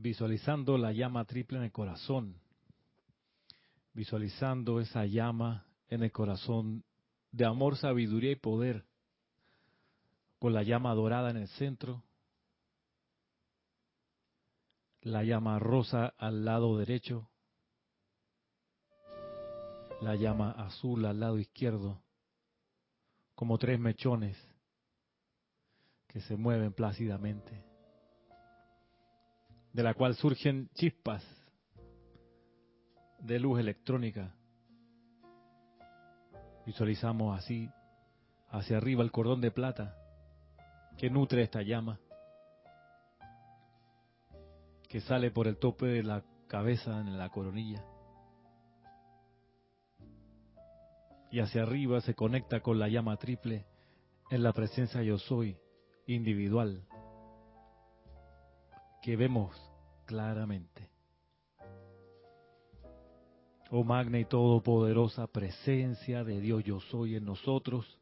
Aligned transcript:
visualizando 0.00 0.78
la 0.78 0.92
llama 0.92 1.24
triple 1.24 1.58
en 1.58 1.64
el 1.64 1.72
corazón, 1.72 2.40
visualizando 3.92 4.80
esa 4.80 5.04
llama 5.06 5.66
en 5.88 6.04
el 6.04 6.12
corazón 6.12 6.84
de 7.32 7.44
amor, 7.44 7.76
sabiduría 7.76 8.30
y 8.30 8.36
poder, 8.36 8.84
con 10.38 10.54
la 10.54 10.62
llama 10.62 10.94
dorada 10.94 11.30
en 11.30 11.38
el 11.38 11.48
centro, 11.48 12.04
la 15.00 15.24
llama 15.24 15.58
rosa 15.58 16.14
al 16.16 16.44
lado 16.44 16.78
derecho, 16.78 17.28
la 20.00 20.14
llama 20.14 20.52
azul 20.52 21.04
al 21.06 21.18
lado 21.18 21.38
izquierdo, 21.38 22.00
como 23.34 23.58
tres 23.58 23.80
mechones 23.80 24.36
que 26.06 26.20
se 26.20 26.36
mueven 26.36 26.72
plácidamente, 26.72 27.67
de 29.78 29.84
la 29.84 29.94
cual 29.94 30.16
surgen 30.16 30.68
chispas 30.74 31.24
de 33.20 33.38
luz 33.38 33.60
electrónica. 33.60 34.34
Visualizamos 36.66 37.38
así 37.38 37.70
hacia 38.48 38.78
arriba 38.78 39.04
el 39.04 39.12
cordón 39.12 39.40
de 39.40 39.52
plata 39.52 39.94
que 40.96 41.08
nutre 41.10 41.42
esta 41.42 41.62
llama, 41.62 42.00
que 44.88 45.00
sale 45.00 45.30
por 45.30 45.46
el 45.46 45.58
tope 45.58 45.86
de 45.86 46.02
la 46.02 46.24
cabeza 46.48 47.00
en 47.00 47.16
la 47.16 47.28
coronilla. 47.28 47.84
Y 51.30 51.38
hacia 51.38 51.62
arriba 51.62 52.00
se 52.00 52.16
conecta 52.16 52.58
con 52.62 52.80
la 52.80 52.88
llama 52.88 53.16
triple 53.16 53.64
en 54.28 54.42
la 54.42 54.52
presencia 54.52 55.04
yo 55.04 55.18
soy 55.18 55.56
individual 56.08 56.82
que 59.02 59.14
vemos 59.16 59.67
claramente. 60.08 60.88
Oh 63.70 63.84
magna 63.84 64.18
y 64.18 64.24
todopoderosa 64.24 65.26
presencia 65.26 66.24
de 66.24 66.40
Dios 66.40 66.64
yo 66.64 66.80
soy 66.80 67.16
en 67.16 67.26
nosotros, 67.26 68.00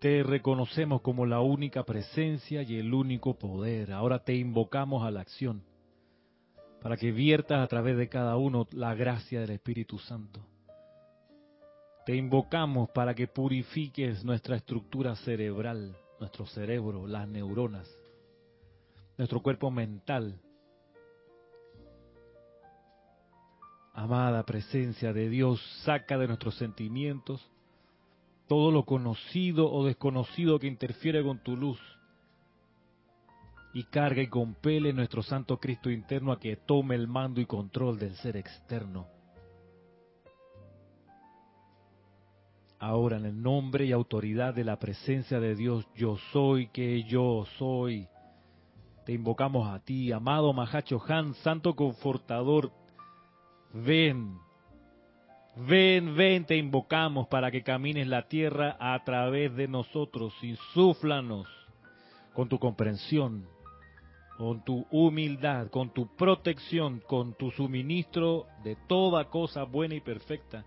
te 0.00 0.24
reconocemos 0.24 1.00
como 1.00 1.24
la 1.24 1.40
única 1.40 1.84
presencia 1.84 2.62
y 2.62 2.76
el 2.76 2.92
único 2.92 3.38
poder. 3.38 3.92
Ahora 3.92 4.18
te 4.18 4.34
invocamos 4.34 5.04
a 5.04 5.12
la 5.12 5.20
acción 5.20 5.62
para 6.82 6.96
que 6.96 7.12
viertas 7.12 7.64
a 7.64 7.68
través 7.68 7.96
de 7.96 8.08
cada 8.08 8.36
uno 8.36 8.66
la 8.72 8.94
gracia 8.94 9.40
del 9.40 9.50
Espíritu 9.50 10.00
Santo. 10.00 10.44
Te 12.04 12.16
invocamos 12.16 12.90
para 12.90 13.14
que 13.14 13.28
purifiques 13.28 14.24
nuestra 14.24 14.56
estructura 14.56 15.14
cerebral, 15.14 15.96
nuestro 16.18 16.44
cerebro, 16.46 17.06
las 17.06 17.28
neuronas, 17.28 17.88
nuestro 19.16 19.42
cuerpo 19.42 19.70
mental. 19.70 20.40
Amada 23.92 24.44
presencia 24.44 25.12
de 25.12 25.28
Dios, 25.28 25.60
saca 25.84 26.18
de 26.18 26.26
nuestros 26.26 26.56
sentimientos 26.56 27.48
todo 28.46 28.70
lo 28.70 28.84
conocido 28.84 29.70
o 29.70 29.84
desconocido 29.86 30.58
que 30.58 30.66
interfiere 30.66 31.22
con 31.22 31.38
tu 31.38 31.56
luz 31.56 31.78
y 33.72 33.84
carga 33.84 34.22
y 34.22 34.28
compele 34.28 34.92
nuestro 34.92 35.22
Santo 35.22 35.58
Cristo 35.58 35.90
interno 35.90 36.30
a 36.30 36.38
que 36.38 36.56
tome 36.56 36.94
el 36.94 37.08
mando 37.08 37.40
y 37.40 37.46
control 37.46 37.98
del 37.98 38.14
ser 38.16 38.36
externo. 38.36 39.08
Ahora 42.78 43.16
en 43.16 43.24
el 43.24 43.42
nombre 43.42 43.86
y 43.86 43.92
autoridad 43.92 44.54
de 44.54 44.64
la 44.64 44.78
presencia 44.78 45.40
de 45.40 45.54
Dios, 45.54 45.86
yo 45.96 46.16
soy 46.32 46.68
que 46.68 47.02
yo 47.04 47.46
soy. 47.58 48.06
Te 49.04 49.12
invocamos 49.12 49.68
a 49.68 49.80
ti, 49.80 50.12
amado 50.12 50.52
Mahacho 50.52 51.02
Han, 51.08 51.34
Santo 51.34 51.74
Confortador. 51.74 52.72
Ven, 53.72 54.38
ven, 55.56 56.16
ven, 56.16 56.44
te 56.46 56.56
invocamos 56.56 57.26
para 57.28 57.50
que 57.50 57.62
camines 57.62 58.06
la 58.06 58.28
tierra 58.28 58.76
a 58.80 59.02
través 59.04 59.54
de 59.56 59.68
nosotros. 59.68 60.32
Insúflanos 60.42 61.46
con 62.32 62.48
tu 62.48 62.58
comprensión, 62.58 63.46
con 64.38 64.64
tu 64.64 64.86
humildad, 64.90 65.68
con 65.68 65.90
tu 65.90 66.14
protección, 66.16 67.00
con 67.06 67.34
tu 67.34 67.50
suministro 67.50 68.46
de 68.62 68.76
toda 68.88 69.26
cosa 69.26 69.64
buena 69.64 69.94
y 69.94 70.00
perfecta 70.00 70.64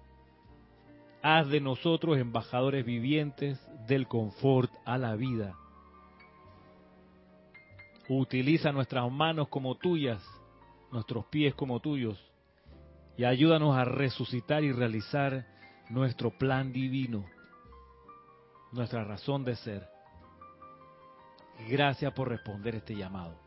Haz 1.22 1.50
de 1.50 1.60
nosotros 1.60 2.18
embajadores 2.18 2.86
vivientes 2.86 3.60
del 3.88 4.08
confort 4.08 4.72
a 4.86 4.98
la 4.98 5.16
vida. 5.16 5.56
Utiliza 8.10 8.72
nuestras 8.72 9.12
manos 9.12 9.50
como 9.50 9.76
tuyas, 9.76 10.24
nuestros 10.92 11.26
pies 11.26 11.54
como 11.56 11.80
tuyos, 11.80 12.18
y 13.18 13.26
ayúdanos 13.26 13.76
a 13.76 13.84
resucitar 13.84 14.64
y 14.64 14.72
realizar 14.72 15.46
nuestro 15.90 16.38
plan 16.38 16.72
divino, 16.72 17.26
nuestra 18.72 19.04
razón 19.04 19.44
de 19.44 19.56
ser. 19.56 19.88
Gracias 21.68 22.14
por 22.14 22.30
responder 22.30 22.76
este 22.76 22.96
llamado. 22.96 23.47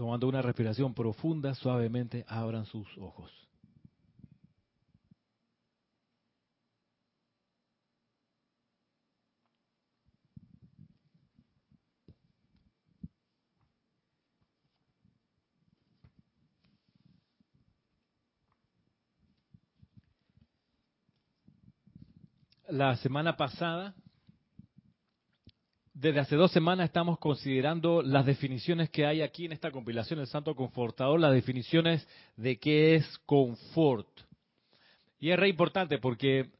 Tomando 0.00 0.28
una 0.28 0.40
respiración 0.40 0.94
profunda, 0.94 1.54
suavemente 1.54 2.24
abran 2.26 2.64
sus 2.64 2.88
ojos. 2.96 3.30
La 22.70 22.96
semana 22.96 23.36
pasada 23.36 23.94
desde 26.00 26.20
hace 26.20 26.34
dos 26.34 26.50
semanas 26.50 26.86
estamos 26.86 27.18
considerando 27.18 28.00
las 28.00 28.24
definiciones 28.24 28.88
que 28.88 29.04
hay 29.04 29.20
aquí 29.20 29.44
en 29.44 29.52
esta 29.52 29.70
compilación 29.70 30.18
del 30.18 30.28
Santo 30.28 30.54
Confortador, 30.54 31.20
las 31.20 31.34
definiciones 31.34 32.08
de 32.36 32.58
qué 32.58 32.94
es 32.94 33.18
confort. 33.26 34.08
Y 35.18 35.30
es 35.30 35.38
re 35.38 35.50
importante 35.50 35.98
porque 35.98 36.52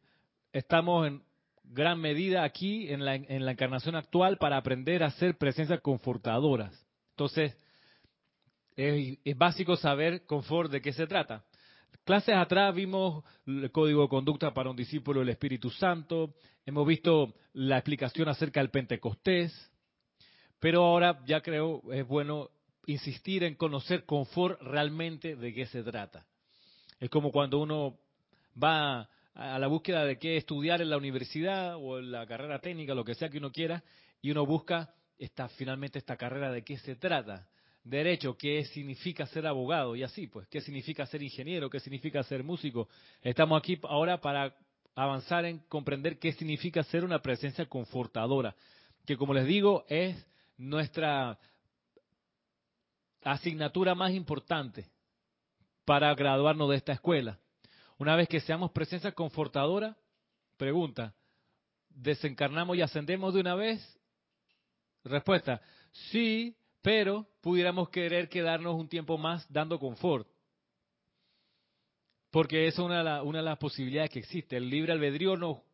estamos 0.52 1.06
en 1.06 1.22
gran 1.64 1.98
medida 1.98 2.44
aquí 2.44 2.92
en 2.92 3.02
la, 3.06 3.14
en 3.14 3.46
la 3.46 3.52
encarnación 3.52 3.96
actual 3.96 4.36
para 4.36 4.58
aprender 4.58 5.02
a 5.02 5.10
ser 5.12 5.38
presencias 5.38 5.80
confortadoras. 5.80 6.78
Entonces, 7.12 7.56
es, 8.76 9.18
es 9.24 9.38
básico 9.38 9.76
saber 9.76 10.26
confort 10.26 10.70
de 10.70 10.82
qué 10.82 10.92
se 10.92 11.06
trata. 11.06 11.44
Clases 12.04 12.34
atrás 12.34 12.74
vimos 12.74 13.24
el 13.46 13.70
código 13.70 14.02
de 14.02 14.08
conducta 14.08 14.52
para 14.52 14.70
un 14.70 14.76
discípulo 14.76 15.20
del 15.20 15.28
Espíritu 15.28 15.70
Santo, 15.70 16.34
hemos 16.66 16.86
visto 16.86 17.34
la 17.52 17.78
explicación 17.78 18.28
acerca 18.28 18.60
del 18.60 18.70
Pentecostés, 18.70 19.70
pero 20.58 20.84
ahora 20.84 21.20
ya 21.26 21.40
creo 21.40 21.82
es 21.92 22.06
bueno 22.06 22.50
insistir 22.86 23.44
en 23.44 23.54
conocer 23.54 24.04
confort 24.04 24.60
realmente 24.60 25.36
de 25.36 25.54
qué 25.54 25.66
se 25.66 25.82
trata. 25.82 26.26
Es 26.98 27.10
como 27.10 27.30
cuando 27.30 27.58
uno 27.58 27.98
va 28.60 29.08
a 29.34 29.58
la 29.58 29.66
búsqueda 29.68 30.04
de 30.04 30.18
qué 30.18 30.36
estudiar 30.36 30.82
en 30.82 30.90
la 30.90 30.96
universidad 30.96 31.76
o 31.76 31.98
en 31.98 32.10
la 32.10 32.26
carrera 32.26 32.58
técnica, 32.60 32.94
lo 32.94 33.04
que 33.04 33.14
sea 33.14 33.30
que 33.30 33.38
uno 33.38 33.52
quiera, 33.52 33.82
y 34.20 34.30
uno 34.30 34.44
busca 34.44 34.92
esta, 35.18 35.48
finalmente 35.48 35.98
esta 35.98 36.16
carrera 36.16 36.50
de 36.50 36.62
qué 36.62 36.78
se 36.78 36.96
trata 36.96 37.48
derecho, 37.82 38.36
qué 38.36 38.64
significa 38.66 39.26
ser 39.26 39.46
abogado 39.46 39.96
y 39.96 40.02
así, 40.02 40.26
pues, 40.26 40.46
qué 40.48 40.60
significa 40.60 41.06
ser 41.06 41.22
ingeniero, 41.22 41.70
qué 41.70 41.80
significa 41.80 42.22
ser 42.22 42.44
músico. 42.44 42.88
Estamos 43.22 43.58
aquí 43.58 43.78
ahora 43.84 44.20
para 44.20 44.54
avanzar 44.94 45.44
en 45.44 45.60
comprender 45.60 46.18
qué 46.18 46.32
significa 46.32 46.82
ser 46.84 47.04
una 47.04 47.20
presencia 47.20 47.66
confortadora, 47.66 48.54
que 49.06 49.16
como 49.16 49.32
les 49.34 49.46
digo 49.46 49.84
es 49.88 50.16
nuestra 50.56 51.38
asignatura 53.22 53.94
más 53.94 54.12
importante 54.12 54.86
para 55.84 56.14
graduarnos 56.14 56.68
de 56.70 56.76
esta 56.76 56.92
escuela. 56.92 57.38
Una 57.98 58.16
vez 58.16 58.28
que 58.28 58.40
seamos 58.40 58.70
presencia 58.72 59.12
confortadora, 59.12 59.96
pregunta, 60.56 61.14
¿desencarnamos 61.88 62.76
y 62.76 62.82
ascendemos 62.82 63.34
de 63.34 63.40
una 63.40 63.54
vez? 63.54 63.98
Respuesta, 65.04 65.60
sí, 66.10 66.54
pero 66.82 67.26
pudiéramos 67.40 67.90
querer 67.90 68.28
quedarnos 68.28 68.74
un 68.74 68.88
tiempo 68.88 69.18
más 69.18 69.46
dando 69.52 69.78
confort. 69.78 70.26
Porque 72.30 72.66
esa 72.66 72.82
es 72.82 72.86
una 72.86 73.22
de, 73.22 73.42
las 73.42 73.58
posibilidades 73.58 74.10
que 74.10 74.20
existe. 74.20 74.56
El 74.56 74.70
libre 74.70 74.92
albedrío 74.92 75.36
no, 75.36 75.64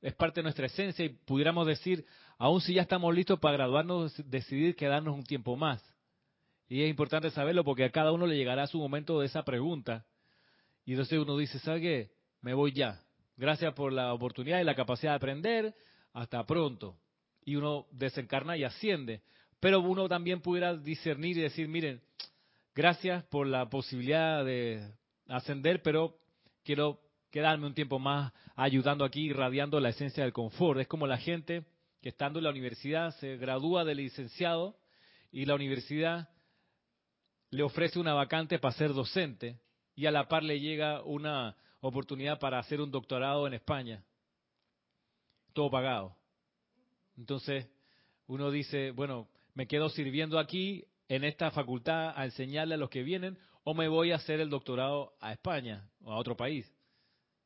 es 0.00 0.14
parte 0.14 0.40
de 0.40 0.44
nuestra 0.44 0.66
esencia 0.66 1.04
y 1.04 1.10
pudiéramos 1.10 1.66
decir, 1.66 2.06
aun 2.38 2.60
si 2.60 2.74
ya 2.74 2.82
estamos 2.82 3.14
listos 3.14 3.38
para 3.38 3.56
graduarnos, 3.58 4.14
decidir 4.28 4.74
quedarnos 4.76 5.14
un 5.14 5.24
tiempo 5.24 5.56
más. 5.56 5.82
Y 6.68 6.82
es 6.82 6.90
importante 6.90 7.30
saberlo 7.30 7.64
porque 7.64 7.84
a 7.84 7.90
cada 7.90 8.12
uno 8.12 8.26
le 8.26 8.36
llegará 8.36 8.66
su 8.66 8.78
momento 8.78 9.20
de 9.20 9.26
esa 9.26 9.44
pregunta. 9.44 10.06
Y 10.84 10.92
entonces 10.92 11.18
uno 11.18 11.36
dice, 11.36 11.58
¿sabe 11.58 11.80
qué? 11.80 12.10
Me 12.40 12.54
voy 12.54 12.72
ya. 12.72 13.02
Gracias 13.36 13.74
por 13.74 13.92
la 13.92 14.12
oportunidad 14.12 14.60
y 14.60 14.64
la 14.64 14.74
capacidad 14.74 15.12
de 15.12 15.16
aprender. 15.16 15.74
Hasta 16.12 16.44
pronto. 16.46 16.96
Y 17.44 17.56
uno 17.56 17.86
desencarna 17.92 18.56
y 18.56 18.64
asciende. 18.64 19.22
Pero 19.60 19.80
uno 19.80 20.08
también 20.08 20.40
pudiera 20.40 20.76
discernir 20.76 21.38
y 21.38 21.42
decir, 21.42 21.68
miren, 21.68 22.00
gracias 22.74 23.24
por 23.24 23.46
la 23.46 23.68
posibilidad 23.68 24.44
de 24.44 24.92
ascender, 25.28 25.82
pero 25.82 26.18
quiero 26.62 27.00
quedarme 27.30 27.66
un 27.66 27.74
tiempo 27.74 27.98
más 27.98 28.32
ayudando 28.54 29.04
aquí, 29.04 29.26
irradiando 29.26 29.80
la 29.80 29.90
esencia 29.90 30.22
del 30.22 30.32
confort. 30.32 30.80
Es 30.80 30.88
como 30.88 31.06
la 31.06 31.18
gente 31.18 31.64
que 32.00 32.10
estando 32.10 32.38
en 32.38 32.44
la 32.44 32.50
universidad 32.50 33.14
se 33.16 33.36
gradúa 33.36 33.84
de 33.84 33.94
licenciado 33.94 34.76
y 35.32 35.44
la 35.44 35.54
universidad 35.54 36.28
le 37.50 37.62
ofrece 37.62 37.98
una 37.98 38.14
vacante 38.14 38.58
para 38.58 38.74
ser 38.74 38.92
docente 38.92 39.58
y 39.94 40.06
a 40.06 40.10
la 40.10 40.28
par 40.28 40.42
le 40.42 40.60
llega 40.60 41.02
una 41.02 41.56
oportunidad 41.80 42.38
para 42.38 42.58
hacer 42.58 42.80
un 42.80 42.90
doctorado 42.90 43.46
en 43.46 43.54
España. 43.54 44.04
Todo 45.52 45.70
pagado. 45.70 46.16
Entonces, 47.16 47.66
uno 48.26 48.50
dice, 48.50 48.90
bueno, 48.90 49.28
me 49.56 49.66
quedo 49.66 49.88
sirviendo 49.88 50.38
aquí 50.38 50.84
en 51.08 51.24
esta 51.24 51.50
facultad 51.50 52.12
a 52.14 52.26
enseñarle 52.26 52.74
a 52.74 52.78
los 52.78 52.90
que 52.90 53.02
vienen 53.02 53.38
o 53.64 53.72
me 53.72 53.88
voy 53.88 54.12
a 54.12 54.16
hacer 54.16 54.38
el 54.38 54.50
doctorado 54.50 55.14
a 55.18 55.32
España 55.32 55.88
o 56.04 56.12
a 56.12 56.18
otro 56.18 56.36
país. 56.36 56.70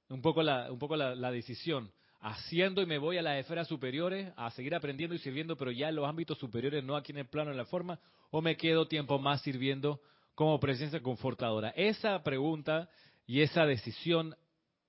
Un 0.08 0.20
poco 0.20 0.42
la, 0.42 0.72
un 0.72 0.78
poco 0.78 0.96
la, 0.96 1.30
decisión. 1.30 1.92
Haciendo 2.18 2.82
y 2.82 2.86
me 2.86 2.98
voy 2.98 3.16
a 3.16 3.22
las 3.22 3.38
esferas 3.38 3.68
superiores 3.68 4.30
a 4.36 4.50
seguir 4.50 4.74
aprendiendo 4.74 5.14
y 5.14 5.20
sirviendo, 5.20 5.56
pero 5.56 5.70
ya 5.70 5.88
en 5.88 5.94
los 5.94 6.06
ámbitos 6.06 6.36
superiores, 6.36 6.82
no 6.82 6.96
aquí 6.96 7.12
en 7.12 7.18
el 7.18 7.28
plano, 7.28 7.52
en 7.52 7.56
la 7.56 7.64
forma, 7.64 8.00
o 8.30 8.42
me 8.42 8.56
quedo 8.56 8.88
tiempo 8.88 9.20
más 9.20 9.40
sirviendo 9.42 10.00
como 10.34 10.58
presencia 10.58 11.00
confortadora? 11.00 11.70
Esa 11.76 12.22
pregunta 12.24 12.90
y 13.24 13.40
esa 13.40 13.64
decisión 13.66 14.34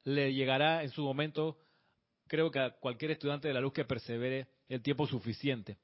le 0.03 0.33
llegará 0.33 0.83
en 0.83 0.89
su 0.89 1.03
momento, 1.03 1.59
creo 2.27 2.49
que 2.49 2.59
a 2.59 2.71
cualquier 2.71 3.11
estudiante 3.11 3.47
de 3.47 3.53
la 3.53 3.61
luz 3.61 3.73
que 3.73 3.85
persevere 3.85 4.47
el 4.67 4.81
tiempo 4.81 5.05
suficiente. 5.05 5.77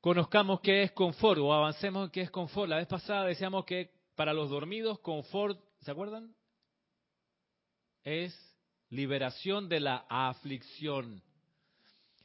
Conozcamos 0.00 0.60
qué 0.60 0.82
es 0.84 0.92
confort 0.92 1.38
o 1.40 1.52
avancemos 1.52 2.06
en 2.06 2.10
qué 2.10 2.22
es 2.22 2.30
confort. 2.30 2.70
La 2.70 2.76
vez 2.76 2.86
pasada 2.86 3.26
decíamos 3.26 3.66
que 3.66 3.90
para 4.14 4.32
los 4.32 4.48
dormidos, 4.48 4.98
confort, 5.00 5.60
¿se 5.80 5.90
acuerdan? 5.90 6.34
Es 8.02 8.34
liberación 8.88 9.68
de 9.68 9.80
la 9.80 10.06
aflicción. 10.08 11.22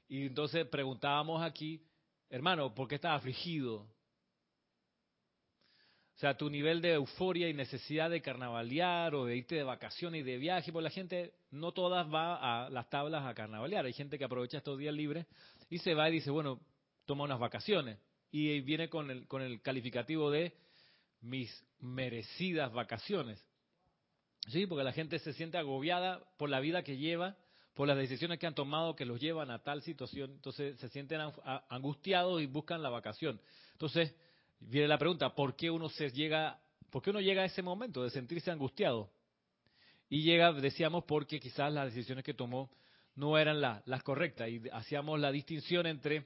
Y 0.08 0.28
entonces 0.28 0.66
preguntábamos 0.68 1.44
aquí, 1.44 1.82
hermano, 2.30 2.74
¿por 2.74 2.88
qué 2.88 2.96
estás 2.96 3.18
afligido? 3.18 3.88
O 6.16 6.18
sea, 6.18 6.38
tu 6.38 6.50
nivel 6.50 6.82
de 6.82 6.94
euforia 6.94 7.50
y 7.50 7.54
necesidad 7.54 8.10
de 8.10 8.22
carnavalear 8.22 9.16
o 9.16 9.26
de 9.26 9.36
irte 9.36 9.56
de 9.56 9.64
vacaciones 9.64 10.22
y 10.22 10.24
de 10.24 10.38
viaje, 10.38 10.72
pues 10.72 10.82
la 10.82 10.90
gente 10.90 11.34
no 11.52 11.74
todas 11.74 12.08
va 12.08 12.68
a 12.68 12.70
las 12.70 12.90
tablas 12.90 13.26
a 13.26 13.34
carnavalear. 13.34 13.86
Hay 13.86 13.92
gente 13.92 14.18
que 14.18 14.24
aprovecha 14.24 14.60
estos 14.60 14.80
días 14.80 14.94
libres 14.94 15.26
y 15.70 15.80
se 15.80 15.94
va 15.94 16.08
y 16.08 16.14
dice, 16.14 16.32
bueno, 16.32 16.62
toma 17.06 17.24
unas 17.24 17.40
vacaciones. 17.40 18.00
Y 18.32 18.62
viene 18.62 18.90
con 18.90 19.10
el, 19.12 19.28
con 19.28 19.42
el 19.42 19.62
calificativo 19.62 20.30
de 20.32 20.54
mis 21.22 21.66
merecidas 21.80 22.72
vacaciones. 22.74 23.44
Sí, 24.48 24.68
porque 24.68 24.84
la 24.84 24.92
gente 24.92 25.20
se 25.20 25.34
siente 25.34 25.58
agobiada 25.58 26.22
por 26.38 26.50
la 26.50 26.60
vida 26.60 26.84
que 26.84 26.98
lleva, 26.98 27.36
por 27.74 27.88
las 27.88 27.98
decisiones 27.98 28.40
que 28.40 28.48
han 28.48 28.56
tomado 28.56 28.96
que 28.96 29.06
los 29.06 29.20
llevan 29.20 29.52
a 29.52 29.64
tal 29.64 29.82
situación. 29.82 30.32
Entonces 30.32 30.80
se 30.80 30.90
sienten 30.90 31.22
angustiados 31.70 32.42
y 32.42 32.46
buscan 32.46 32.84
la 32.84 32.90
vacación. 32.90 33.40
Entonces, 33.74 34.14
viene 34.60 34.88
la 34.88 34.98
pregunta, 34.98 35.34
¿por 35.34 35.56
qué 35.56 35.72
uno 35.72 35.90
se 35.90 36.10
llega, 36.12 36.60
por 36.90 37.02
qué 37.02 37.10
uno 37.10 37.22
llega 37.22 37.42
a 37.42 37.46
ese 37.46 37.62
momento 37.62 38.04
de 38.04 38.10
sentirse 38.12 38.52
angustiado? 38.52 39.10
Y 40.10 40.22
llega, 40.22 40.54
decíamos, 40.54 41.04
porque 41.06 41.40
quizás 41.40 41.74
las 41.74 41.86
decisiones 41.86 42.24
que 42.24 42.34
tomó 42.34 42.70
no 43.16 43.38
eran 43.38 43.60
las 43.62 44.04
correctas 44.04 44.50
y 44.50 44.62
hacíamos 44.72 45.20
la 45.20 45.32
distinción 45.32 45.88
entre 45.88 46.26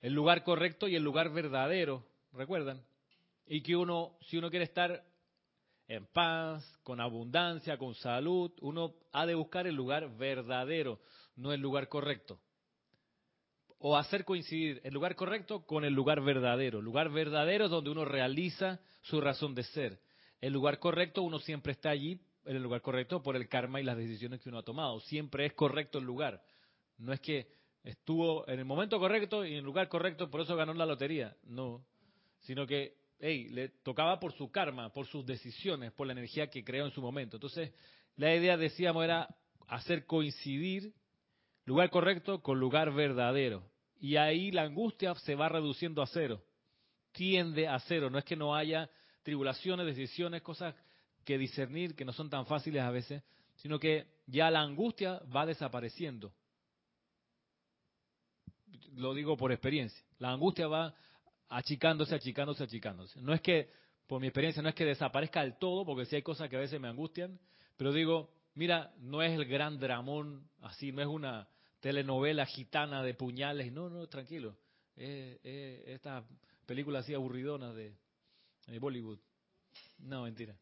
el 0.00 0.12
lugar 0.12 0.44
correcto 0.44 0.88
y 0.88 0.96
el 0.96 1.02
lugar 1.02 1.30
verdadero, 1.32 2.04
¿recuerdan? 2.32 2.82
Y 3.46 3.62
que 3.62 3.76
uno, 3.76 4.16
si 4.22 4.36
uno 4.38 4.50
quiere 4.50 4.64
estar 4.64 5.04
en 5.88 6.06
paz, 6.06 6.64
con 6.82 7.00
abundancia, 7.00 7.78
con 7.78 7.94
salud, 7.94 8.52
uno 8.60 8.94
ha 9.12 9.26
de 9.26 9.34
buscar 9.34 9.66
el 9.66 9.74
lugar 9.74 10.16
verdadero, 10.16 11.00
no 11.36 11.52
el 11.52 11.60
lugar 11.60 11.88
correcto 11.88 12.40
o 13.78 13.96
hacer 13.96 14.24
coincidir 14.24 14.80
el 14.84 14.94
lugar 14.94 15.14
correcto 15.16 15.66
con 15.66 15.84
el 15.84 15.92
lugar 15.92 16.22
verdadero. 16.22 16.78
El 16.78 16.84
lugar 16.84 17.10
verdadero 17.10 17.66
es 17.66 17.70
donde 17.70 17.90
uno 17.90 18.04
realiza 18.04 18.80
su 19.02 19.20
razón 19.20 19.54
de 19.54 19.64
ser. 19.64 20.00
El 20.40 20.52
lugar 20.52 20.78
correcto, 20.78 21.22
uno 21.22 21.38
siempre 21.38 21.72
está 21.72 21.90
allí 21.90 22.20
en 22.44 22.56
el 22.56 22.62
lugar 22.62 22.80
correcto 22.80 23.22
por 23.22 23.36
el 23.36 23.48
karma 23.48 23.80
y 23.80 23.84
las 23.84 23.96
decisiones 23.96 24.40
que 24.40 24.48
uno 24.48 24.58
ha 24.58 24.62
tomado. 24.62 25.00
Siempre 25.00 25.46
es 25.46 25.52
correcto 25.52 25.98
el 25.98 26.04
lugar. 26.04 26.42
No 26.98 27.12
es 27.12 27.20
que 27.20 27.48
estuvo 27.86 28.46
en 28.48 28.58
el 28.58 28.64
momento 28.64 28.98
correcto 28.98 29.44
y 29.44 29.52
en 29.52 29.58
el 29.58 29.64
lugar 29.64 29.88
correcto, 29.88 30.28
por 30.28 30.40
eso 30.40 30.56
ganó 30.56 30.74
la 30.74 30.84
lotería. 30.84 31.36
No. 31.44 31.84
Sino 32.40 32.66
que, 32.66 32.96
hey, 33.20 33.48
le 33.50 33.68
tocaba 33.68 34.18
por 34.18 34.32
su 34.32 34.50
karma, 34.50 34.92
por 34.92 35.06
sus 35.06 35.24
decisiones, 35.24 35.92
por 35.92 36.06
la 36.06 36.12
energía 36.12 36.48
que 36.48 36.64
creó 36.64 36.84
en 36.84 36.90
su 36.90 37.00
momento. 37.00 37.36
Entonces, 37.36 37.72
la 38.16 38.34
idea, 38.34 38.56
decíamos, 38.56 39.04
era 39.04 39.28
hacer 39.68 40.04
coincidir 40.04 40.92
lugar 41.64 41.90
correcto 41.90 42.42
con 42.42 42.58
lugar 42.58 42.92
verdadero. 42.92 43.62
Y 44.00 44.16
ahí 44.16 44.50
la 44.50 44.62
angustia 44.62 45.14
se 45.14 45.36
va 45.36 45.48
reduciendo 45.48 46.02
a 46.02 46.06
cero, 46.06 46.42
tiende 47.12 47.68
a 47.68 47.78
cero. 47.80 48.10
No 48.10 48.18
es 48.18 48.24
que 48.24 48.36
no 48.36 48.54
haya 48.54 48.90
tribulaciones, 49.22 49.86
decisiones, 49.86 50.42
cosas 50.42 50.74
que 51.24 51.38
discernir 51.38 51.94
que 51.94 52.04
no 52.04 52.12
son 52.12 52.30
tan 52.30 52.46
fáciles 52.46 52.82
a 52.82 52.90
veces, 52.90 53.22
sino 53.56 53.78
que 53.78 54.06
ya 54.26 54.50
la 54.50 54.60
angustia 54.60 55.20
va 55.34 55.46
desapareciendo. 55.46 56.32
Lo 58.94 59.14
digo 59.14 59.36
por 59.36 59.52
experiencia. 59.52 60.04
La 60.18 60.32
angustia 60.32 60.66
va 60.66 60.94
achicándose, 61.48 62.14
achicándose, 62.14 62.64
achicándose. 62.64 63.20
No 63.20 63.32
es 63.32 63.40
que, 63.40 63.70
por 64.06 64.20
mi 64.20 64.28
experiencia, 64.28 64.62
no 64.62 64.68
es 64.68 64.74
que 64.74 64.84
desaparezca 64.84 65.42
del 65.42 65.58
todo, 65.58 65.84
porque 65.84 66.06
sí 66.06 66.16
hay 66.16 66.22
cosas 66.22 66.48
que 66.48 66.56
a 66.56 66.60
veces 66.60 66.80
me 66.80 66.88
angustian, 66.88 67.38
pero 67.76 67.92
digo, 67.92 68.30
mira, 68.54 68.92
no 68.98 69.22
es 69.22 69.32
el 69.32 69.44
gran 69.44 69.78
dramón 69.78 70.48
así, 70.62 70.92
no 70.92 71.02
es 71.02 71.08
una 71.08 71.48
telenovela 71.80 72.46
gitana 72.46 73.02
de 73.02 73.14
puñales. 73.14 73.72
No, 73.72 73.88
no, 73.88 74.06
tranquilo. 74.08 74.56
Eh, 74.96 75.38
eh, 75.44 75.84
esta 75.86 76.24
película 76.64 77.00
así 77.00 77.14
aburridona 77.14 77.72
de, 77.72 77.94
Bollywood. 78.80 79.18
No, 79.98 80.22
mentira. 80.22 80.56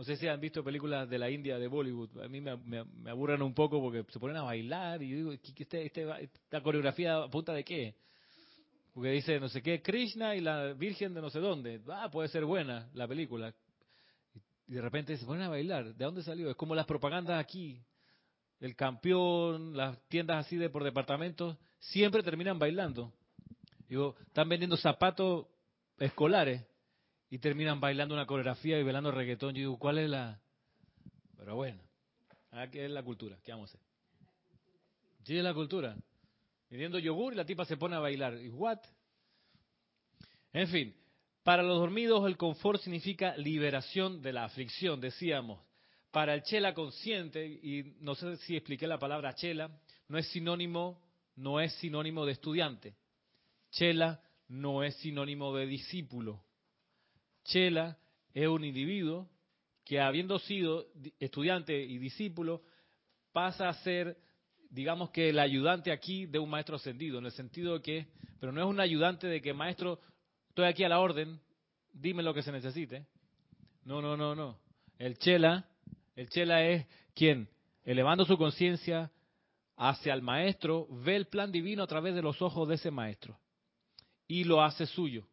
No 0.00 0.04
sé 0.04 0.16
si 0.16 0.26
han 0.26 0.40
visto 0.40 0.64
películas 0.64 1.10
de 1.10 1.18
la 1.18 1.30
India 1.30 1.58
de 1.58 1.68
Bollywood. 1.68 2.22
A 2.22 2.28
mí 2.28 2.40
me, 2.40 2.56
me, 2.56 3.10
aburren 3.10 3.42
un 3.42 3.52
poco 3.52 3.82
porque 3.82 4.02
se 4.10 4.18
ponen 4.18 4.38
a 4.38 4.42
bailar 4.44 5.02
y 5.02 5.10
yo 5.10 5.16
digo, 5.18 5.32
este, 5.32 5.84
este, 5.84 6.08
¿esta 6.22 6.62
coreografía 6.62 7.28
punta 7.30 7.52
de 7.52 7.62
qué? 7.62 7.96
Porque 8.94 9.10
dice 9.10 9.38
no 9.38 9.50
sé 9.50 9.60
qué, 9.60 9.82
Krishna 9.82 10.34
y 10.34 10.40
la 10.40 10.72
Virgen 10.72 11.12
de 11.12 11.20
no 11.20 11.28
sé 11.28 11.38
dónde. 11.38 11.82
Ah, 11.88 12.08
puede 12.10 12.30
ser 12.30 12.46
buena 12.46 12.88
la 12.94 13.06
película. 13.06 13.54
Y 14.66 14.72
de 14.72 14.80
repente 14.80 15.18
se 15.18 15.26
ponen 15.26 15.42
a 15.42 15.50
bailar. 15.50 15.94
¿De 15.94 16.02
dónde 16.02 16.22
salió? 16.22 16.48
Es 16.48 16.56
como 16.56 16.74
las 16.74 16.86
propagandas 16.86 17.38
aquí 17.38 17.78
el 18.60 18.74
campeón, 18.76 19.76
las 19.76 20.00
tiendas 20.08 20.46
así 20.46 20.56
de 20.56 20.70
por 20.70 20.82
departamentos, 20.82 21.58
siempre 21.78 22.22
terminan 22.22 22.58
bailando. 22.58 23.12
Digo, 23.86 24.16
están 24.28 24.48
vendiendo 24.48 24.78
zapatos 24.78 25.46
escolares 25.98 26.64
y 27.30 27.38
terminan 27.38 27.80
bailando 27.80 28.14
una 28.14 28.26
coreografía 28.26 28.78
y 28.78 28.82
bailando 28.82 29.12
reggaetón. 29.12 29.54
Yo 29.54 29.60
digo, 29.60 29.78
¿cuál 29.78 29.98
es 29.98 30.10
la...? 30.10 30.40
Pero 31.36 31.56
bueno, 31.56 31.80
aquí 32.50 32.80
es 32.80 32.90
la 32.90 33.02
cultura, 33.02 33.38
¿qué 33.42 33.52
vamos 33.52 33.70
a 33.70 33.78
hacer? 33.78 33.86
Sí, 35.24 35.38
es 35.38 35.44
la 35.44 35.54
cultura. 35.54 35.96
Vendiendo 36.68 36.98
yogur 36.98 37.32
y 37.32 37.36
la 37.36 37.46
tipa 37.46 37.64
se 37.64 37.76
pone 37.76 37.96
a 37.96 38.00
bailar. 38.00 38.34
¿Y 38.40 38.48
what? 38.48 38.78
En 40.52 40.68
fin, 40.68 40.94
para 41.44 41.62
los 41.62 41.78
dormidos 41.78 42.26
el 42.26 42.36
confort 42.36 42.82
significa 42.82 43.36
liberación 43.36 44.20
de 44.22 44.32
la 44.32 44.44
aflicción, 44.44 45.00
decíamos. 45.00 45.60
Para 46.10 46.34
el 46.34 46.42
chela 46.42 46.74
consciente, 46.74 47.46
y 47.46 47.96
no 48.00 48.16
sé 48.16 48.36
si 48.38 48.56
expliqué 48.56 48.88
la 48.88 48.98
palabra 48.98 49.34
chela, 49.34 49.70
no 50.08 50.18
es 50.18 50.26
sinónimo, 50.28 51.00
no 51.36 51.60
es 51.60 51.72
sinónimo 51.74 52.26
de 52.26 52.32
estudiante. 52.32 52.96
Chela 53.70 54.20
no 54.48 54.82
es 54.82 54.96
sinónimo 54.96 55.54
de 55.54 55.66
discípulo. 55.66 56.42
Chela 57.44 57.98
es 58.32 58.46
un 58.46 58.64
individuo 58.64 59.28
que 59.84 60.00
habiendo 60.00 60.38
sido 60.38 60.86
estudiante 61.18 61.82
y 61.82 61.98
discípulo, 61.98 62.62
pasa 63.32 63.68
a 63.68 63.74
ser, 63.82 64.16
digamos 64.70 65.10
que 65.10 65.30
el 65.30 65.38
ayudante 65.38 65.90
aquí 65.90 66.26
de 66.26 66.38
un 66.38 66.48
maestro 66.48 66.76
ascendido, 66.76 67.18
en 67.18 67.26
el 67.26 67.32
sentido 67.32 67.74
de 67.74 67.82
que, 67.82 68.06
pero 68.38 68.52
no 68.52 68.60
es 68.60 68.66
un 68.66 68.78
ayudante 68.78 69.26
de 69.26 69.40
que 69.40 69.52
maestro, 69.52 70.00
estoy 70.48 70.66
aquí 70.66 70.84
a 70.84 70.88
la 70.88 71.00
orden, 71.00 71.40
dime 71.92 72.22
lo 72.22 72.32
que 72.32 72.42
se 72.42 72.52
necesite. 72.52 73.06
No, 73.84 74.00
no, 74.00 74.16
no, 74.16 74.34
no. 74.34 74.60
El 74.98 75.18
chela 75.18 75.66
el 76.20 76.28
chela 76.28 76.62
es 76.66 76.86
quien, 77.14 77.48
elevando 77.82 78.26
su 78.26 78.36
conciencia 78.36 79.10
hacia 79.74 80.12
el 80.12 80.20
maestro, 80.20 80.86
ve 80.90 81.16
el 81.16 81.28
plan 81.28 81.50
divino 81.50 81.82
a 81.82 81.86
través 81.86 82.14
de 82.14 82.20
los 82.20 82.42
ojos 82.42 82.68
de 82.68 82.74
ese 82.74 82.90
maestro 82.90 83.38
y 84.28 84.44
lo 84.44 84.62
hace 84.62 84.84
suyo. 84.84 85.26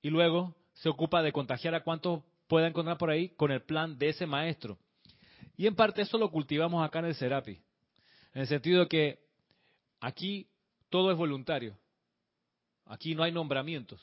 Y 0.00 0.08
luego 0.08 0.56
se 0.78 0.88
ocupa 0.88 1.22
de 1.22 1.32
contagiar 1.32 1.74
a 1.74 1.82
cuantos 1.82 2.22
pueda 2.46 2.68
encontrar 2.68 2.98
por 2.98 3.10
ahí 3.10 3.30
con 3.30 3.50
el 3.50 3.62
plan 3.62 3.98
de 3.98 4.10
ese 4.10 4.26
maestro. 4.26 4.78
Y 5.56 5.66
en 5.66 5.74
parte 5.74 6.02
eso 6.02 6.18
lo 6.18 6.30
cultivamos 6.30 6.86
acá 6.86 7.00
en 7.00 7.06
el 7.06 7.14
Serapi. 7.14 7.60
En 8.32 8.42
el 8.42 8.46
sentido 8.46 8.80
de 8.80 8.88
que 8.88 9.18
aquí 10.00 10.48
todo 10.88 11.10
es 11.10 11.18
voluntario. 11.18 11.76
Aquí 12.86 13.14
no 13.14 13.24
hay 13.24 13.32
nombramientos. 13.32 14.00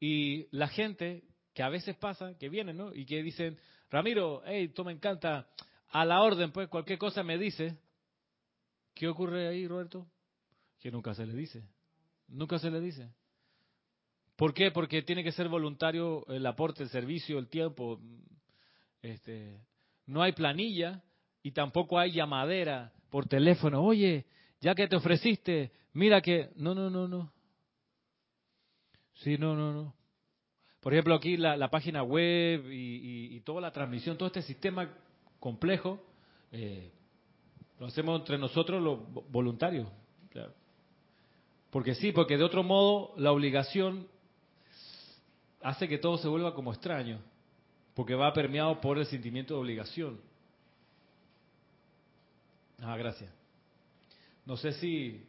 Y 0.00 0.46
la 0.56 0.68
gente 0.68 1.22
que 1.52 1.62
a 1.62 1.68
veces 1.68 1.96
pasa, 1.96 2.36
que 2.38 2.48
vienen, 2.48 2.78
¿no? 2.78 2.94
Y 2.94 3.04
que 3.04 3.22
dicen, 3.22 3.58
Ramiro, 3.90 4.42
hey, 4.46 4.68
tú 4.68 4.84
me 4.84 4.92
encanta, 4.92 5.48
a 5.88 6.04
la 6.06 6.22
orden, 6.22 6.50
pues 6.50 6.68
cualquier 6.68 6.98
cosa 6.98 7.22
me 7.22 7.36
dice. 7.36 7.76
¿Qué 8.94 9.06
ocurre 9.06 9.48
ahí, 9.48 9.68
Roberto? 9.68 10.06
Que 10.80 10.90
nunca 10.90 11.14
se 11.14 11.26
le 11.26 11.34
dice. 11.34 11.62
Nunca 12.28 12.58
se 12.58 12.70
le 12.70 12.80
dice. 12.80 13.12
¿Por 14.40 14.54
qué? 14.54 14.70
Porque 14.70 15.02
tiene 15.02 15.22
que 15.22 15.32
ser 15.32 15.50
voluntario 15.50 16.26
el 16.28 16.46
aporte, 16.46 16.82
el 16.82 16.88
servicio, 16.88 17.38
el 17.38 17.48
tiempo. 17.48 18.00
Este, 19.02 19.60
no 20.06 20.22
hay 20.22 20.32
planilla 20.32 21.02
y 21.42 21.50
tampoco 21.50 21.98
hay 21.98 22.12
llamadera 22.12 22.90
por 23.10 23.28
teléfono. 23.28 23.82
Oye, 23.82 24.24
ya 24.62 24.74
que 24.74 24.88
te 24.88 24.96
ofreciste, 24.96 25.72
mira 25.92 26.22
que... 26.22 26.48
No, 26.56 26.74
no, 26.74 26.88
no, 26.88 27.06
no. 27.06 27.30
Sí, 29.16 29.36
no, 29.36 29.54
no, 29.54 29.74
no. 29.74 29.94
Por 30.80 30.94
ejemplo, 30.94 31.16
aquí 31.16 31.36
la, 31.36 31.68
página 31.68 32.02
web 32.02 32.64
y, 32.72 33.38
toda 33.40 33.60
la 33.60 33.72
transmisión, 33.72 34.16
todo 34.16 34.28
este 34.28 34.40
sistema 34.40 34.90
complejo, 35.38 36.02
eh, 36.50 36.90
lo 37.78 37.88
hacemos 37.88 38.18
entre 38.20 38.38
nosotros 38.38 38.82
los 38.82 39.00
voluntarios. 39.30 39.86
Porque 41.68 41.94
sí, 41.94 42.12
porque 42.12 42.38
de 42.38 42.44
otro 42.44 42.62
modo 42.62 43.12
la 43.18 43.32
obligación 43.32 44.08
hace 45.62 45.88
que 45.88 45.98
todo 45.98 46.18
se 46.18 46.28
vuelva 46.28 46.54
como 46.54 46.72
extraño, 46.72 47.20
porque 47.94 48.14
va 48.14 48.32
permeado 48.32 48.80
por 48.80 48.98
el 48.98 49.06
sentimiento 49.06 49.54
de 49.54 49.60
obligación. 49.60 50.20
Ah, 52.80 52.96
gracias. 52.96 53.30
No 54.46 54.56
sé 54.56 54.72
si 54.72 55.24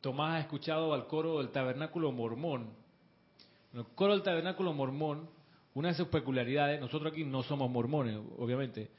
Tomás 0.00 0.36
ha 0.36 0.40
escuchado 0.40 0.92
al 0.92 1.06
coro 1.06 1.38
del 1.38 1.50
tabernáculo 1.50 2.12
mormón. 2.12 2.70
El 3.72 3.84
coro 3.94 4.12
del 4.12 4.22
tabernáculo 4.22 4.72
mormón, 4.72 5.28
una 5.74 5.88
de 5.88 5.94
sus 5.94 6.08
peculiaridades, 6.08 6.80
nosotros 6.80 7.12
aquí 7.12 7.24
no 7.24 7.42
somos 7.42 7.70
mormones, 7.70 8.18
obviamente, 8.38 8.90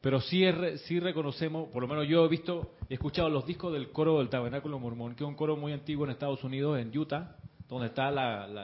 pero 0.00 0.20
sí, 0.20 0.44
sí 0.84 1.00
reconocemos, 1.00 1.68
por 1.70 1.82
lo 1.82 1.88
menos 1.88 2.06
yo 2.08 2.24
he 2.24 2.28
visto, 2.28 2.74
he 2.88 2.94
escuchado 2.94 3.28
los 3.28 3.46
discos 3.46 3.72
del 3.72 3.90
coro 3.90 4.18
del 4.18 4.28
tabernáculo 4.28 4.78
mormón, 4.78 5.14
que 5.14 5.24
es 5.24 5.28
un 5.28 5.36
coro 5.36 5.56
muy 5.56 5.72
antiguo 5.72 6.04
en 6.04 6.10
Estados 6.10 6.42
Unidos, 6.44 6.78
en 6.78 6.96
Utah, 6.96 7.36
donde 7.72 7.88
está 7.88 8.10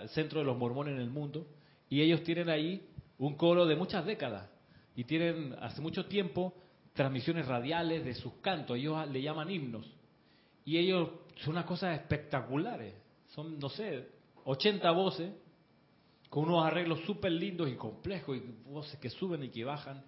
el 0.02 0.08
centro 0.10 0.40
de 0.40 0.44
los 0.44 0.58
mormones 0.58 0.94
en 0.94 1.00
el 1.00 1.08
mundo, 1.08 1.46
y 1.88 2.02
ellos 2.02 2.22
tienen 2.24 2.50
ahí 2.50 2.86
un 3.16 3.36
coro 3.36 3.64
de 3.64 3.74
muchas 3.74 4.04
décadas, 4.04 4.50
y 4.94 5.04
tienen 5.04 5.56
hace 5.62 5.80
mucho 5.80 6.04
tiempo 6.04 6.52
transmisiones 6.92 7.46
radiales 7.46 8.04
de 8.04 8.12
sus 8.14 8.34
cantos, 8.42 8.76
ellos 8.76 9.08
le 9.08 9.22
llaman 9.22 9.50
himnos, 9.50 9.90
y 10.66 10.76
ellos 10.76 11.08
son 11.36 11.52
unas 11.52 11.64
cosas 11.64 11.98
espectaculares, 11.98 12.94
son, 13.28 13.58
no 13.58 13.70
sé, 13.70 14.08
80 14.44 14.90
voces, 14.90 15.32
con 16.28 16.44
unos 16.44 16.66
arreglos 16.66 17.00
súper 17.06 17.32
lindos 17.32 17.70
y 17.70 17.76
complejos, 17.76 18.36
y 18.36 18.42
voces 18.70 19.00
que 19.00 19.08
suben 19.08 19.42
y 19.42 19.48
que 19.48 19.64
bajan, 19.64 20.04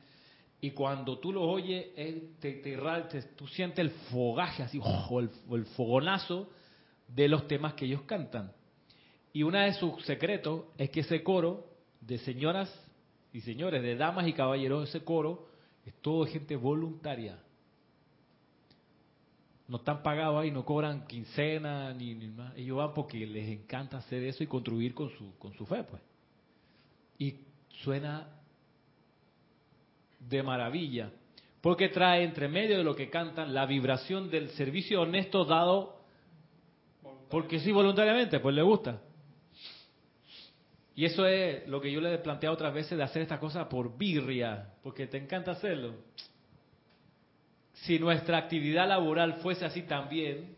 y 0.61 0.73
cuando 0.73 1.19
tú 1.19 1.33
los 1.33 1.45
oyes, 1.45 1.95
te, 2.38 2.52
te, 2.57 3.23
tú 3.35 3.47
sientes 3.47 3.78
el 3.78 3.92
fogaje, 4.12 4.62
así, 4.62 4.78
o 4.83 5.21
el, 5.21 5.30
el 5.52 5.64
fogonazo 5.64 6.50
de 7.09 7.28
los 7.28 7.49
temas 7.49 7.73
que 7.73 7.87
ellos 7.87 8.02
cantan. 8.02 8.52
Y 9.32 9.42
uno 9.42 9.58
de 9.58 9.72
sus 9.75 10.04
secretos 10.04 10.64
es 10.76 10.90
que 10.90 11.00
ese 11.00 11.22
coro 11.22 11.66
de 12.00 12.18
señoras 12.18 12.72
y 13.32 13.40
señores, 13.40 13.82
de 13.82 13.96
damas 13.96 14.26
y 14.26 14.32
caballeros, 14.32 14.88
ese 14.88 15.04
coro 15.04 15.46
es 15.84 15.94
todo 16.00 16.26
gente 16.26 16.56
voluntaria. 16.56 17.38
No 19.68 19.76
están 19.76 20.02
pagados 20.02 20.42
ahí, 20.42 20.50
no 20.50 20.64
cobran 20.64 21.06
quincena 21.06 21.94
ni, 21.94 22.14
ni 22.14 22.26
más. 22.26 22.56
Ellos 22.56 22.76
van 22.76 22.92
porque 22.92 23.25
les 23.25 23.49
encanta 23.49 23.99
hacer 23.99 24.25
eso 24.25 24.42
y 24.42 24.49
contribuir 24.49 24.94
con 24.94 25.10
su, 25.10 25.38
con 25.38 25.54
su 25.54 25.64
fe, 25.64 25.84
pues. 25.84 26.02
Y 27.18 27.37
suena 27.68 28.28
de 30.18 30.42
maravilla, 30.42 31.12
porque 31.60 31.88
trae 31.88 32.25
entre 32.25 32.49
medio 32.49 32.78
de 32.78 32.84
lo 32.84 32.96
que 32.96 33.08
cantan 33.08 33.54
la 33.54 33.64
vibración 33.64 34.28
del 34.28 34.50
servicio 34.50 35.02
honesto 35.02 35.44
dado 35.44 36.00
porque 37.30 37.60
sí 37.60 37.70
voluntariamente, 37.70 38.40
pues 38.40 38.54
le 38.54 38.62
gusta. 38.62 39.00
Y 41.00 41.07
eso 41.07 41.26
es 41.26 41.66
lo 41.66 41.80
que 41.80 41.90
yo 41.90 41.99
le 41.99 42.12
he 42.12 42.19
planteado 42.19 42.52
otras 42.52 42.75
veces 42.75 42.99
de 42.99 43.02
hacer 43.02 43.23
esta 43.23 43.40
cosa 43.40 43.66
por 43.71 43.97
birria, 43.97 44.75
porque 44.83 45.07
te 45.07 45.16
encanta 45.16 45.52
hacerlo. 45.52 45.95
Si 47.73 47.99
nuestra 47.99 48.37
actividad 48.37 48.87
laboral 48.87 49.37
fuese 49.37 49.64
así 49.64 49.85
también, 49.85 50.54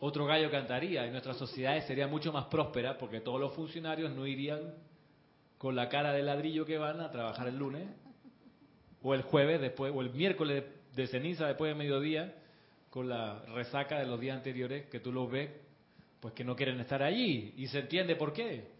otro 0.00 0.26
gallo 0.26 0.50
cantaría 0.50 1.06
y 1.06 1.12
nuestra 1.12 1.32
sociedad 1.34 1.80
sería 1.86 2.08
mucho 2.08 2.32
más 2.32 2.46
próspera 2.46 2.98
porque 2.98 3.20
todos 3.20 3.38
los 3.40 3.54
funcionarios 3.54 4.10
no 4.10 4.26
irían 4.26 4.74
con 5.58 5.76
la 5.76 5.88
cara 5.88 6.12
de 6.12 6.24
ladrillo 6.24 6.66
que 6.66 6.78
van 6.78 7.00
a 7.00 7.12
trabajar 7.12 7.46
el 7.46 7.56
lunes 7.56 7.86
o 9.00 9.14
el 9.14 9.22
jueves 9.22 9.60
después 9.60 9.92
o 9.94 10.00
el 10.00 10.10
miércoles 10.10 10.64
de 10.92 11.06
ceniza 11.06 11.46
después 11.46 11.70
de 11.70 11.78
mediodía 11.78 12.34
con 12.90 13.08
la 13.08 13.42
resaca 13.54 14.00
de 14.00 14.06
los 14.06 14.18
días 14.18 14.38
anteriores 14.38 14.86
que 14.86 14.98
tú 14.98 15.12
los 15.12 15.30
ves 15.30 15.50
pues 16.18 16.34
que 16.34 16.42
no 16.42 16.56
quieren 16.56 16.80
estar 16.80 17.00
allí 17.04 17.54
y 17.56 17.68
se 17.68 17.78
entiende 17.78 18.16
por 18.16 18.32
qué 18.32 18.75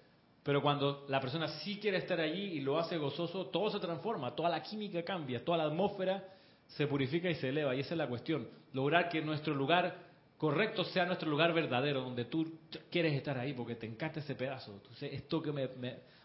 pero 0.46 0.62
cuando 0.62 1.04
la 1.08 1.20
persona 1.20 1.48
sí 1.48 1.76
quiere 1.80 1.96
estar 1.98 2.20
allí 2.20 2.40
y 2.40 2.60
lo 2.60 2.78
hace 2.78 2.96
gozoso, 2.98 3.46
todo 3.46 3.68
se 3.68 3.80
transforma, 3.80 4.32
toda 4.32 4.48
la 4.48 4.62
química 4.62 5.02
cambia, 5.02 5.44
toda 5.44 5.58
la 5.58 5.64
atmósfera 5.64 6.22
se 6.68 6.86
purifica 6.86 7.28
y 7.28 7.34
se 7.34 7.48
eleva. 7.48 7.74
Y 7.74 7.80
esa 7.80 7.94
es 7.94 7.98
la 7.98 8.06
cuestión. 8.06 8.46
Lograr 8.72 9.08
que 9.08 9.20
nuestro 9.20 9.56
lugar 9.56 9.96
correcto 10.38 10.84
sea 10.84 11.04
nuestro 11.04 11.28
lugar 11.28 11.52
verdadero, 11.52 12.00
donde 12.00 12.26
tú 12.26 12.60
quieres 12.92 13.14
estar 13.14 13.36
ahí 13.36 13.54
porque 13.54 13.74
te 13.74 13.86
encanta 13.86 14.20
ese 14.20 14.36
pedazo. 14.36 14.72
Entonces, 14.72 15.14
esto 15.14 15.42
que 15.42 15.50
me, 15.50 15.68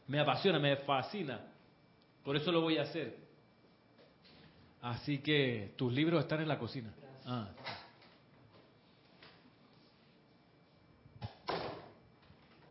me, 0.08 0.20
apasiona, 0.20 0.60
me 0.60 0.76
fascina. 0.78 1.42
Por 2.24 2.36
eso 2.36 2.52
lo 2.52 2.62
voy 2.62 2.78
a 2.78 2.84
hacer. 2.84 3.18
Así 4.84 5.18
que 5.18 5.74
tus 5.76 5.92
libros 5.92 6.22
están 6.22 6.42
en 6.42 6.48
la 6.48 6.60
cocina. 6.60 6.94
Ah. 7.26 7.50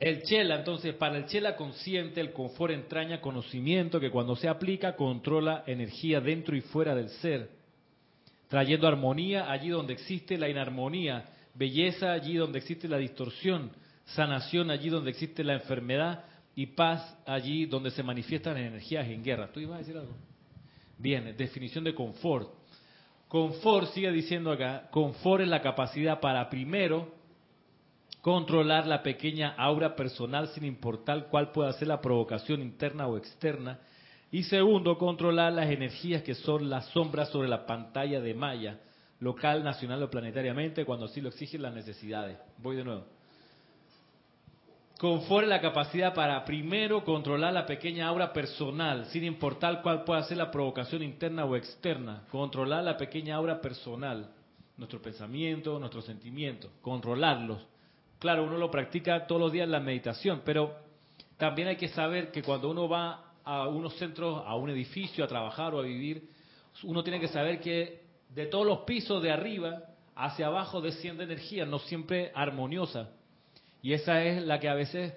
El 0.00 0.23
chela, 0.23 0.57
entonces, 0.57 0.95
para 0.95 1.19
el 1.19 1.26
chela 1.26 1.57
consciente, 1.57 2.23
el 2.23 2.33
confort 2.33 2.73
entraña 2.73 3.21
conocimiento 3.21 4.00
que 4.00 4.11
cuando 4.11 4.35
se 4.35 4.49
aplica 4.49 4.97
controla 4.97 5.62
energía 5.66 6.23
dentro 6.23 6.57
y 6.57 6.62
fuera 6.62 6.95
del 6.95 7.11
ser, 7.11 7.50
trayendo 8.49 8.88
armonía 8.88 9.52
allí 9.52 9.69
donde 9.69 9.92
existe 9.92 10.38
la 10.38 10.49
inarmonía, 10.49 11.26
belleza 11.54 12.12
allí 12.12 12.37
donde 12.37 12.59
existe 12.59 12.88
la 12.88 12.97
distorsión, 12.97 13.73
sanación 14.07 14.71
allí 14.71 14.88
donde 14.88 15.11
existe 15.11 15.45
la 15.45 15.52
enfermedad 15.52 16.25
y 16.54 16.66
paz 16.69 17.19
allí 17.26 17.66
donde 17.66 17.90
se 17.90 18.02
manifiestan 18.02 18.57
energías 18.57 19.07
en 19.07 19.23
guerra. 19.23 19.52
¿Tú 19.52 19.61
ibas 19.61 19.76
a 19.76 19.78
decir 19.80 19.99
algo? 19.99 20.14
Bien, 20.97 21.37
definición 21.37 21.85
de 21.85 21.95
confort. 21.95 22.49
Confort, 23.28 23.92
sigue 23.92 24.11
diciendo 24.11 24.50
acá, 24.50 24.88
confort 24.90 25.42
es 25.42 25.49
la 25.49 25.61
capacidad 25.61 26.21
para 26.21 26.49
primero 26.49 27.20
controlar 28.21 28.87
la 28.87 29.03
pequeña 29.03 29.55
aura 29.57 29.97
personal 29.97 30.49
sin 30.49 30.65
importar 30.65 31.29
cuál 31.29 31.53
pueda 31.53 31.73
ser 31.75 31.89
la 31.89 32.00
provocación 32.00 32.61
interna 32.61 33.07
o 33.07 33.17
externa. 33.17 33.79
Y 34.31 34.45
segundo, 34.45 34.99
controlar 34.99 35.53
las 35.53 35.71
energías 35.71 36.23
que 36.23 36.35
son 36.35 36.71
las 36.71 36.87
sombras 36.87 37.31
sobre 37.31 37.49
la 37.49 37.67
pantalla 37.67 38.21
de 38.21 38.35
malla, 38.35 38.79
local, 39.19 39.65
nacional 39.65 40.03
o 40.03 40.11
planetariamente, 40.11 40.85
cuando 40.85 41.07
así 41.07 41.21
lo 41.21 41.31
exigen 41.31 41.62
las 41.62 41.75
necesidades. 41.75 42.39
Voy 42.59 42.77
de 42.77 42.85
nuevo. 42.85 43.05
Conforme 45.00 45.49
la 45.49 45.62
capacidad 45.62 46.12
para 46.12 46.45
primero 46.45 47.03
controlar 47.05 47.55
la 47.55 47.65
pequeña 47.65 48.07
aura 48.07 48.35
personal, 48.35 49.07
sin 49.07 49.25
importar 49.25 49.81
cuál 49.83 50.05
pueda 50.05 50.23
ser 50.25 50.37
la 50.37 50.50
provocación 50.50 51.03
interna 51.03 51.47
o 51.47 51.57
externa. 51.57 52.25
Controlar 52.31 52.85
la 52.85 52.99
pequeña 52.99 53.37
aura 53.37 53.62
personal, 53.62 54.31
nuestro 54.77 55.00
pensamiento, 55.00 55.79
nuestros 55.79 56.05
sentimientos, 56.05 56.71
controlarlos 56.83 57.70
Claro, 58.21 58.45
uno 58.45 58.59
lo 58.59 58.71
practica 58.71 59.27
todos 59.27 59.41
los 59.41 59.50
días 59.50 59.65
en 59.65 59.73
la 59.73 59.81
meditación, 59.81 60.43
pero 60.45 60.77
también 61.39 61.69
hay 61.69 61.77
que 61.77 61.89
saber 61.89 62.31
que 62.31 62.43
cuando 62.43 62.71
uno 62.71 62.87
va 62.87 63.33
a 63.43 63.67
unos 63.67 63.97
centros, 63.97 64.43
a 64.47 64.57
un 64.57 64.69
edificio, 64.69 65.25
a 65.25 65.27
trabajar 65.27 65.75
o 65.75 65.79
a 65.79 65.83
vivir, 65.83 66.29
uno 66.83 67.03
tiene 67.03 67.19
que 67.19 67.29
saber 67.29 67.61
que 67.61 68.03
de 68.29 68.45
todos 68.45 68.67
los 68.67 68.81
pisos 68.81 69.23
de 69.23 69.33
arriba 69.33 69.85
hacia 70.15 70.49
abajo 70.49 70.83
desciende 70.83 71.25
energía, 71.25 71.65
no 71.65 71.79
siempre 71.79 72.31
armoniosa. 72.35 73.09
Y 73.81 73.95
esa 73.95 74.23
es 74.23 74.43
la 74.45 74.61
que 74.61 74.69
a 74.69 74.75
veces 74.75 75.15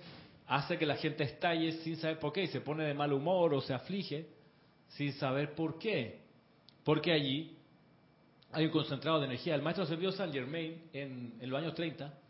hace 0.47 0.77
que 0.77 0.85
la 0.85 0.95
gente 0.95 1.25
estalle 1.25 1.73
sin 1.83 1.97
saber 1.97 2.19
por 2.19 2.31
qué 2.31 2.43
y 2.43 2.47
se 2.47 2.61
pone 2.61 2.85
de 2.85 2.93
mal 2.93 3.11
humor 3.11 3.53
o 3.53 3.59
se 3.59 3.73
aflige 3.73 4.27
sin 4.87 5.11
saber 5.11 5.55
por 5.55 5.77
qué. 5.77 6.21
Porque 6.85 7.11
allí 7.11 7.57
hay 8.53 8.63
un 8.63 8.71
concentrado 8.71 9.19
de 9.19 9.25
energía. 9.25 9.55
El 9.55 9.61
maestro 9.61 9.83
ascendido 9.83 10.13
San 10.13 10.31
Germain 10.31 10.83
en 10.93 11.49
los 11.49 11.59
años 11.59 11.75
30 11.75 12.22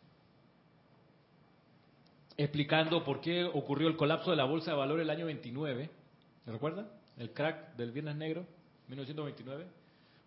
explicando 2.37 3.03
por 3.03 3.21
qué 3.21 3.43
ocurrió 3.43 3.87
el 3.87 3.95
colapso 3.95 4.31
de 4.31 4.37
la 4.37 4.45
bolsa 4.45 4.71
de 4.71 4.77
valores 4.77 5.03
el 5.03 5.09
año 5.09 5.25
29, 5.25 5.89
¿Se 6.45 6.51
recuerda? 6.51 6.85
El 7.17 7.31
crack 7.31 7.75
del 7.75 7.91
Viernes 7.91 8.15
Negro, 8.15 8.45
1929, 8.87 9.65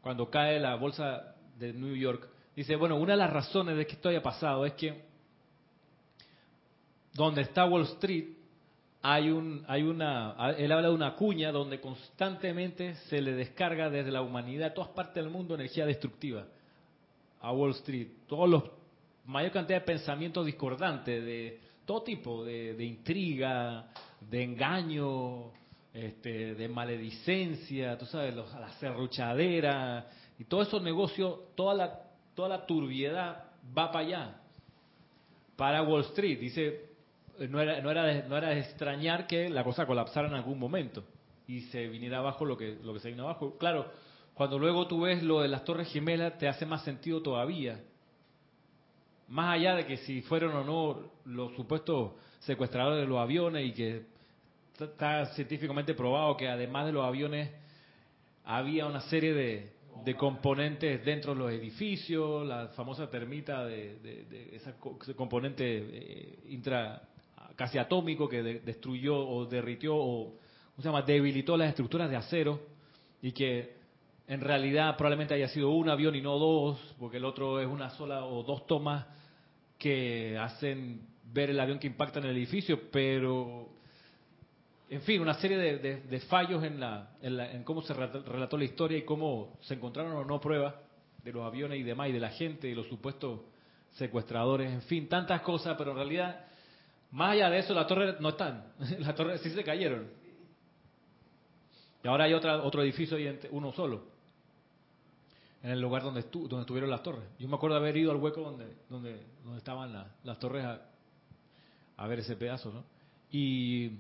cuando 0.01 0.31
cae 0.31 0.59
la 0.59 0.75
bolsa 0.77 1.35
de 1.59 1.73
New 1.73 1.95
York. 1.95 2.29
Dice, 2.55 2.77
bueno, 2.77 2.97
una 2.97 3.13
de 3.13 3.19
las 3.19 3.33
razones 3.33 3.77
de 3.77 3.87
que 3.87 3.95
esto 3.95 4.09
haya 4.09 4.23
pasado 4.23 4.65
es 4.65 4.73
que 4.75 5.05
donde 7.13 7.43
está 7.43 7.67
Wall 7.67 7.83
Street 7.83 8.29
hay 9.03 9.31
un, 9.31 9.65
hay 9.69 9.83
una, 9.83 10.35
él 10.57 10.73
habla 10.73 10.89
de 10.89 10.95
una 10.95 11.15
cuña 11.15 11.53
donde 11.53 11.81
constantemente 11.81 12.95
se 13.09 13.21
le 13.21 13.35
descarga 13.35 13.91
desde 13.91 14.11
la 14.11 14.23
humanidad, 14.23 14.75
todas 14.75 14.91
partes 14.91 15.23
del 15.23 15.31
mundo, 15.31 15.55
energía 15.55 15.87
destructiva 15.87 16.47
a 17.41 17.53
Wall 17.53 17.73
Street. 17.73 18.09
Todos 18.27 18.49
los, 18.49 18.65
mayor 19.27 19.53
cantidad 19.53 19.81
de 19.81 19.87
pensamientos 19.87 20.47
discordantes 20.47 21.25
de 21.25 21.66
todo 21.87 22.03
tipo, 22.03 22.45
de, 22.45 22.85
intriga, 22.85 23.87
de 24.21 24.43
engaño, 24.43 25.53
este, 25.95 26.55
de 26.55 26.69
maledicencia, 26.69 27.97
tú 27.97 28.05
sabes, 28.07 28.35
los, 28.35 28.53
la 28.53 28.71
serruchadera 28.73 30.11
y 30.39 30.45
todos 30.45 30.69
esos 30.69 30.83
negocios, 30.83 31.55
toda 31.55 31.75
la, 31.75 32.01
toda 32.35 32.49
la 32.49 32.67
turbiedad 32.67 33.45
va 33.77 33.91
para 33.93 34.05
allá, 34.05 34.41
para 35.57 35.83
Wall 35.83 36.03
Street. 36.03 36.41
Dice, 36.41 36.91
no 37.49 37.61
era, 37.61 37.81
no, 37.81 37.91
era 37.91 38.05
de, 38.05 38.29
no 38.29 38.37
era 38.37 38.49
de 38.49 38.61
extrañar 38.61 39.27
que 39.27 39.49
la 39.49 39.63
cosa 39.65 39.87
colapsara 39.87 40.29
en 40.29 40.35
algún 40.35 40.59
momento 40.59 41.05
y 41.47 41.61
se 41.63 41.87
viniera 41.87 42.19
abajo 42.19 42.45
lo 42.45 42.57
que, 42.57 42.79
lo 42.83 42.93
que 42.93 43.01
se 43.01 43.11
vino 43.11 43.23
abajo. 43.23 43.57
Claro, 43.59 43.87
cuando 44.35 44.59
luego 44.59 44.87
tú 44.87 45.03
ves 45.03 45.23
lo 45.23 45.41
de 45.41 45.49
las 45.49 45.65
Torres 45.65 45.89
Gemelas, 45.93 46.37
te 46.39 46.49
hace 46.49 46.67
más 46.67 46.83
sentido 46.83 47.23
todavía. 47.23 47.81
Más 49.29 49.55
allá 49.55 49.75
de 49.75 49.87
que 49.87 49.97
si 49.99 50.23
fueron 50.23 50.55
o 50.55 50.65
no 50.65 51.11
los 51.25 51.55
supuestos 51.57 52.13
secuestradores 52.41 53.01
de 53.01 53.07
los 53.07 53.19
aviones 53.19 53.67
y 53.67 53.73
que 53.73 54.03
está 54.79 55.27
científicamente 55.35 55.95
probado 55.95 56.37
que 56.37 56.49
además 56.49 56.87
de 56.87 56.93
los 56.93 57.05
aviones 57.05 57.51
había 58.45 58.87
una 58.87 59.01
serie 59.01 59.35
de, 59.35 60.15
componentes 60.17 61.05
dentro 61.05 61.35
de 61.35 61.41
los 61.41 61.51
edificios, 61.51 62.47
la 62.47 62.69
famosa 62.69 63.11
termita 63.11 63.65
de, 63.65 64.27
ese 64.53 64.75
componente 65.17 65.65
eh, 65.65 66.39
intra 66.51 67.03
casi 67.57 67.79
atómico 67.79 68.29
que 68.29 68.43
destruyó 68.43 69.17
o 69.17 69.47
derritió 69.47 69.97
o 69.97 70.35
se 70.77 70.85
llama? 70.85 71.03
debilitó 71.03 71.57
las 71.57 71.71
estructuras 71.71 72.11
de 72.11 72.17
acero 72.17 72.61
y 73.23 73.33
que 73.33 73.76
en 74.29 74.41
realidad 74.41 74.97
probablemente 74.97 75.35
haya 75.35 75.49
sido 75.49 75.71
un 75.71 75.89
avión 75.89 76.15
y 76.17 76.21
no 76.21 76.39
dos, 76.39 76.95
porque 76.99 77.19
el 77.19 77.25
otro 77.25 77.61
es 77.61 77.67
una 77.67 77.91
sola 77.91 78.25
o 78.25 78.43
dos 78.43 78.67
tomas 78.67 79.07
que 79.79 80.37
hacen 80.39 81.07
ver 81.33 81.51
el 81.51 81.61
avión 81.61 81.79
que 81.79 81.87
impacta 81.87 82.19
en 82.19 82.27
el 82.27 82.37
edificio, 82.37 82.91
pero 82.91 83.69
en 84.89 85.01
fin, 85.03 85.21
una 85.21 85.35
serie 85.35 85.59
de, 85.59 86.21
fallos 86.21 86.65
en, 86.65 86.81
la, 86.81 87.11
en, 87.23 87.63
cómo 87.63 87.83
se 87.83 87.95
relató 87.95 88.57
la 88.57 88.65
historia 88.65 88.99
y 88.99 89.03
cómo 89.03 89.59
se 89.63 89.75
encontraron 89.75 90.13
o 90.13 90.25
no 90.25 90.41
pruebas 90.41 90.75
de 91.23 91.33
los 91.33 91.45
aviones 91.45 91.79
y 91.79 91.83
demás, 91.83 92.09
y 92.09 92.13
de 92.13 92.21
la 92.21 92.31
gente 92.31 92.69
y 92.69 92.75
los 92.75 92.87
supuestos 92.87 93.41
secuestradores, 93.93 94.73
en 94.73 94.83
fin, 94.83 95.09
tantas 95.09 95.41
cosas, 95.41 95.77
pero 95.79 95.93
en 95.93 95.97
realidad, 95.99 96.47
más 97.13 97.33
allá 97.33 97.51
de 97.51 97.59
eso, 97.59 97.75
las 97.75 97.87
torres 97.87 98.21
no 98.21 98.31
están, 98.31 98.73
las 98.99 99.15
torres 99.15 99.41
sí 99.41 99.51
se 99.51 99.63
cayeron. 99.63 100.09
Y 102.03 102.09
ahora 102.09 102.25
hay 102.25 102.35
otra, 102.35 102.63
otro 102.63 102.83
edificio 102.83 103.19
y 103.19 103.39
uno 103.51 103.73
solo 103.73 104.16
en 105.63 105.71
el 105.71 105.81
lugar 105.81 106.03
donde, 106.03 106.21
estu 106.21 106.49
donde 106.49 106.63
estuvieron 106.63 106.91
las 106.91 107.03
torres. 107.03 107.25
Yo 107.39 107.49
me 107.49 107.57
acuerdo 107.57 107.77
haber 107.77 107.97
ido 107.97 108.11
al 108.11 108.19
hueco 108.19 108.41
donde, 108.41 108.77
donde, 108.89 109.25
donde 109.43 109.59
estaban 109.59 109.93
las 110.23 110.39
torres 110.39 110.65
a, 110.65 112.07
ver 112.07 112.21
ese 112.21 112.37
pedazo, 112.37 112.73
¿no? 112.73 112.85
Y 113.31 113.99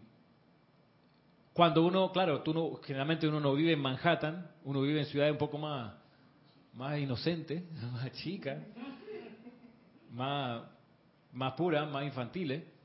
cuando 1.53 1.85
uno, 1.85 2.13
claro, 2.13 2.43
tú 2.43 2.53
no, 2.53 2.77
generalmente 2.83 3.27
uno 3.27 3.41
no 3.41 3.55
vive 3.55 3.73
en 3.73 3.81
Manhattan, 3.81 4.51
uno 4.65 4.83
vive 4.83 5.01
en 5.01 5.07
ciudades 5.07 5.33
un 5.33 5.39
poco 5.39 5.59
más, 5.59 5.95
más 6.75 6.99
inocentes, 6.99 7.62
más 7.92 8.12
chicas, 8.12 8.62
más, 10.12 10.62
más 11.33 11.53
puras, 11.55 11.90
más 11.90 12.05
infantiles 12.05 12.76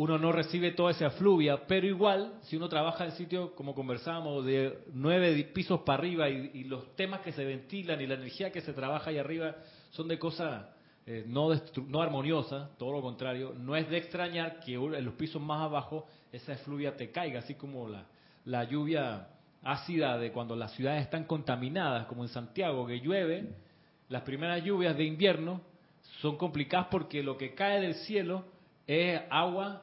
uno 0.00 0.16
no 0.16 0.32
recibe 0.32 0.70
toda 0.70 0.92
esa 0.92 1.10
fluvia, 1.10 1.66
pero 1.66 1.86
igual, 1.86 2.32
si 2.44 2.56
uno 2.56 2.70
trabaja 2.70 3.04
en 3.04 3.12
sitios, 3.12 3.50
como 3.50 3.74
conversábamos, 3.74 4.46
de 4.46 4.78
nueve 4.94 5.44
pisos 5.52 5.80
para 5.80 5.98
arriba 5.98 6.30
y, 6.30 6.64
los 6.64 6.96
temas 6.96 7.20
que 7.20 7.32
se 7.32 7.44
ventilan 7.44 8.00
y 8.00 8.06
la 8.06 8.14
energía 8.14 8.50
que 8.50 8.62
se 8.62 8.72
trabaja 8.72 9.10
ahí 9.10 9.18
arriba 9.18 9.56
son 9.90 10.08
de 10.08 10.18
cosas 10.18 10.64
eh, 11.04 11.24
no, 11.26 11.50
no 11.86 12.00
armoniosas, 12.00 12.78
todo 12.78 12.92
lo 12.92 13.02
contrario, 13.02 13.52
no 13.58 13.76
es 13.76 13.90
de 13.90 13.98
extrañar 13.98 14.60
que 14.60 14.76
en 14.76 15.04
los 15.04 15.12
pisos 15.16 15.42
más 15.42 15.60
abajo 15.60 16.06
esa 16.32 16.56
fluvia 16.56 16.96
te 16.96 17.10
caiga, 17.10 17.40
así 17.40 17.56
como 17.56 17.86
la, 17.86 18.06
la 18.46 18.64
lluvia 18.64 19.28
ácida 19.62 20.16
de 20.16 20.32
cuando 20.32 20.56
las 20.56 20.72
ciudades 20.72 21.02
están 21.02 21.24
contaminadas, 21.24 22.06
como 22.06 22.22
en 22.22 22.30
Santiago, 22.30 22.86
que 22.86 23.00
llueve, 23.00 23.50
las 24.08 24.22
primeras 24.22 24.64
lluvias 24.64 24.96
de 24.96 25.04
invierno 25.04 25.60
son 26.22 26.38
complicadas 26.38 26.86
porque 26.90 27.22
lo 27.22 27.36
que 27.36 27.54
cae 27.54 27.82
del 27.82 27.96
cielo 27.96 28.46
es 28.86 29.20
agua 29.28 29.82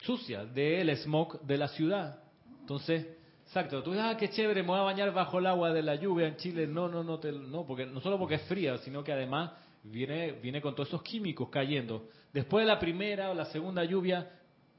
sucia 0.00 0.44
del 0.44 0.96
smog 0.96 1.40
de 1.42 1.58
la 1.58 1.68
ciudad. 1.68 2.22
Entonces, 2.60 3.06
exacto, 3.44 3.82
tú 3.82 3.92
dices, 3.92 4.06
ah, 4.06 4.16
qué 4.16 4.30
chévere, 4.30 4.62
me 4.62 4.68
voy 4.68 4.78
a 4.78 4.82
bañar 4.82 5.12
bajo 5.12 5.38
el 5.38 5.46
agua 5.46 5.72
de 5.72 5.82
la 5.82 5.94
lluvia 5.94 6.28
en 6.28 6.36
Chile. 6.36 6.66
No, 6.66 6.88
no, 6.88 7.02
no, 7.02 7.20
no, 7.22 7.66
porque 7.66 7.86
no 7.86 8.00
solo 8.00 8.18
porque 8.18 8.36
es 8.36 8.42
fría, 8.42 8.78
sino 8.78 9.04
que 9.04 9.12
además 9.12 9.52
viene, 9.84 10.32
viene 10.32 10.60
con 10.60 10.74
todos 10.74 10.88
esos 10.88 11.02
químicos 11.02 11.48
cayendo. 11.50 12.08
Después 12.32 12.64
de 12.64 12.72
la 12.72 12.78
primera 12.78 13.30
o 13.30 13.34
la 13.34 13.44
segunda 13.46 13.84
lluvia, 13.84 14.30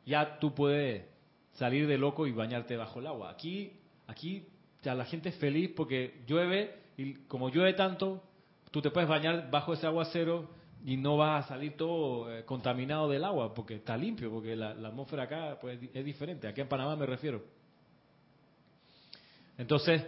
ya 0.06 0.40
tú 0.40 0.54
puedes 0.54 1.06
salir 1.54 1.88
de 1.88 1.98
loco 1.98 2.28
y 2.28 2.32
bañarte 2.32 2.76
bajo 2.76 3.00
el 3.00 3.08
agua. 3.08 3.32
Aquí, 3.32 3.74
aquí 4.08 4.48
ya 4.84 4.94
la 4.94 5.06
gente 5.06 5.30
es 5.30 5.36
feliz 5.36 5.72
porque 5.76 6.22
llueve 6.28 6.76
y 6.98 7.14
como 7.28 7.50
llueve 7.50 7.74
tanto, 7.74 8.24
tú 8.72 8.82
te 8.82 8.92
puedes 8.92 9.10
bañar 9.10 9.50
bajo 9.50 9.74
ese 9.74 9.88
aguacero 9.88 10.50
y 10.86 10.98
no 10.98 11.18
va 11.18 11.38
a 11.38 11.44
salir 11.48 11.76
todo 11.76 12.32
eh, 12.32 12.46
contaminado 12.46 13.10
del 13.10 13.24
agua 13.24 13.56
porque 13.56 13.76
está 13.76 13.98
limpio, 13.98 14.30
porque 14.30 14.56
la, 14.56 14.70
atmósfera 14.70 15.24
acá 15.24 15.58
pues, 15.60 15.80
es 15.92 16.06
diferente, 16.06 16.48
aquí 16.48 16.62
en 16.62 16.68
Panamá 16.68 16.96
me 16.96 17.08
refiero. 17.08 17.44
Entonces, 19.58 20.04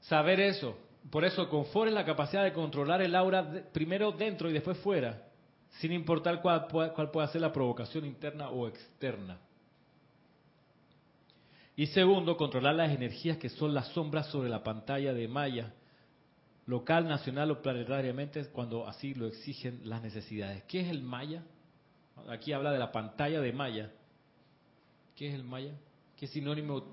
saber 0.00 0.40
eso, 0.40 0.78
por 1.10 1.26
eso 1.26 1.46
confort 1.50 1.88
es 1.88 1.94
la 1.94 2.06
capacidad 2.06 2.42
de 2.42 2.54
controlar 2.54 3.02
el 3.02 3.14
aura 3.14 3.64
primero 3.70 4.10
dentro 4.12 4.48
y 4.48 4.54
después 4.54 4.78
fuera, 4.78 5.28
sin 5.72 5.92
importar 5.92 6.40
cuál, 6.40 6.68
cuál 6.68 7.10
pueda 7.10 7.28
ser 7.28 7.42
la 7.42 7.52
provocación 7.52 8.06
interna 8.06 8.48
o 8.48 8.66
externa. 8.66 9.38
Y 11.76 11.86
segundo, 11.86 12.38
controlar 12.38 12.74
las 12.74 12.92
energías 12.92 13.36
que 13.36 13.50
son 13.50 13.74
las 13.74 13.88
sombras 13.88 14.28
sobre 14.28 14.48
la 14.48 14.62
pantalla 14.62 15.12
de 15.12 15.28
Maya 15.28 15.74
local, 16.68 17.08
nacional 17.08 17.50
o 17.50 17.62
planetariamente 17.62 18.44
cuando 18.50 18.86
así 18.86 19.14
lo 19.14 19.26
exigen 19.26 19.80
las 19.84 20.02
necesidades. 20.02 20.62
¿Qué 20.64 20.80
es 20.80 20.88
el 20.88 21.02
Maya? 21.02 21.42
Aquí 22.28 22.52
habla 22.52 22.70
de 22.70 22.78
la 22.78 22.92
pantalla 22.92 23.40
de 23.40 23.52
Maya. 23.52 23.90
¿Qué 25.16 25.28
es 25.28 25.34
el 25.34 25.44
Maya? 25.44 25.72
¿Qué 26.14 26.26
sinónimo? 26.26 26.84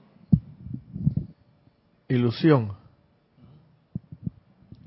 Ilusión. 2.08 2.78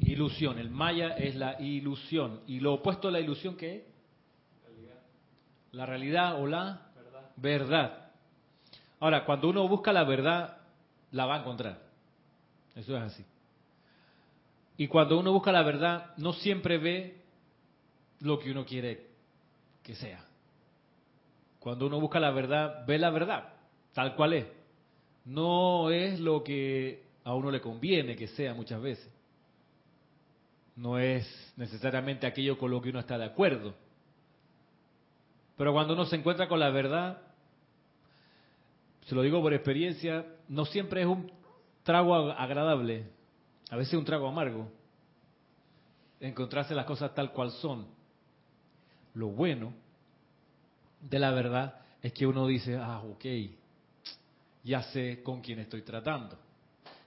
Ilusión. 0.01 0.59
El 0.59 0.71
Maya 0.71 1.11
es 1.19 1.37
la 1.37 1.61
ilusión. 1.61 2.41
¿Y 2.47 2.61
lo 2.61 2.75
opuesto 2.75 3.09
a 3.09 3.11
la 3.11 3.21
ilusión 3.21 3.57
qué 3.57 3.77
es? 3.77 3.83
La 5.73 5.85
realidad 5.85 6.41
o 6.41 6.47
la 6.47 6.89
verdad. 6.97 7.31
verdad. 7.37 8.11
Ahora, 9.01 9.27
cuando 9.27 9.51
uno 9.51 9.69
busca 9.69 9.93
la 9.93 10.05
verdad, 10.05 10.57
la 11.11 11.27
va 11.27 11.37
a 11.37 11.41
encontrar. 11.41 11.79
Eso 12.75 12.97
es 12.97 13.03
así. 13.03 13.25
Y 14.79 14.87
cuando 14.87 15.19
uno 15.19 15.33
busca 15.33 15.51
la 15.51 15.65
verdad, 15.65 16.15
no 16.19 16.33
siempre 16.33 16.79
ve 16.79 17.21
lo 18.21 18.39
que 18.39 18.53
uno 18.53 18.65
quiere 18.65 19.09
que 19.83 19.97
sea. 19.97 20.25
Cuando 21.59 21.89
uno 21.89 22.01
busca 22.01 22.21
la 22.21 22.31
verdad, 22.31 22.87
ve 22.87 22.97
la 22.97 23.11
verdad, 23.11 23.55
tal 23.93 24.15
cual 24.15 24.35
es. 24.35 24.47
No 25.25 25.91
es 25.91 26.21
lo 26.21 26.45
que 26.45 27.03
a 27.25 27.35
uno 27.35 27.51
le 27.51 27.61
conviene 27.61 28.15
que 28.15 28.29
sea 28.29 28.55
muchas 28.55 28.81
veces. 28.81 29.13
No 30.77 30.97
es 30.97 31.27
necesariamente 31.57 32.29
aquello 32.29 32.57
con 32.57 32.71
lo 32.71 32.81
que 32.81 32.91
uno 32.91 33.01
está 33.01 33.19
de 33.19 33.25
acuerdo. 33.25 33.75
Pero 35.57 35.73
cuando 35.73 35.95
uno 35.95 36.07
se 36.07 36.15
encuentra 36.15 36.47
con 36.47 36.61
la 36.61 36.71
verdad, 36.71 37.21
se 39.07 39.15
lo 39.17 39.23
digo 39.23 39.43
por 39.43 39.53
experiencia, 39.53 40.25
no 40.49 40.67
siempre 40.67 41.01
es 41.01 41.09
un 41.09 41.33
trago 41.83 42.15
agradable 42.15 43.18
a 43.71 43.77
veces 43.77 43.95
un 43.95 44.05
trago 44.05 44.27
amargo, 44.27 44.71
encontrarse 46.21 46.75
las 46.75 46.87
cosas 46.87 47.15
tal 47.15 47.33
cual 47.33 47.51
son. 47.53 47.87
Lo 49.15 49.29
bueno 49.29 49.73
de 51.01 51.19
la 51.19 51.31
verdad 51.31 51.81
es 52.03 52.13
que 52.13 52.27
uno 52.27 52.47
dice, 52.47 52.77
ah, 52.77 53.03
ok, 53.03 53.25
ya 54.65 54.83
sé 54.85 55.23
con 55.23 55.41
quién 55.41 55.59
estoy 55.61 55.83
tratando, 55.83 56.39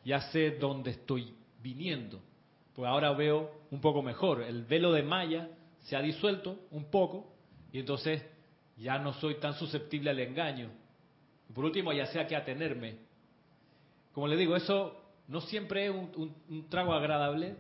ya 0.04 0.22
sé 0.32 0.52
dónde 0.52 0.92
estoy 0.92 1.34
viniendo, 1.62 2.20
pues 2.76 2.88
ahora 2.88 3.12
veo 3.14 3.52
un 3.72 3.82
poco 3.82 4.02
mejor, 4.02 4.42
el 4.42 4.64
velo 4.66 4.92
de 4.92 5.04
Maya 5.04 5.50
se 5.82 5.96
ha 5.96 6.02
disuelto 6.02 6.60
un 6.72 6.86
poco 6.86 7.32
y 7.72 7.80
entonces 7.80 8.24
ya 8.78 8.98
no 9.00 9.14
soy 9.14 9.36
tan 9.36 9.54
susceptible 9.56 10.10
al 10.10 10.20
engaño. 10.20 10.70
por 11.54 11.66
último, 11.66 11.92
ya 11.94 12.06
sé 12.08 12.20
a 12.20 12.28
qué 12.28 12.36
atenerme. 12.36 12.98
Como 14.14 14.28
le 14.28 14.36
digo, 14.36 14.56
eso 14.56 15.01
no 15.32 15.40
siempre 15.40 15.86
es 15.86 15.94
un, 15.94 16.70
trago 16.70 16.94
agradable, 16.94 17.56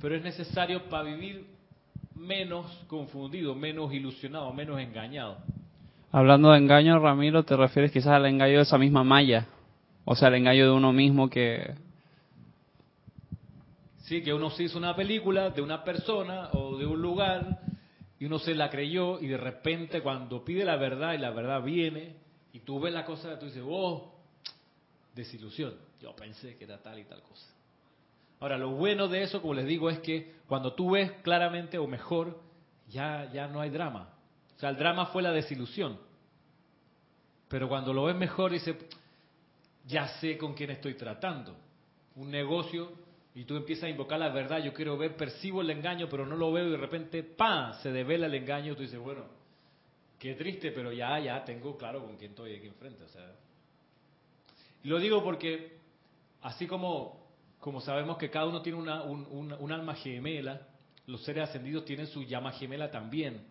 pero 0.00 0.16
es 0.16 0.22
necesario 0.22 0.88
para 0.88 1.04
vivir 1.04 1.46
menos 2.14 2.66
confundido, 2.88 3.54
menos 3.54 3.92
ilusionado, 3.92 4.50
menos 4.54 4.80
engañado. 4.80 5.36
Hablando 6.10 6.52
de 6.52 6.58
engaño, 6.58 6.98
Ramiro, 6.98 7.42
¿te 7.42 7.58
refieres 7.58 7.92
quizás 7.92 8.12
al 8.12 8.24
engaño 8.24 8.56
de 8.56 8.62
esa 8.62 8.78
misma 8.78 9.04
malla? 9.04 9.46
O 10.06 10.14
sea, 10.14 10.28
el 10.28 10.36
engaño 10.36 10.64
de 10.64 10.70
uno 10.70 10.94
mismo 10.94 11.28
que... 11.28 11.74
Sí, 13.98 14.22
que 14.22 14.32
uno 14.32 14.48
se 14.48 14.62
hizo 14.62 14.78
una 14.78 14.96
película 14.96 15.50
de 15.50 15.60
una 15.60 15.84
persona 15.84 16.48
o 16.52 16.78
de 16.78 16.86
un 16.86 17.02
lugar 17.02 17.60
y 18.18 18.24
uno 18.24 18.38
se 18.38 18.54
la 18.54 18.70
creyó 18.70 19.20
y 19.20 19.26
de 19.26 19.36
repente 19.36 20.00
cuando 20.00 20.42
pide 20.42 20.64
la 20.64 20.76
verdad 20.76 21.12
y 21.12 21.18
la 21.18 21.32
verdad 21.32 21.62
viene 21.62 22.16
y 22.54 22.60
tú 22.60 22.80
ves 22.80 22.94
la 22.94 23.04
cosa, 23.04 23.38
tú 23.38 23.44
dices, 23.44 23.62
oh, 23.66 24.14
desilusión. 25.14 25.74
Yo 26.04 26.14
pensé 26.14 26.54
que 26.58 26.64
era 26.64 26.82
tal 26.82 26.98
y 26.98 27.04
tal 27.04 27.22
cosa. 27.22 27.46
Ahora, 28.38 28.58
lo 28.58 28.72
bueno 28.72 29.08
de 29.08 29.22
eso, 29.22 29.40
como 29.40 29.54
les 29.54 29.66
digo, 29.66 29.88
es 29.88 30.00
que 30.00 30.34
cuando 30.46 30.74
tú 30.74 30.90
ves 30.90 31.10
claramente 31.22 31.78
o 31.78 31.86
mejor, 31.86 32.38
ya, 32.88 33.32
ya 33.32 33.48
no 33.48 33.58
hay 33.58 33.70
drama. 33.70 34.12
O 34.54 34.60
sea, 34.60 34.68
el 34.68 34.76
drama 34.76 35.06
fue 35.06 35.22
la 35.22 35.32
desilusión. 35.32 35.98
Pero 37.48 37.70
cuando 37.70 37.94
lo 37.94 38.04
ves 38.04 38.16
mejor, 38.16 38.52
dice, 38.52 38.76
ya 39.86 40.06
sé 40.18 40.36
con 40.36 40.52
quién 40.52 40.72
estoy 40.72 40.92
tratando. 40.92 41.56
Un 42.16 42.30
negocio 42.30 42.92
y 43.34 43.44
tú 43.44 43.56
empiezas 43.56 43.84
a 43.84 43.88
invocar 43.88 44.20
la 44.20 44.28
verdad, 44.28 44.62
yo 44.62 44.74
quiero 44.74 44.98
ver, 44.98 45.16
percibo 45.16 45.62
el 45.62 45.70
engaño, 45.70 46.06
pero 46.10 46.26
no 46.26 46.36
lo 46.36 46.52
veo 46.52 46.66
y 46.66 46.70
de 46.72 46.76
repente, 46.76 47.22
¡pam!, 47.22 47.72
se 47.80 47.90
devela 47.90 48.26
el 48.26 48.34
engaño, 48.34 48.76
tú 48.76 48.82
dices, 48.82 48.98
bueno, 48.98 49.24
qué 50.18 50.34
triste, 50.34 50.70
pero 50.70 50.92
ya, 50.92 51.18
ya 51.18 51.42
tengo 51.46 51.78
claro 51.78 52.04
con 52.04 52.18
quién 52.18 52.32
estoy 52.32 52.56
aquí 52.56 52.66
enfrente. 52.66 53.04
O 53.04 53.08
sea, 53.08 53.34
lo 54.82 54.98
digo 54.98 55.24
porque, 55.24 55.83
así 56.44 56.66
como, 56.66 57.26
como 57.58 57.80
sabemos 57.80 58.18
que 58.18 58.30
cada 58.30 58.46
uno 58.46 58.60
tiene 58.60 58.78
una, 58.78 59.02
un, 59.02 59.72
alma 59.72 59.94
gemela, 59.94 60.68
los 61.06 61.24
seres 61.24 61.48
ascendidos 61.48 61.86
tienen 61.86 62.06
su 62.06 62.22
llama 62.22 62.52
gemela 62.52 62.90
también. 62.90 63.46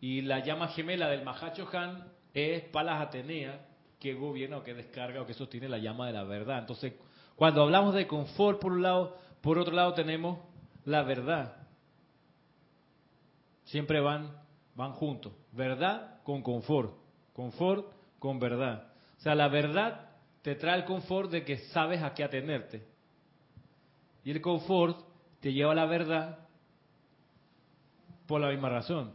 Y 0.00 0.20
la 0.20 0.40
llama 0.40 0.68
gemela 0.68 1.08
del 1.08 1.24
Mahacho 1.24 1.66
Han 1.72 2.04
es 2.34 2.64
Palas 2.64 3.00
Atenea, 3.00 3.66
que 3.98 4.12
gobierna 4.12 4.58
o 4.58 4.62
que 4.62 4.74
descarga 4.74 5.22
o 5.22 5.26
que 5.26 5.32
sostiene 5.32 5.66
la 5.66 5.78
llama 5.78 6.06
de 6.06 6.12
la 6.12 6.24
verdad. 6.24 6.58
Entonces, 6.58 6.92
cuando 7.36 7.62
hablamos 7.62 7.94
de 7.94 8.06
confort 8.06 8.60
por 8.60 8.72
un 8.72 8.82
lado, 8.82 9.16
por 9.40 9.58
otro 9.58 9.74
lado 9.74 9.94
tenemos 9.94 10.38
la 10.84 11.04
verdad. 11.04 11.56
Siempre 13.64 14.00
van, 14.00 14.42
van 14.74 14.92
juntos. 14.92 15.32
Verdad 15.52 16.22
con 16.22 16.42
confort. 16.42 16.98
Confort 17.32 17.90
con 18.18 18.38
verdad. 18.38 18.92
O 19.16 19.20
sea, 19.20 19.34
la 19.34 19.48
verdad 19.48 20.03
te 20.44 20.54
trae 20.56 20.76
el 20.76 20.84
confort 20.84 21.30
de 21.30 21.42
que 21.42 21.56
sabes 21.70 22.02
a 22.02 22.12
qué 22.12 22.22
atenerte. 22.22 22.86
Y 24.24 24.30
el 24.30 24.42
confort 24.42 25.00
te 25.40 25.54
lleva 25.54 25.72
a 25.72 25.74
la 25.74 25.86
verdad 25.86 26.38
por 28.26 28.42
la 28.42 28.50
misma 28.50 28.68
razón. 28.68 29.14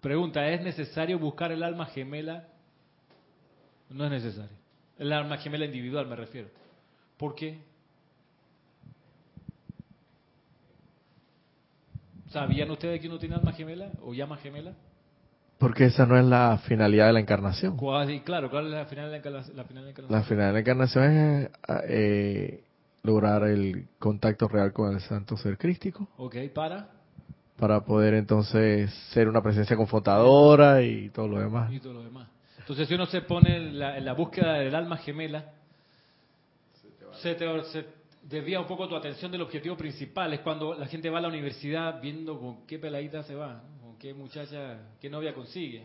Pregunta, 0.00 0.48
¿es 0.48 0.62
necesario 0.62 1.18
buscar 1.18 1.52
el 1.52 1.62
alma 1.62 1.84
gemela? 1.84 2.48
No 3.90 4.06
es 4.06 4.10
necesario. 4.10 4.56
El 4.98 5.12
alma 5.12 5.36
gemela 5.36 5.66
individual 5.66 6.06
me 6.06 6.16
refiero. 6.16 6.48
¿Por 7.18 7.34
qué? 7.34 7.58
¿Sabían 12.30 12.70
ustedes 12.70 13.02
que 13.02 13.08
uno 13.08 13.18
tiene 13.18 13.34
alma 13.34 13.52
gemela 13.52 13.90
o 14.00 14.14
llama 14.14 14.38
gemela? 14.38 14.72
Porque 15.62 15.84
esa 15.84 16.06
no 16.06 16.18
es 16.18 16.24
la 16.24 16.58
finalidad 16.66 17.06
de 17.06 17.12
la 17.12 17.20
encarnación. 17.20 17.76
claro, 18.24 18.50
¿cuál 18.50 18.66
es 18.66 18.72
la 18.72 18.84
finalidad 18.86 19.22
de 19.22 19.30
la, 19.30 19.42
encarnación? 19.90 20.06
La 20.08 20.22
finalidad 20.24 20.46
de 20.48 20.52
la 20.54 20.58
encarnación 20.58 21.04
es 21.04 21.50
eh, 21.88 22.64
lograr 23.04 23.44
el 23.44 23.86
contacto 24.00 24.48
real 24.48 24.72
con 24.72 24.92
el 24.92 25.00
santo 25.02 25.36
ser 25.36 25.56
crístico. 25.56 26.08
Ok, 26.16 26.34
¿para? 26.52 26.88
Para 27.56 27.84
poder 27.84 28.14
entonces 28.14 28.92
ser 29.12 29.28
una 29.28 29.40
presencia 29.40 29.76
confrontadora 29.76 30.82
y 30.82 31.10
todo 31.10 31.28
lo 31.28 31.38
demás. 31.38 31.72
Y 31.72 31.78
todo 31.78 31.92
lo 31.92 32.02
demás. 32.02 32.26
Entonces, 32.58 32.88
si 32.88 32.94
uno 32.94 33.06
se 33.06 33.22
pone 33.22 33.56
en 33.56 34.04
la, 34.04 34.14
búsqueda 34.14 34.54
del 34.54 34.74
alma 34.74 34.96
gemela, 34.96 35.52
se, 37.22 37.36
te, 37.36 37.62
se 37.66 37.86
desvía 38.20 38.58
un 38.58 38.66
poco 38.66 38.88
tu 38.88 38.96
atención 38.96 39.30
del 39.30 39.42
objetivo 39.42 39.76
principal. 39.76 40.32
Es 40.32 40.40
cuando 40.40 40.74
la 40.74 40.86
gente 40.86 41.08
va 41.08 41.18
a 41.18 41.22
la 41.22 41.28
universidad 41.28 42.00
viendo 42.00 42.40
con 42.40 42.66
qué 42.66 42.80
peladita 42.80 43.22
se 43.22 43.36
va 43.36 43.62
qué 44.02 44.12
muchacha, 44.12 44.80
qué 45.00 45.08
novia 45.08 45.32
consigue 45.32 45.84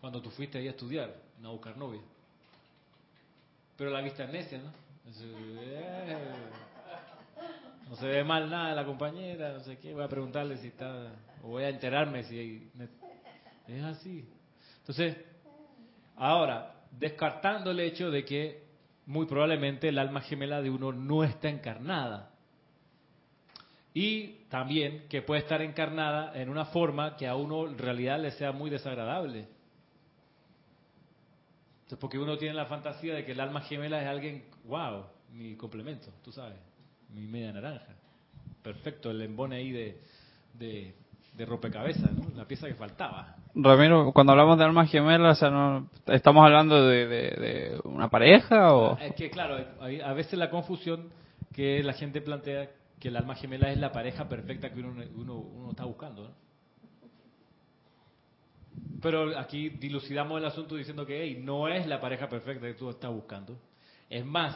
cuando 0.00 0.22
tú 0.22 0.30
fuiste 0.30 0.56
ahí 0.56 0.68
a 0.68 0.70
estudiar, 0.70 1.14
a 1.44 1.48
buscar 1.48 1.76
novia. 1.76 2.00
Pero 3.76 3.90
la 3.90 4.00
vista 4.00 4.24
es 4.24 4.30
necia, 4.30 4.58
¿no? 4.58 4.72
Eh, 5.22 6.16
no 7.90 7.96
se 7.96 8.06
ve 8.06 8.24
mal 8.24 8.48
nada 8.48 8.74
la 8.74 8.86
compañera, 8.86 9.52
no 9.52 9.60
sé 9.60 9.76
qué, 9.76 9.92
voy 9.92 10.02
a 10.02 10.08
preguntarle 10.08 10.56
si 10.56 10.68
está, 10.68 11.12
o 11.42 11.48
voy 11.48 11.64
a 11.64 11.68
enterarme 11.68 12.24
si 12.24 12.70
es 13.68 13.84
así. 13.84 14.26
Entonces, 14.78 15.18
ahora, 16.16 16.74
descartando 16.90 17.70
el 17.72 17.80
hecho 17.80 18.10
de 18.10 18.24
que 18.24 18.64
muy 19.04 19.26
probablemente 19.26 19.90
el 19.90 19.98
alma 19.98 20.22
gemela 20.22 20.62
de 20.62 20.70
uno 20.70 20.90
no 20.90 21.22
está 21.22 21.50
encarnada, 21.50 22.29
y 24.00 24.46
también 24.48 25.04
que 25.10 25.20
puede 25.20 25.42
estar 25.42 25.60
encarnada 25.60 26.32
en 26.34 26.48
una 26.48 26.64
forma 26.64 27.16
que 27.16 27.26
a 27.26 27.36
uno 27.36 27.66
en 27.66 27.76
realidad 27.76 28.18
le 28.18 28.30
sea 28.30 28.50
muy 28.50 28.70
desagradable. 28.70 29.40
Entonces, 31.82 31.98
porque 32.00 32.18
uno 32.18 32.38
tiene 32.38 32.54
la 32.54 32.64
fantasía 32.64 33.14
de 33.14 33.26
que 33.26 33.32
el 33.32 33.40
alma 33.40 33.60
gemela 33.60 34.00
es 34.00 34.08
alguien, 34.08 34.44
wow, 34.64 35.04
mi 35.34 35.54
complemento, 35.54 36.06
tú 36.24 36.32
sabes, 36.32 36.56
mi 37.12 37.26
media 37.26 37.52
naranja. 37.52 37.94
Perfecto, 38.62 39.10
el 39.10 39.20
embone 39.20 39.56
ahí 39.56 39.70
de, 39.70 40.00
de, 40.54 40.94
de 41.36 41.44
rompecabezas, 41.44 42.10
¿no? 42.10 42.34
la 42.34 42.46
pieza 42.46 42.68
que 42.68 42.74
faltaba. 42.76 43.36
Ramiro, 43.54 44.12
cuando 44.14 44.32
hablamos 44.32 44.56
de 44.56 44.64
alma 44.64 44.86
gemela, 44.86 45.32
o 45.32 45.34
sea, 45.34 45.50
no, 45.50 45.90
¿estamos 46.06 46.42
hablando 46.42 46.86
de, 46.86 47.06
de, 47.06 47.80
una 47.84 48.08
pareja 48.08 48.74
o...? 48.74 48.96
Es 48.96 49.14
que, 49.14 49.28
claro, 49.28 49.62
a 49.78 50.12
veces 50.14 50.38
la 50.38 50.48
confusión 50.48 51.10
que 51.52 51.82
la 51.82 51.92
gente 51.92 52.22
plantea 52.22 52.79
que 53.00 53.08
el 53.08 53.16
alma 53.16 53.34
gemela 53.34 53.72
es 53.72 53.78
la 53.78 53.90
pareja 53.90 54.28
perfecta 54.28 54.72
que 54.72 54.80
uno, 54.80 55.70
está 55.70 55.84
buscando. 55.86 56.30
Pero 59.00 59.38
aquí 59.38 59.70
dilucidamos 59.70 60.38
el 60.38 60.44
asunto 60.44 60.76
diciendo 60.76 61.06
que 61.06 61.22
hey, 61.22 61.40
no 61.42 61.66
es 61.66 61.86
la 61.86 62.00
pareja 62.00 62.28
perfecta 62.28 62.66
que 62.66 62.74
tú 62.74 62.90
estás 62.90 63.10
buscando. 63.10 63.58
Es 64.10 64.24
más, 64.24 64.54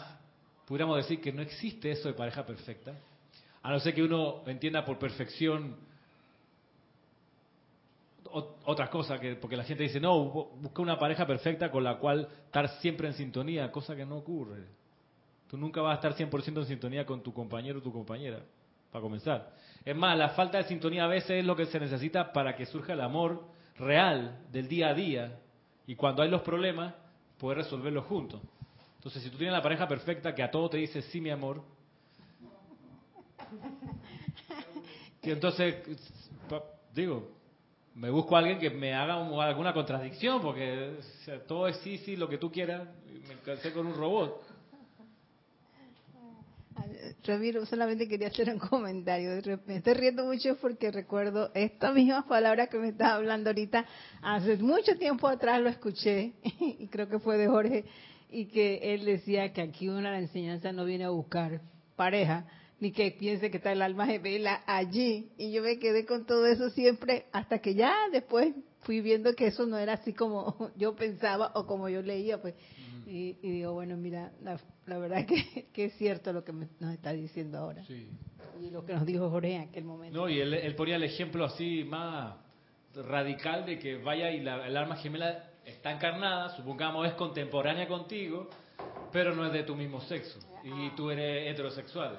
pudiéramos 0.66 0.98
decir 0.98 1.22
que 1.22 1.33
no 1.33 1.40
existe 1.40 1.90
eso 1.90 2.09
de 2.09 2.14
pareja 2.14 2.44
perfecta, 2.44 2.94
a 3.62 3.72
no 3.72 3.80
ser 3.80 3.94
que 3.94 4.02
uno 4.02 4.42
entienda 4.46 4.85
por 4.85 4.98
perfección 4.98 5.76
otra 8.64 8.90
cosa, 8.90 9.18
que, 9.20 9.37
porque 9.37 9.57
la 9.57 9.64
gente 9.64 9.85
dice, 9.85 10.00
no, 10.00 10.24
busca 10.24 10.83
una 10.83 10.98
pareja 10.98 11.24
perfecta 11.24 11.70
con 11.70 11.85
la 11.85 11.98
cual 11.98 12.28
estar 12.46 12.68
siempre 12.80 13.07
en 13.07 13.14
sintonía, 13.14 13.70
cosa 13.70 13.94
que 13.94 14.04
no 14.04 14.16
ocurre. 14.16 14.64
Tú 15.48 15.57
nunca 15.57 15.80
vas 15.80 15.92
a 15.92 16.09
estar 16.09 16.16
100% 16.16 16.59
en 16.59 16.66
sintonía 16.66 17.07
con 17.07 17.22
tu 17.22 17.33
compañero 17.33 17.78
o 17.78 17.83
tu 17.83 17.92
compañera, 17.92 18.40
para 18.90 19.02
comenzar. 19.02 19.52
Es 19.85 19.94
más, 19.94 20.16
la 20.16 20.30
falta 20.30 20.59
de 20.59 20.64
sintonía 20.64 21.04
a 21.04 21.09
veces 21.09 21.30
es 21.30 21.44
lo 21.44 21.54
que 21.54 21.66
se 21.66 21.78
necesita 21.78 22.33
para 22.33 22.57
que 22.57 22.66
surja 22.66 22.94
el 22.94 23.00
amor 23.00 23.44
real 23.76 24.46
del 24.50 24.68
día 24.68 24.88
a 24.88 24.94
día. 24.94 25.38
Y 25.87 25.94
cuando 25.96 26.22
hay 26.22 26.30
los 26.30 26.42
problemas, 26.42 26.94
poder 27.38 27.59
resolverlos 27.59 28.07
juntos. 28.07 28.40
Entonces, 28.96 29.22
si 29.22 29.30
tú 29.30 29.37
tienes 29.37 29.52
la 29.52 29.62
pareja 29.62 29.87
perfecta 29.87 30.35
que 30.35 30.42
a 30.42 30.50
todo 30.50 30.70
te 30.70 30.78
dice 30.78 31.02
sí, 31.02 31.20
mi 31.20 31.28
amor, 31.30 31.62
que 35.20 35.33
entonces, 35.33 35.76
digo, 36.94 37.30
me 37.94 38.11
busco 38.11 38.35
a 38.35 38.38
alguien 38.38 38.59
que 38.59 38.70
me 38.70 38.94
haga 38.94 39.14
alguna 39.14 39.72
contradicción, 39.72 40.40
porque 40.40 40.96
todo 41.46 41.68
es 41.68 41.76
sí, 41.78 41.98
sí, 41.98 42.16
lo 42.16 42.28
que 42.28 42.38
tú 42.38 42.50
quieras, 42.50 42.88
me 43.28 43.37
cansé 43.44 43.72
con 43.72 43.87
un 43.87 43.94
robot. 43.94 44.53
Ramiro, 47.26 47.64
solamente 47.64 48.06
quería 48.06 48.28
hacer 48.28 48.50
un 48.50 48.58
comentario. 48.58 49.30
Me 49.66 49.76
estoy 49.76 49.94
riendo 49.94 50.26
mucho 50.26 50.56
porque 50.60 50.90
recuerdo 50.90 51.50
estas 51.54 51.94
mismas 51.94 52.24
palabras 52.26 52.68
que 52.68 52.78
me 52.78 52.88
estaba 52.88 53.14
hablando 53.14 53.48
ahorita. 53.48 53.87
Hace 54.22 54.58
mucho 54.58 54.96
tiempo 54.98 55.26
atrás 55.26 55.60
lo 55.60 55.70
escuché 55.70 56.34
y 56.60 56.87
creo 56.88 57.08
que 57.08 57.18
fue 57.18 57.38
de 57.38 57.48
Jorge 57.48 57.84
y 58.30 58.46
que 58.46 58.94
él 58.94 59.06
decía 59.06 59.52
que 59.54 59.62
aquí 59.62 59.88
una 59.88 60.10
la 60.10 60.18
enseñanza 60.18 60.72
no 60.72 60.84
viene 60.84 61.04
a 61.04 61.10
buscar 61.10 61.62
pareja 61.96 62.46
ni 62.78 62.92
que 62.92 63.12
piense 63.12 63.50
que 63.50 63.56
está 63.56 63.72
el 63.72 63.80
alma 63.80 64.06
gemela 64.06 64.62
allí. 64.66 65.30
Y 65.38 65.50
yo 65.50 65.62
me 65.62 65.78
quedé 65.78 66.04
con 66.04 66.26
todo 66.26 66.46
eso 66.46 66.68
siempre 66.70 67.24
hasta 67.32 67.60
que 67.60 67.74
ya 67.74 67.94
después 68.12 68.54
fui 68.80 69.00
viendo 69.00 69.34
que 69.34 69.46
eso 69.46 69.64
no 69.64 69.78
era 69.78 69.94
así 69.94 70.12
como 70.12 70.70
yo 70.76 70.94
pensaba 70.94 71.52
o 71.54 71.66
como 71.66 71.88
yo 71.88 72.02
leía, 72.02 72.42
pues 72.42 72.54
y, 73.06 73.32
digo, 73.42 73.72
bueno, 73.72 73.96
mira, 73.96 74.32
la, 74.42 74.98
verdad 74.98 75.26
que, 75.26 75.66
que, 75.72 75.86
es 75.86 75.94
cierto 75.94 76.32
lo 76.32 76.44
que 76.44 76.52
nos 76.52 76.92
está 76.92 77.12
diciendo 77.12 77.58
ahora. 77.58 77.84
Sí. 77.84 78.08
Y 78.60 78.70
lo 78.70 78.84
que 78.84 78.94
nos 78.94 79.04
dijo 79.04 79.30
Jorge 79.30 79.54
en 79.54 79.62
aquel 79.62 79.84
momento. 79.84 80.18
No, 80.18 80.28
y 80.28 80.40
él, 80.40 80.74
ponía 80.76 80.96
el 80.96 81.02
ejemplo 81.02 81.44
así 81.44 81.84
más 81.84 82.36
radical 82.94 83.66
de 83.66 83.78
que 83.78 83.96
vaya 83.96 84.30
y 84.30 84.40
la, 84.40 84.66
el 84.66 84.76
alma 84.76 84.96
gemela 84.96 85.50
está 85.64 85.90
encarnada, 85.92 86.50
supongamos 86.56 87.06
es 87.08 87.14
contemporánea 87.14 87.88
contigo, 87.88 88.48
pero 89.12 89.34
no 89.34 89.46
es 89.46 89.52
de 89.52 89.64
tu 89.64 89.74
mismo 89.74 90.00
sexo 90.02 90.38
y 90.62 90.90
tú 90.90 91.10
eres 91.10 91.50
heterosexual. 91.50 92.18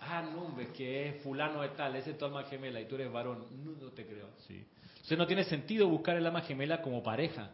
Ah, 0.00 0.22
no, 0.22 0.54
ves 0.54 0.68
que 0.68 1.08
es 1.08 1.22
fulano 1.22 1.62
de 1.62 1.70
tal, 1.70 1.96
ese 1.96 2.10
es 2.10 2.18
tu 2.18 2.24
alma 2.24 2.44
gemela 2.44 2.80
y 2.80 2.86
tú 2.86 2.96
eres 2.96 3.10
varón. 3.10 3.46
No, 3.64 3.72
no 3.72 3.92
te 3.92 4.06
creo. 4.06 4.28
Sí. 4.46 4.66
Entonces 4.96 5.18
no 5.18 5.26
tiene 5.26 5.44
sentido 5.44 5.88
buscar 5.88 6.16
el 6.16 6.26
alma 6.26 6.42
gemela 6.42 6.82
como 6.82 7.02
pareja. 7.02 7.50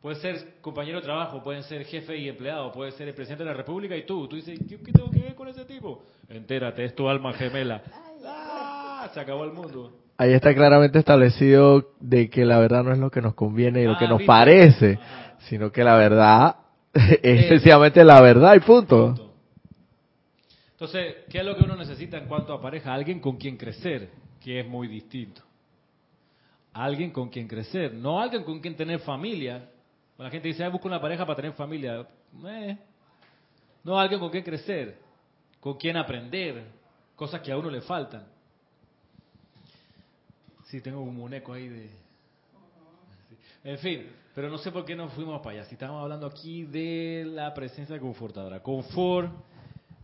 Puede 0.00 0.16
ser 0.16 0.54
compañero 0.62 0.98
de 0.98 1.04
trabajo, 1.04 1.42
pueden 1.42 1.62
ser 1.62 1.84
jefe 1.84 2.16
y 2.16 2.28
empleado, 2.28 2.72
puede 2.72 2.92
ser 2.92 3.08
el 3.08 3.14
presidente 3.14 3.44
de 3.44 3.50
la 3.50 3.56
República 3.56 3.94
y 3.96 4.04
tú. 4.06 4.26
Tú 4.28 4.36
dices, 4.36 4.58
¿qué, 4.68 4.78
qué 4.78 4.92
tengo 4.92 5.10
que 5.10 5.20
ver 5.20 5.34
con 5.34 5.46
ese 5.48 5.64
tipo? 5.66 6.02
Entérate, 6.28 6.84
es 6.84 6.94
tu 6.94 7.06
alma 7.08 7.32
gemela. 7.34 7.82
¡Ah! 8.24 9.10
Se 9.12 9.20
acabó 9.20 9.44
el 9.44 9.52
mundo. 9.52 9.92
Ahí 10.16 10.32
está 10.32 10.54
claramente 10.54 10.98
establecido 10.98 11.92
de 12.00 12.28
que 12.30 12.44
la 12.44 12.58
verdad 12.58 12.82
no 12.84 12.92
es 12.92 12.98
lo 12.98 13.10
que 13.10 13.20
nos 13.22 13.34
conviene 13.34 13.82
y 13.82 13.86
lo 13.86 13.96
que 13.98 14.04
Ah, 14.04 14.08
nos 14.08 14.18
¿viste? 14.18 14.26
parece, 14.26 14.98
sino 15.48 15.70
que 15.72 15.82
la 15.84 15.96
verdad 15.96 16.56
es 17.22 17.48
sencillamente 17.48 18.04
la 18.04 18.20
verdad 18.20 18.54
y 18.54 18.60
punto. 18.60 19.06
Punto. 19.08 19.34
Entonces, 20.72 21.14
¿qué 21.30 21.38
es 21.40 21.44
lo 21.44 21.56
que 21.56 21.64
uno 21.64 21.76
necesita 21.76 22.16
en 22.18 22.26
cuanto 22.26 22.52
a 22.54 22.60
pareja? 22.60 22.92
Alguien 22.94 23.20
con 23.20 23.36
quien 23.36 23.56
crecer, 23.58 24.08
que 24.42 24.60
es 24.60 24.66
muy 24.66 24.88
distinto. 24.88 25.42
Alguien 26.72 27.10
con 27.10 27.28
quien 27.28 27.48
crecer, 27.48 27.92
no 27.94 28.20
alguien 28.20 28.44
con 28.44 28.60
quien 28.60 28.76
tener 28.76 29.00
familia. 29.00 29.69
Cuando 30.20 30.28
la 30.28 30.32
gente 30.32 30.48
dice, 30.48 30.62
"Ay, 30.62 30.70
busco 30.70 30.86
una 30.86 31.00
pareja 31.00 31.24
para 31.24 31.36
tener 31.36 31.54
familia. 31.54 32.06
Eh. 32.44 32.76
No, 33.82 33.98
alguien 33.98 34.20
con 34.20 34.28
quien 34.28 34.44
crecer, 34.44 34.98
con 35.58 35.78
quien 35.78 35.96
aprender, 35.96 36.62
cosas 37.16 37.40
que 37.40 37.50
a 37.50 37.56
uno 37.56 37.70
le 37.70 37.80
faltan. 37.80 38.26
Sí, 40.66 40.82
tengo 40.82 41.00
un 41.00 41.32
eco 41.32 41.54
ahí 41.54 41.68
de... 41.68 41.90
En 43.64 43.78
fin, 43.78 44.10
pero 44.34 44.50
no 44.50 44.58
sé 44.58 44.70
por 44.70 44.84
qué 44.84 44.94
nos 44.94 45.10
fuimos 45.14 45.40
para 45.40 45.56
allá. 45.56 45.64
Si 45.64 45.72
estábamos 45.76 46.02
hablando 46.02 46.26
aquí 46.26 46.64
de 46.64 47.24
la 47.26 47.54
presencia 47.54 47.98
confortadora. 47.98 48.62
Confort, 48.62 49.32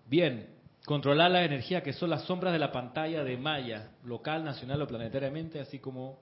bien, 0.07 0.49
controlar 0.87 1.31
la 1.31 1.45
energía 1.45 1.83
que 1.83 1.93
son 1.93 2.09
las 2.09 2.23
sombras 2.23 2.55
de 2.55 2.59
la 2.59 2.73
pantalla 2.73 3.23
de 3.23 3.37
Maya, 3.37 3.91
local, 4.03 4.45
nacional 4.45 4.81
o 4.81 4.87
planetariamente, 4.87 5.61
así 5.61 5.79
como 5.79 6.19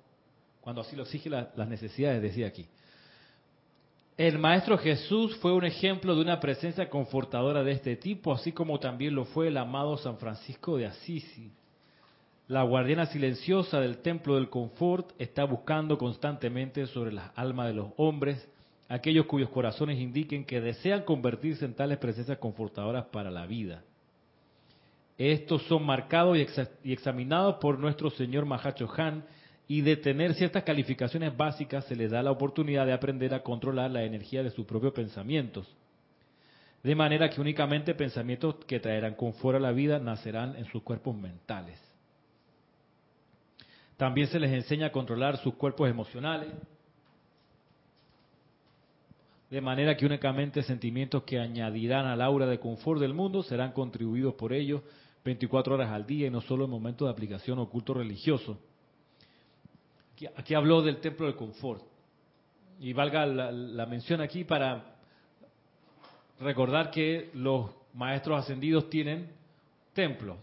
cuando 0.60 0.80
así 0.80 0.96
lo 0.96 1.04
exige 1.04 1.30
la- 1.30 1.52
las 1.54 1.68
necesidades, 1.68 2.20
decía 2.20 2.48
aquí. 2.48 2.66
El 4.16 4.38
Maestro 4.38 4.78
Jesús 4.78 5.34
fue 5.38 5.52
un 5.52 5.64
ejemplo 5.64 6.14
de 6.14 6.20
una 6.20 6.38
presencia 6.38 6.88
confortadora 6.88 7.64
de 7.64 7.72
este 7.72 7.96
tipo, 7.96 8.32
así 8.32 8.52
como 8.52 8.78
también 8.78 9.12
lo 9.12 9.24
fue 9.24 9.48
el 9.48 9.56
amado 9.56 9.96
San 9.96 10.18
Francisco 10.18 10.76
de 10.76 10.86
Asisi. 10.86 11.50
La 12.46 12.62
guardiana 12.62 13.06
silenciosa 13.06 13.80
del 13.80 13.98
templo 13.98 14.36
del 14.36 14.50
confort 14.50 15.10
está 15.18 15.42
buscando 15.42 15.98
constantemente 15.98 16.86
sobre 16.86 17.10
las 17.12 17.32
almas 17.34 17.66
de 17.66 17.74
los 17.74 17.88
hombres, 17.96 18.48
aquellos 18.88 19.26
cuyos 19.26 19.50
corazones 19.50 19.98
indiquen 19.98 20.44
que 20.44 20.60
desean 20.60 21.02
convertirse 21.02 21.64
en 21.64 21.74
tales 21.74 21.98
presencias 21.98 22.38
confortadoras 22.38 23.06
para 23.06 23.32
la 23.32 23.46
vida. 23.46 23.82
Estos 25.18 25.64
son 25.64 25.84
marcados 25.84 26.38
y, 26.38 26.46
y 26.84 26.92
examinados 26.92 27.56
por 27.56 27.80
nuestro 27.80 28.10
señor 28.10 28.46
Mahacho 28.46 28.88
Han 28.96 29.24
y 29.66 29.80
de 29.80 29.96
tener 29.96 30.34
ciertas 30.34 30.62
calificaciones 30.62 31.36
básicas 31.36 31.84
se 31.86 31.96
les 31.96 32.10
da 32.10 32.22
la 32.22 32.30
oportunidad 32.30 32.84
de 32.84 32.92
aprender 32.92 33.32
a 33.32 33.42
controlar 33.42 33.90
la 33.90 34.02
energía 34.02 34.42
de 34.42 34.50
sus 34.50 34.66
propios 34.66 34.92
pensamientos. 34.92 35.66
De 36.82 36.94
manera 36.94 37.30
que 37.30 37.40
únicamente 37.40 37.94
pensamientos 37.94 38.56
que 38.66 38.78
traerán 38.78 39.14
confort 39.14 39.56
a 39.56 39.60
la 39.60 39.72
vida 39.72 39.98
nacerán 39.98 40.54
en 40.56 40.66
sus 40.66 40.82
cuerpos 40.82 41.16
mentales. 41.16 41.80
También 43.96 44.26
se 44.26 44.38
les 44.38 44.52
enseña 44.52 44.88
a 44.88 44.92
controlar 44.92 45.38
sus 45.38 45.54
cuerpos 45.54 45.88
emocionales, 45.88 46.52
de 49.48 49.60
manera 49.60 49.96
que 49.96 50.04
únicamente 50.04 50.62
sentimientos 50.62 51.22
que 51.22 51.38
añadirán 51.38 52.06
al 52.06 52.20
aura 52.20 52.46
de 52.46 52.58
confort 52.58 53.00
del 53.00 53.14
mundo 53.14 53.42
serán 53.42 53.72
contribuidos 53.72 54.34
por 54.34 54.52
ellos 54.52 54.82
24 55.24 55.76
horas 55.76 55.90
al 55.90 56.06
día 56.06 56.26
y 56.26 56.30
no 56.30 56.40
solo 56.40 56.64
en 56.64 56.70
momentos 56.70 57.06
de 57.06 57.12
aplicación 57.12 57.58
o 57.60 57.70
culto 57.70 57.94
religioso. 57.94 58.58
Aquí, 60.36 60.54
habló 60.54 60.82
del 60.82 61.00
templo 61.00 61.26
del 61.26 61.36
confort. 61.36 61.82
Y 62.80 62.92
valga 62.92 63.26
la, 63.26 63.52
la 63.52 63.86
mención 63.86 64.20
aquí 64.20 64.44
para 64.44 64.96
recordar 66.40 66.90
que 66.90 67.30
los 67.34 67.70
maestros 67.94 68.38
ascendidos 68.42 68.90
tienen 68.90 69.30
templos. 69.92 70.36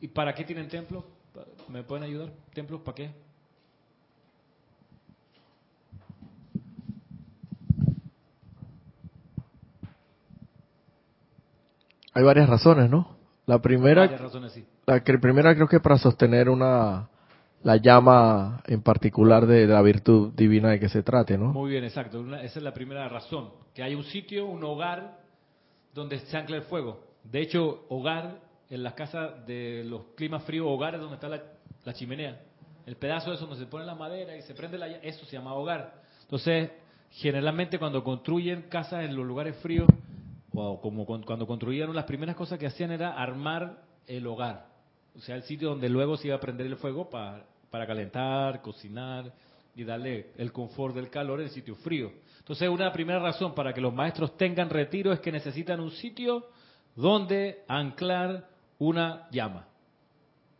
¿Y 0.00 0.08
para 0.08 0.34
qué 0.34 0.44
tienen 0.44 0.68
templos? 0.68 1.04
¿Me 1.68 1.82
pueden 1.82 2.04
ayudar? 2.04 2.30
¿Templos 2.52 2.80
para 2.82 2.94
qué? 2.94 3.10
Hay 12.14 12.24
varias 12.24 12.48
razones, 12.48 12.90
¿no? 12.90 13.16
La 13.46 13.60
primera, 13.60 14.06
razones 14.08 14.52
sí. 14.52 14.66
la 14.86 15.02
que 15.02 15.16
primera 15.18 15.54
creo 15.54 15.68
que 15.68 15.80
para 15.80 15.96
sostener 15.98 16.48
una 16.48 17.08
la 17.62 17.76
llama 17.76 18.62
en 18.66 18.82
particular 18.82 19.46
de, 19.46 19.66
la 19.66 19.82
virtud 19.82 20.32
divina 20.34 20.70
de 20.70 20.80
que 20.80 20.88
se 20.88 21.02
trate, 21.02 21.36
¿no? 21.36 21.52
Muy 21.52 21.70
bien, 21.70 21.84
exacto. 21.84 22.24
Esa 22.36 22.58
es 22.58 22.62
la 22.62 22.72
primera 22.72 23.08
razón. 23.08 23.50
Que 23.74 23.82
hay 23.82 23.94
un 23.94 24.04
sitio, 24.04 24.46
un 24.46 24.62
hogar, 24.64 25.18
donde 25.94 26.18
se 26.20 26.36
ancla 26.36 26.56
el 26.56 26.62
fuego. 26.62 27.00
De 27.24 27.40
hecho, 27.40 27.84
hogar, 27.88 28.38
en 28.70 28.82
las 28.82 28.94
casas 28.94 29.46
de 29.46 29.84
los 29.84 30.02
climas 30.16 30.44
fríos, 30.44 30.66
hogares 30.68 31.00
donde 31.00 31.16
está 31.16 31.28
la, 31.28 31.94
chimenea. 31.94 32.40
El 32.86 32.96
pedazo 32.96 33.30
de 33.30 33.36
eso 33.36 33.46
donde 33.46 33.62
se 33.64 33.70
pone 33.70 33.84
la 33.84 33.94
madera 33.94 34.36
y 34.36 34.42
se 34.42 34.54
prende 34.54 34.78
la 34.78 34.88
ll- 34.88 35.00
eso 35.02 35.24
se 35.26 35.36
llama 35.36 35.54
hogar. 35.54 36.02
Entonces, 36.22 36.70
generalmente 37.10 37.78
cuando 37.78 38.04
construyen 38.04 38.62
casas 38.68 39.04
en 39.04 39.16
los 39.16 39.26
lugares 39.26 39.56
fríos, 39.56 39.88
o 40.52 40.80
como 40.80 41.04
cuando 41.06 41.46
construían, 41.46 41.94
las 41.94 42.04
primeras 42.04 42.36
cosas 42.36 42.58
que 42.58 42.66
hacían 42.66 42.90
era 42.90 43.12
armar 43.12 43.82
el 44.06 44.26
hogar. 44.26 44.66
O 45.16 45.20
sea, 45.20 45.34
el 45.36 45.42
sitio 45.42 45.70
donde 45.70 45.88
luego 45.88 46.16
se 46.16 46.28
iba 46.28 46.36
a 46.36 46.40
prender 46.40 46.66
el 46.66 46.76
fuego 46.76 47.08
pa- 47.10 47.42
para 47.70 47.86
calentar, 47.86 48.62
cocinar 48.62 49.32
y 49.74 49.84
darle 49.84 50.30
el 50.36 50.52
confort 50.52 50.94
del 50.94 51.10
calor 51.10 51.40
en 51.40 51.50
sitio 51.50 51.74
frío. 51.76 52.12
Entonces, 52.38 52.68
una 52.68 52.92
primera 52.92 53.18
razón 53.18 53.54
para 53.54 53.72
que 53.72 53.80
los 53.80 53.92
maestros 53.92 54.36
tengan 54.36 54.70
retiro 54.70 55.12
es 55.12 55.20
que 55.20 55.30
necesitan 55.32 55.80
un 55.80 55.90
sitio 55.90 56.46
donde 56.96 57.62
anclar 57.68 58.48
una 58.78 59.28
llama, 59.30 59.66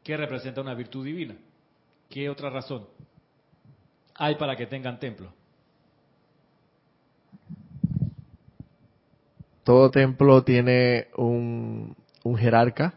que 0.02 0.16
representa 0.16 0.60
una 0.60 0.74
virtud 0.74 1.04
divina. 1.04 1.36
¿Qué 2.10 2.28
otra 2.28 2.50
razón 2.50 2.86
hay 4.14 4.34
para 4.34 4.56
que 4.56 4.66
tengan 4.66 4.98
templo? 4.98 5.32
Todo 9.64 9.90
templo 9.90 10.42
tiene 10.42 11.08
un, 11.16 11.94
un 12.24 12.36
jerarca. 12.36 12.94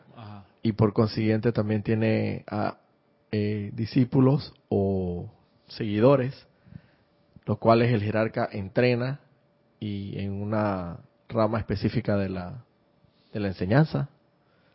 Y 0.63 0.73
por 0.73 0.93
consiguiente 0.93 1.51
también 1.51 1.83
tiene 1.83 2.45
eh, 3.31 3.71
discípulos 3.73 4.53
o 4.69 5.31
seguidores, 5.67 6.47
los 7.45 7.57
cuales 7.57 7.91
el 7.93 8.01
jerarca 8.01 8.47
entrena 8.51 9.19
y 9.79 10.19
en 10.19 10.33
una 10.41 10.99
rama 11.29 11.59
específica 11.59 12.15
de 12.17 12.29
la, 12.29 12.63
de 13.33 13.39
la 13.39 13.47
enseñanza. 13.47 14.09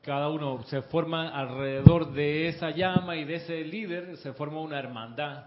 Cada 0.03 0.29
uno 0.31 0.63
se 0.65 0.83
forma 0.83 1.29
alrededor 1.29 2.13
de 2.13 2.49
esa 2.49 2.71
llama 2.71 3.17
y 3.17 3.25
de 3.25 3.37
ese 3.37 3.65
líder, 3.65 4.17
se 4.19 4.33
forma 4.33 4.61
una 4.61 4.79
hermandad 4.79 5.47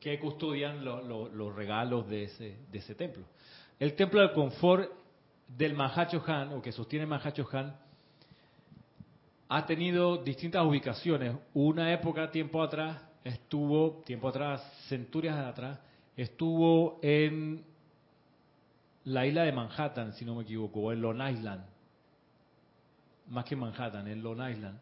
que 0.00 0.18
custodian 0.18 0.84
lo- 0.84 1.02
lo- 1.02 1.28
los 1.28 1.54
regalos 1.54 2.08
de 2.08 2.24
ese, 2.24 2.56
de 2.70 2.78
ese 2.78 2.94
templo. 2.94 3.22
El 3.78 3.94
templo 3.94 4.20
del 4.20 4.32
confort 4.32 4.90
del 5.48 5.74
Mahacho 5.74 6.22
Han, 6.26 6.52
o 6.54 6.62
que 6.62 6.72
sostiene 6.72 7.06
Mahacho 7.06 7.46
Han, 7.52 7.76
ha 9.54 9.66
tenido 9.66 10.18
distintas 10.18 10.64
ubicaciones. 10.64 11.36
Una 11.54 11.92
época, 11.92 12.30
tiempo 12.30 12.62
atrás, 12.62 13.02
estuvo, 13.24 14.02
tiempo 14.04 14.28
atrás, 14.28 14.62
centurias 14.88 15.36
atrás, 15.38 15.78
estuvo 16.16 16.98
en 17.02 17.64
la 19.04 19.26
isla 19.26 19.42
de 19.42 19.52
Manhattan, 19.52 20.12
si 20.14 20.24
no 20.24 20.34
me 20.34 20.42
equivoco, 20.42 20.80
o 20.80 20.92
en 20.92 21.02
Long 21.02 21.20
Island 21.28 21.72
más 23.32 23.44
que 23.46 23.56
Manhattan, 23.56 24.06
en 24.08 24.22
Long 24.22 24.40
Island. 24.48 24.78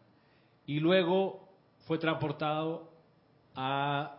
Y 0.67 0.79
luego 0.79 1.47
fue 1.87 1.97
transportado 1.97 2.91
a 3.55 4.17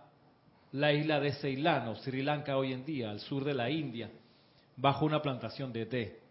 la 0.72 0.92
isla 0.92 1.20
de 1.20 1.32
Ceilán 1.34 1.88
o 1.88 1.96
Sri 1.96 2.22
Lanka 2.22 2.56
hoy 2.56 2.72
en 2.72 2.84
día, 2.84 3.10
al 3.10 3.20
sur 3.20 3.44
de 3.44 3.54
la 3.54 3.70
India, 3.70 4.10
bajo 4.76 5.04
una 5.04 5.20
plantación 5.20 5.72
de 5.72 5.86
té. 5.86 6.21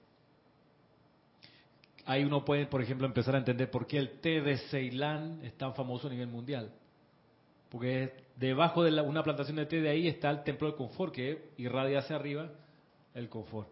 Ahí 2.06 2.24
uno 2.24 2.44
puede, 2.44 2.66
por 2.66 2.82
ejemplo, 2.82 3.06
empezar 3.06 3.36
a 3.36 3.40
entender 3.40 3.70
por 3.70 3.86
qué 3.88 3.98
el 3.98 4.20
té 4.20 4.42
de 4.42 4.58
Ceilán 4.70 5.40
es 5.44 5.54
tan 5.58 5.74
famoso 5.76 6.08
a 6.08 6.12
nivel 6.12 6.28
mundial. 6.28 6.72
Porque 7.70 8.14
debajo 8.36 8.84
de 8.84 8.92
la- 8.92 9.04
una 9.04 9.24
plantación 9.24 9.58
de 9.58 9.66
té 9.66 9.82
de 9.82 9.90
ahí 9.90 10.08
está 10.08 10.30
el 10.30 10.44
templo 10.44 10.68
del 10.68 10.76
confort, 10.76 11.14
que 11.14 11.52
irradia 11.58 12.00
hacia 12.00 12.16
arriba 12.16 12.50
el 13.14 13.30
confort. 13.30 13.70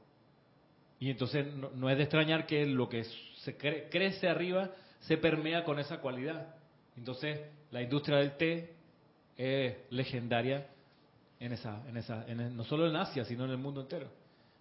Y 0.99 1.09
entonces 1.09 1.47
no, 1.53 1.89
es 1.89 1.97
de 1.97 2.03
extrañar 2.03 2.45
que 2.45 2.65
lo 2.65 2.87
que 2.89 3.03
se 3.43 3.57
cre- 3.57 3.87
crece 3.89 4.27
arriba 4.27 4.69
se 4.99 5.17
permea 5.17 5.63
con 5.63 5.79
esa 5.79 5.99
cualidad. 5.99 6.55
Entonces 6.97 7.39
la 7.71 7.81
industria 7.81 8.17
del 8.17 8.37
té 8.37 8.73
es 9.37 9.75
legendaria 9.89 10.67
en 11.39 11.53
esa, 11.53 11.81
en 11.87 11.97
esa, 11.97 12.27
en 12.27 12.55
no 12.55 12.63
solo 12.65 12.87
en 12.87 12.95
Asia, 12.97 13.23
sino 13.23 13.45
en 13.45 13.51
el 13.51 13.57
mundo 13.57 13.81
entero. 13.81 14.09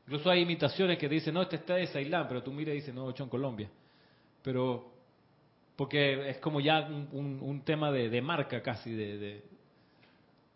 Incluso 0.09 0.31
hay 0.31 0.41
imitaciones 0.41 0.97
que 0.97 1.07
dicen, 1.07 1.35
no, 1.35 1.43
este 1.43 1.57
está 1.57 1.75
de 1.75 1.87
Ceilán, 1.87 2.27
pero 2.29 2.43
tú 2.43 2.51
miras 2.51 2.73
y 2.73 2.77
dices, 2.77 2.95
no, 2.95 3.11
hecho 3.11 3.25
en 3.25 3.29
Colombia. 3.29 3.69
Pero, 4.43 4.91
porque 5.77 6.31
es 6.31 6.39
como 6.39 6.61
ya 6.61 6.81
un, 6.81 7.61
tema 7.63 7.93
de, 7.93 8.23
marca 8.23 8.63
casi, 8.63 8.91
de, 8.91 9.43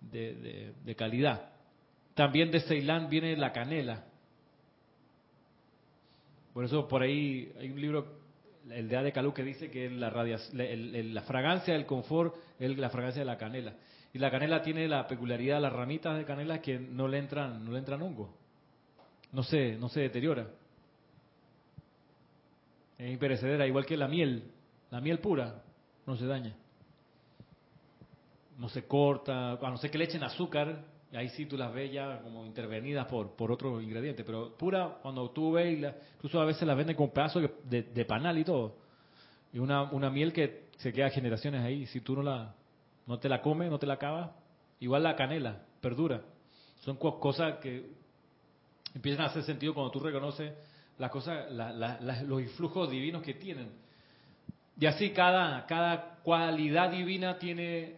de, 0.00 0.72
de, 0.82 0.94
calidad. 0.94 1.50
También 2.14 2.50
de 2.50 2.60
Ceilán 2.60 3.10
viene 3.10 3.36
la 3.36 3.52
canela. 3.52 4.06
Por 6.54 6.64
eso 6.64 6.88
por 6.88 7.02
ahí 7.02 7.52
hay 7.60 7.68
un 7.72 7.78
libro, 7.78 8.06
el 8.70 8.88
de 8.88 8.96
Ade 8.96 9.12
Calú, 9.12 9.34
que 9.34 9.44
dice 9.44 9.70
que 9.70 9.90
la, 9.90 10.10
fragancia 11.26 11.74
del 11.74 11.84
confort 11.84 12.36
es 12.58 12.78
la 12.78 12.88
fragancia 12.88 13.20
de 13.20 13.26
la 13.26 13.36
canela. 13.36 13.74
Y 14.14 14.18
la 14.18 14.30
canela 14.30 14.62
tiene 14.62 14.88
la 14.88 15.06
peculiaridad, 15.06 15.60
las 15.60 15.74
ramitas 15.74 16.16
de 16.16 16.24
canela 16.24 16.62
que 16.62 16.78
no 16.78 17.06
le 17.06 17.18
entran, 17.18 17.62
no 17.62 17.72
le 17.72 17.78
entran 17.80 18.00
hongos 18.00 18.30
no 19.32 19.42
se, 19.42 19.76
no 19.76 19.88
se 19.88 20.00
deteriora. 20.00 20.46
Es 22.98 23.10
imperecedera, 23.10 23.66
igual 23.66 23.86
que 23.86 23.96
la 23.96 24.06
miel. 24.06 24.44
La 24.90 25.00
miel 25.00 25.18
pura 25.18 25.62
no 26.06 26.16
se 26.16 26.26
daña. 26.26 26.54
No 28.58 28.68
se 28.68 28.86
corta, 28.86 29.52
a 29.52 29.70
no 29.70 29.76
ser 29.78 29.90
que 29.90 29.98
le 29.98 30.04
echen 30.04 30.22
azúcar, 30.22 30.84
y 31.10 31.16
ahí 31.16 31.28
sí 31.30 31.46
tú 31.46 31.56
las 31.56 31.72
ves 31.72 31.92
ya 31.92 32.20
como 32.22 32.46
intervenidas 32.46 33.06
por, 33.06 33.34
por 33.34 33.50
otros 33.50 33.82
ingredientes. 33.82 34.24
Pero 34.24 34.56
pura, 34.56 34.98
cuando 35.02 35.30
tú 35.30 35.52
ves, 35.52 35.94
incluso 36.16 36.40
a 36.40 36.44
veces 36.44 36.66
las 36.66 36.76
venden 36.76 36.94
con 36.94 37.10
pedazos 37.10 37.50
de, 37.64 37.82
de, 37.82 38.04
panal 38.04 38.38
y 38.38 38.44
todo. 38.44 38.76
Y 39.52 39.58
una, 39.58 39.82
una 39.90 40.10
miel 40.10 40.32
que 40.32 40.68
se 40.76 40.92
queda 40.92 41.10
generaciones 41.10 41.62
ahí. 41.62 41.86
Si 41.86 42.00
tú 42.00 42.14
no, 42.14 42.22
la, 42.22 42.54
no 43.06 43.18
te 43.18 43.28
la 43.28 43.42
comes, 43.42 43.70
no 43.70 43.78
te 43.78 43.86
la 43.86 43.94
acabas. 43.94 44.30
Igual 44.80 45.02
la 45.02 45.16
canela, 45.16 45.64
perdura. 45.80 46.22
Son 46.80 46.96
cosas 46.96 47.58
que 47.58 48.01
empiezan 48.94 49.24
a 49.24 49.28
hacer 49.28 49.42
sentido 49.42 49.74
cuando 49.74 49.90
tú 49.90 50.00
reconoces 50.00 50.52
las 50.98 51.11
cosas, 51.11 51.50
los 52.26 52.40
influjos 52.40 52.90
divinos 52.90 53.22
que 53.22 53.35
tienen. 53.35 53.70
Y 54.78 54.87
así 54.87 55.11
cada, 55.11 55.66
cada 55.66 56.16
cualidad 56.22 56.90
divina 56.90 57.38
tiene 57.38 57.96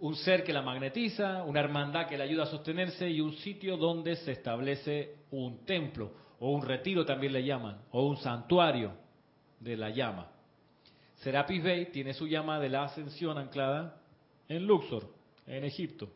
un 0.00 0.16
ser 0.16 0.44
que 0.44 0.52
la 0.52 0.62
magnetiza, 0.62 1.42
una 1.44 1.60
hermandad 1.60 2.06
que 2.06 2.16
la 2.16 2.24
ayuda 2.24 2.44
a 2.44 2.46
sostenerse 2.46 3.08
y 3.08 3.20
un 3.20 3.34
sitio 3.34 3.76
donde 3.76 4.16
se 4.16 4.32
establece 4.32 5.16
un 5.30 5.64
templo 5.64 6.12
o 6.38 6.50
un 6.52 6.62
retiro 6.62 7.04
también 7.04 7.34
le 7.34 7.44
llaman, 7.44 7.82
o 7.90 8.06
un 8.06 8.16
santuario 8.16 8.92
de 9.58 9.76
la 9.76 9.90
llama. 9.90 10.30
Serapis 11.16 11.62
Bey 11.62 11.86
tiene 11.92 12.14
su 12.14 12.26
llama 12.26 12.58
de 12.58 12.70
la 12.70 12.84
ascensión 12.84 13.36
anclada 13.36 14.00
en 14.48 14.66
Luxor, 14.66 15.06
en 15.46 15.64
Egipto 15.64 16.08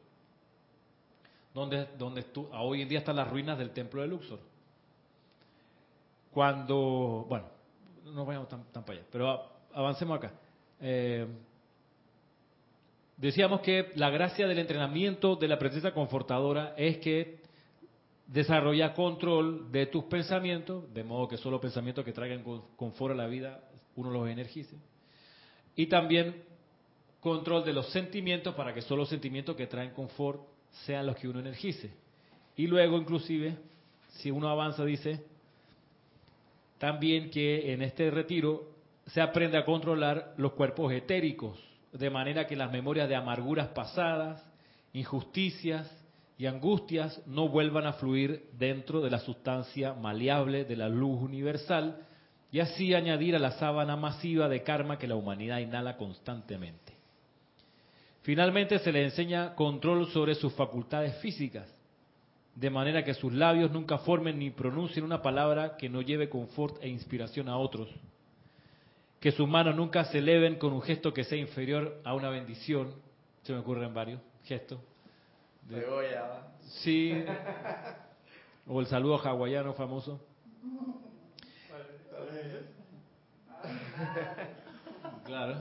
donde, 1.55 1.87
donde 1.97 2.27
hoy 2.53 2.83
en 2.83 2.89
día 2.89 2.99
están 2.99 3.17
las 3.17 3.31
ruinas 3.31 3.57
del 3.57 3.71
templo 3.71 4.03
de 4.03 4.09
Luxor. 4.09 4.41
Cuando, 6.33 7.25
bueno, 7.29 7.47
no 8.07 8.27
vayamos 8.27 8.49
tan, 8.49 8.65
tan 8.73 8.85
para 8.85 8.99
allá, 8.99 9.09
pero 9.11 9.51
avancemos 9.73 10.19
acá. 10.19 10.33
Eh, 10.81 11.27
decíamos 13.17 13.61
que 13.61 13.93
la 13.95 14.11
gracia 14.11 14.49
del 14.49 14.59
entrenamiento 14.59 15.37
de 15.37 15.47
la 15.47 15.59
presencia 15.59 15.95
confortadora 15.95 16.75
es 16.77 16.99
que 16.99 17.39
desarrolla 18.27 18.95
control 18.95 19.71
de 19.71 19.87
tus 19.87 20.05
pensamientos, 20.05 20.93
de 20.93 21.05
modo 21.05 21.29
que 21.29 21.37
solo 21.37 21.61
pensamientos 21.61 22.05
que 22.05 22.13
traigan 22.13 22.43
confort 22.77 23.13
a 23.13 23.17
la 23.17 23.27
vida 23.27 23.61
uno 23.95 24.11
los 24.11 24.29
energice. 24.29 24.77
Y 25.77 25.87
también 25.87 26.43
control 27.21 27.65
de 27.65 27.73
los 27.73 27.91
sentimientos 27.91 28.57
para 28.57 28.75
que 28.75 28.83
solo 28.83 29.07
sentimientos 29.07 29.55
que 29.55 29.69
traen 29.69 29.91
confort 29.91 30.54
sean 30.85 31.07
los 31.07 31.17
que 31.17 31.29
uno 31.29 31.41
energice. 31.41 31.91
Y 32.57 32.67
luego, 32.67 32.99
inclusive, 32.99 33.57
si 34.09 34.31
uno 34.31 34.49
avanza, 34.49 34.85
dice 34.85 35.25
también 36.79 37.31
que 37.31 37.73
en 37.73 37.83
este 37.83 38.11
retiro 38.11 38.69
se 39.07 39.21
aprende 39.21 39.57
a 39.57 39.65
controlar 39.65 40.35
los 40.37 40.53
cuerpos 40.53 40.93
etéricos, 40.93 41.59
de 41.93 42.11
manera 42.11 42.47
que 42.47 42.57
las 42.57 42.73
memorias 42.73 43.09
de 43.09 43.17
amarguras 43.17 43.69
pasadas, 43.69 44.45
injusticias 44.93 45.91
y 46.37 46.47
angustias 46.47 47.23
no 47.27 47.49
vuelvan 47.49 47.87
a 47.87 47.95
fluir 47.95 48.49
dentro 48.59 49.01
de 49.01 49.11
la 49.11 49.21
sustancia 49.21 49.95
maleable 49.95 50.65
de 50.65 50.77
la 50.77 50.89
luz 50.89 51.23
universal 51.23 52.01
y 52.51 52.61
así 52.61 52.95
añadir 52.95 53.37
a 53.37 53.41
la 53.41 53.53
sábana 53.53 53.97
masiva 53.97 54.49
de 54.49 54.63
karma 54.63 54.99
que 54.99 55.07
la 55.07 55.17
humanidad 55.17 55.59
inhala 55.59 55.97
constantemente. 55.97 56.93
Finalmente 58.25 58.79
se 58.79 58.91
le 58.91 59.05
enseña 59.05 59.55
control 59.55 60.07
sobre 60.07 60.35
sus 60.35 60.51
facultades 60.55 61.15
físicas, 61.19 61.71
de 62.55 62.71
manera 62.71 63.05
que 63.05 63.13
sus 63.13 63.31
labios 63.35 63.71
nunca 63.71 63.99
formen 63.99 64.39
ni 64.39 64.49
pronuncien 64.49 65.05
una 65.05 65.21
palabra 65.21 65.77
que 65.77 65.91
no 65.91 66.01
lleve 66.01 66.31
confort 66.31 66.83
e 66.83 66.89
inspiración 66.89 67.51
a 67.51 67.59
otros, 67.59 67.91
que 69.21 69.31
sus 69.31 69.47
manos 69.47 69.77
nunca 69.77 70.05
se 70.07 70.21
eleven 70.21 70.55
con 70.57 70.73
un 70.73 70.81
gesto 70.81 71.13
que 71.13 71.23
sea 71.23 71.37
inferior 71.37 72.01
a 72.03 72.15
una 72.15 72.31
bendición, 72.31 72.95
se 73.43 73.53
me 73.53 73.59
ocurren 73.59 73.93
varios 73.93 74.23
gestos. 74.45 74.81
De... 75.69 75.85
Sí. 76.81 77.13
O 78.67 78.81
el 78.81 78.87
saludo 78.87 79.19
hawaiano 79.19 79.75
famoso. 79.75 80.19
Claro. 85.27 85.57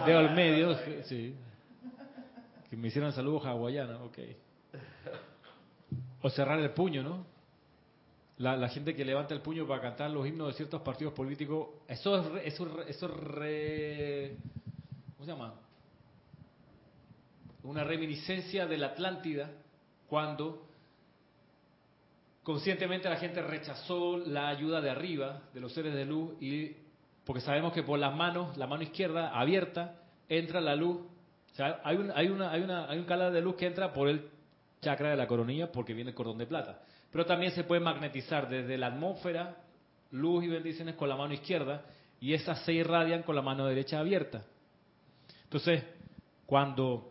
El 0.00 0.06
dedo 0.06 0.18
al 0.20 0.34
medio, 0.34 0.74
sí. 1.04 1.34
Que 2.76 2.82
me 2.82 2.88
hicieran 2.88 3.10
saludos 3.14 3.46
hawaianos, 3.46 4.02
ok. 4.02 4.18
O 6.20 6.28
cerrar 6.28 6.58
el 6.58 6.72
puño, 6.72 7.02
¿no? 7.02 7.24
La, 8.36 8.68
gente 8.68 8.94
que 8.94 9.02
levanta 9.02 9.32
el 9.32 9.40
puño 9.40 9.66
para 9.66 9.80
cantar 9.80 10.10
los 10.10 10.26
himnos 10.26 10.48
de 10.48 10.52
ciertos 10.52 10.82
partidos 10.82 11.14
políticos, 11.14 11.70
eso 11.88 12.36
es, 12.36 12.52
eso, 12.52 12.82
eso 12.82 13.08
re, 13.08 14.36
¿cómo 15.14 15.24
se 15.24 15.32
llama? 15.32 15.54
Una 17.62 17.82
reminiscencia 17.82 18.66
de 18.66 18.76
la 18.76 18.88
Atlántida 18.88 19.52
cuando 20.06 20.66
conscientemente 22.42 23.08
la 23.08 23.16
gente 23.16 23.40
rechazó 23.40 24.18
la 24.18 24.48
ayuda 24.48 24.82
de 24.82 24.90
arriba, 24.90 25.44
de 25.54 25.60
los 25.60 25.72
seres 25.72 25.94
de 25.94 26.04
luz, 26.04 26.34
y 26.42 26.76
porque 27.24 27.40
sabemos 27.40 27.72
que 27.72 27.82
por 27.82 27.98
las 27.98 28.14
manos, 28.14 28.54
la 28.58 28.66
mano 28.66 28.82
izquierda 28.82 29.30
abierta, 29.30 30.02
entra 30.28 30.60
la 30.60 30.76
luz 30.76 31.15
sea, 31.56 31.80
hay 31.84 31.96
un, 31.96 32.10
hay, 32.14 32.28
una, 32.28 32.50
hay, 32.50 32.60
una, 32.60 32.88
hay 32.88 32.98
un 32.98 33.32
de 33.32 33.40
luz 33.40 33.56
que 33.56 33.66
entra 33.66 33.92
por 33.92 34.08
el 34.08 34.28
chakra 34.82 35.10
de 35.10 35.16
la 35.16 35.26
coronilla 35.26 35.72
porque 35.72 35.94
viene 35.94 36.10
el 36.10 36.14
cordón 36.14 36.38
de 36.38 36.46
plata. 36.46 36.82
Pero 37.10 37.24
también 37.24 37.52
se 37.52 37.64
puede 37.64 37.80
magnetizar 37.80 38.48
desde 38.48 38.76
la 38.76 38.88
atmósfera 38.88 39.56
luz 40.10 40.44
y 40.44 40.48
bendiciones 40.48 40.94
con 40.96 41.08
la 41.08 41.16
mano 41.16 41.32
izquierda 41.32 41.82
y 42.20 42.34
esas 42.34 42.60
se 42.64 42.72
irradian 42.72 43.22
con 43.22 43.34
la 43.34 43.42
mano 43.42 43.66
derecha 43.66 43.98
abierta. 43.98 44.42
Entonces, 45.44 45.82
cuando 46.44 47.10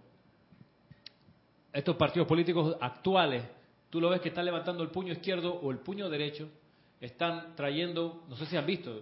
estos 1.74 1.96
partidos 1.96 2.28
políticos 2.28 2.78
actuales, 2.80 3.44
tú 3.90 4.00
lo 4.00 4.10
ves 4.10 4.22
que 4.22 4.30
están 4.30 4.46
levantando 4.46 4.84
el 4.84 4.90
puño 4.90 5.12
izquierdo 5.12 5.54
o 5.56 5.72
el 5.72 5.80
puño 5.80 6.10
derecho, 6.10 6.50
están 7.02 7.56
trayendo, 7.56 8.26
no 8.30 8.36
sé 8.36 8.46
si 8.46 8.58
han 8.58 8.66
visto, 8.66 9.02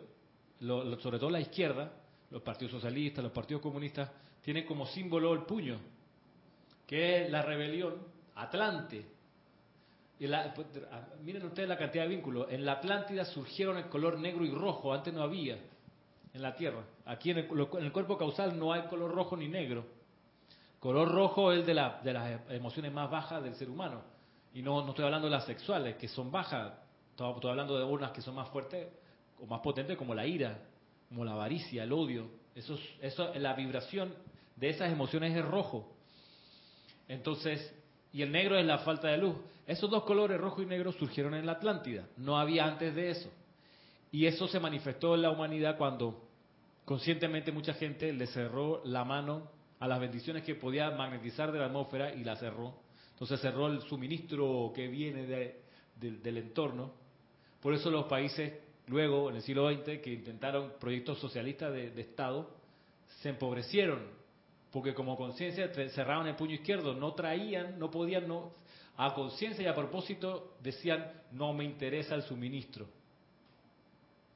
sobre 0.59 1.19
todo 1.19 1.29
la 1.29 1.41
izquierda, 1.41 1.91
los 2.31 2.41
partidos 2.41 2.71
socialistas, 2.71 3.23
los 3.23 3.33
partidos 3.33 3.61
comunistas, 3.61 4.09
tiene 4.43 4.65
como 4.65 4.85
símbolo 4.85 5.33
el 5.33 5.43
puño, 5.43 5.79
que 6.85 7.23
es 7.23 7.31
la 7.31 7.41
rebelión 7.41 7.95
Atlante. 8.35 9.05
Y 10.19 10.27
pues, 10.55 10.67
miren 11.21 11.45
ustedes 11.45 11.67
la 11.67 11.77
cantidad 11.77 12.03
de 12.03 12.09
vínculos. 12.09 12.47
En 12.49 12.65
la 12.65 12.73
Atlántida 12.73 13.25
surgieron 13.25 13.77
el 13.77 13.89
color 13.89 14.19
negro 14.19 14.45
y 14.45 14.51
rojo, 14.51 14.93
antes 14.93 15.13
no 15.13 15.23
había 15.23 15.57
en 16.33 16.41
la 16.41 16.55
Tierra. 16.55 16.83
Aquí 17.05 17.31
en 17.31 17.37
el, 17.39 17.91
cuerpo 17.91 18.17
causal 18.17 18.57
no 18.57 18.73
hay 18.73 18.83
color 18.83 19.11
rojo 19.11 19.37
ni 19.37 19.47
negro. 19.47 19.85
Color 20.79 21.11
rojo 21.11 21.51
es 21.51 21.65
de, 21.65 21.73
la, 21.73 22.01
de 22.03 22.13
las 22.13 22.49
emociones 22.49 22.91
más 22.91 23.09
bajas 23.09 23.43
del 23.43 23.55
ser 23.55 23.69
humano. 23.69 24.01
Y 24.53 24.61
no, 24.61 24.83
no 24.83 24.89
estoy 24.89 25.05
hablando 25.05 25.27
de 25.27 25.31
las 25.31 25.45
sexuales, 25.45 25.95
que 25.95 26.07
son 26.07 26.31
bajas. 26.31 26.73
Estoy, 27.11 27.49
hablando 27.49 27.77
de 27.77 27.85
unas 27.85 28.11
que 28.11 28.21
son 28.21 28.35
más 28.35 28.49
fuertes 28.49 28.87
o 29.39 29.45
más 29.45 29.61
potentes, 29.61 29.97
como 29.97 30.13
la 30.13 30.25
ira, 30.25 30.59
como 31.09 31.23
la 31.23 31.33
avaricia, 31.33 31.83
el 31.83 31.93
odio. 31.93 32.27
Eso, 32.55 32.77
eso, 33.01 33.33
la 33.35 33.53
vibración 33.53 34.13
de 34.63 34.69
esas 34.69 34.93
emociones 34.93 35.35
es 35.35 35.43
rojo. 35.43 35.93
Entonces, 37.09 37.75
y 38.13 38.21
el 38.21 38.31
negro 38.31 38.57
es 38.57 38.65
la 38.65 38.77
falta 38.77 39.09
de 39.09 39.17
luz. 39.17 39.35
Esos 39.67 39.91
dos 39.91 40.03
colores, 40.03 40.39
rojo 40.39 40.61
y 40.61 40.65
negro, 40.65 40.93
surgieron 40.93 41.33
en 41.33 41.45
la 41.45 41.53
Atlántida. 41.53 42.07
No 42.15 42.39
había 42.39 42.63
antes 42.63 42.95
de 42.95 43.09
eso. 43.09 43.29
Y 44.09 44.25
eso 44.25 44.47
se 44.47 44.61
manifestó 44.61 45.15
en 45.15 45.23
la 45.23 45.31
humanidad 45.31 45.77
cuando 45.77 46.29
conscientemente 46.85 47.51
mucha 47.51 47.73
gente 47.73 48.13
le 48.13 48.25
cerró 48.27 48.81
la 48.85 49.03
mano 49.03 49.49
a 49.81 49.87
las 49.89 49.99
bendiciones 49.99 50.43
que 50.43 50.55
podía 50.55 50.91
magnetizar 50.91 51.51
de 51.51 51.59
la 51.59 51.65
atmósfera 51.65 52.15
y 52.15 52.23
la 52.23 52.37
cerró. 52.37 52.73
Entonces 53.11 53.41
cerró 53.41 53.67
el 53.67 53.81
suministro 53.81 54.71
que 54.73 54.87
viene 54.87 55.25
del 55.99 56.37
entorno. 56.37 56.93
Por 57.61 57.73
eso 57.73 57.91
los 57.91 58.05
países 58.05 58.53
luego, 58.87 59.29
en 59.29 59.35
el 59.35 59.41
siglo 59.41 59.69
XX, 59.69 59.99
que 59.99 60.13
intentaron 60.13 60.71
proyectos 60.79 61.19
socialistas 61.19 61.73
de 61.73 61.99
Estado, 61.99 62.49
se 63.21 63.27
empobrecieron 63.27 64.22
porque 64.73 64.95
como 64.95 65.15
conciencia 65.15 65.71
cerraban 65.89 66.25
el 66.25 66.35
puño 66.35 66.55
izquierdo, 66.55 66.95
no 66.95 67.13
traían, 67.13 67.77
no 67.77 67.91
podían, 67.91 68.27
no, 68.27 68.53
a 68.97 69.13
conciencia 69.13 69.63
y 69.63 69.67
a 69.67 69.75
propósito 69.75 70.55
decían, 70.63 71.11
no 71.31 71.53
me 71.53 71.63
interesa 71.63 72.15
el 72.15 72.23
suministro. 72.23 72.87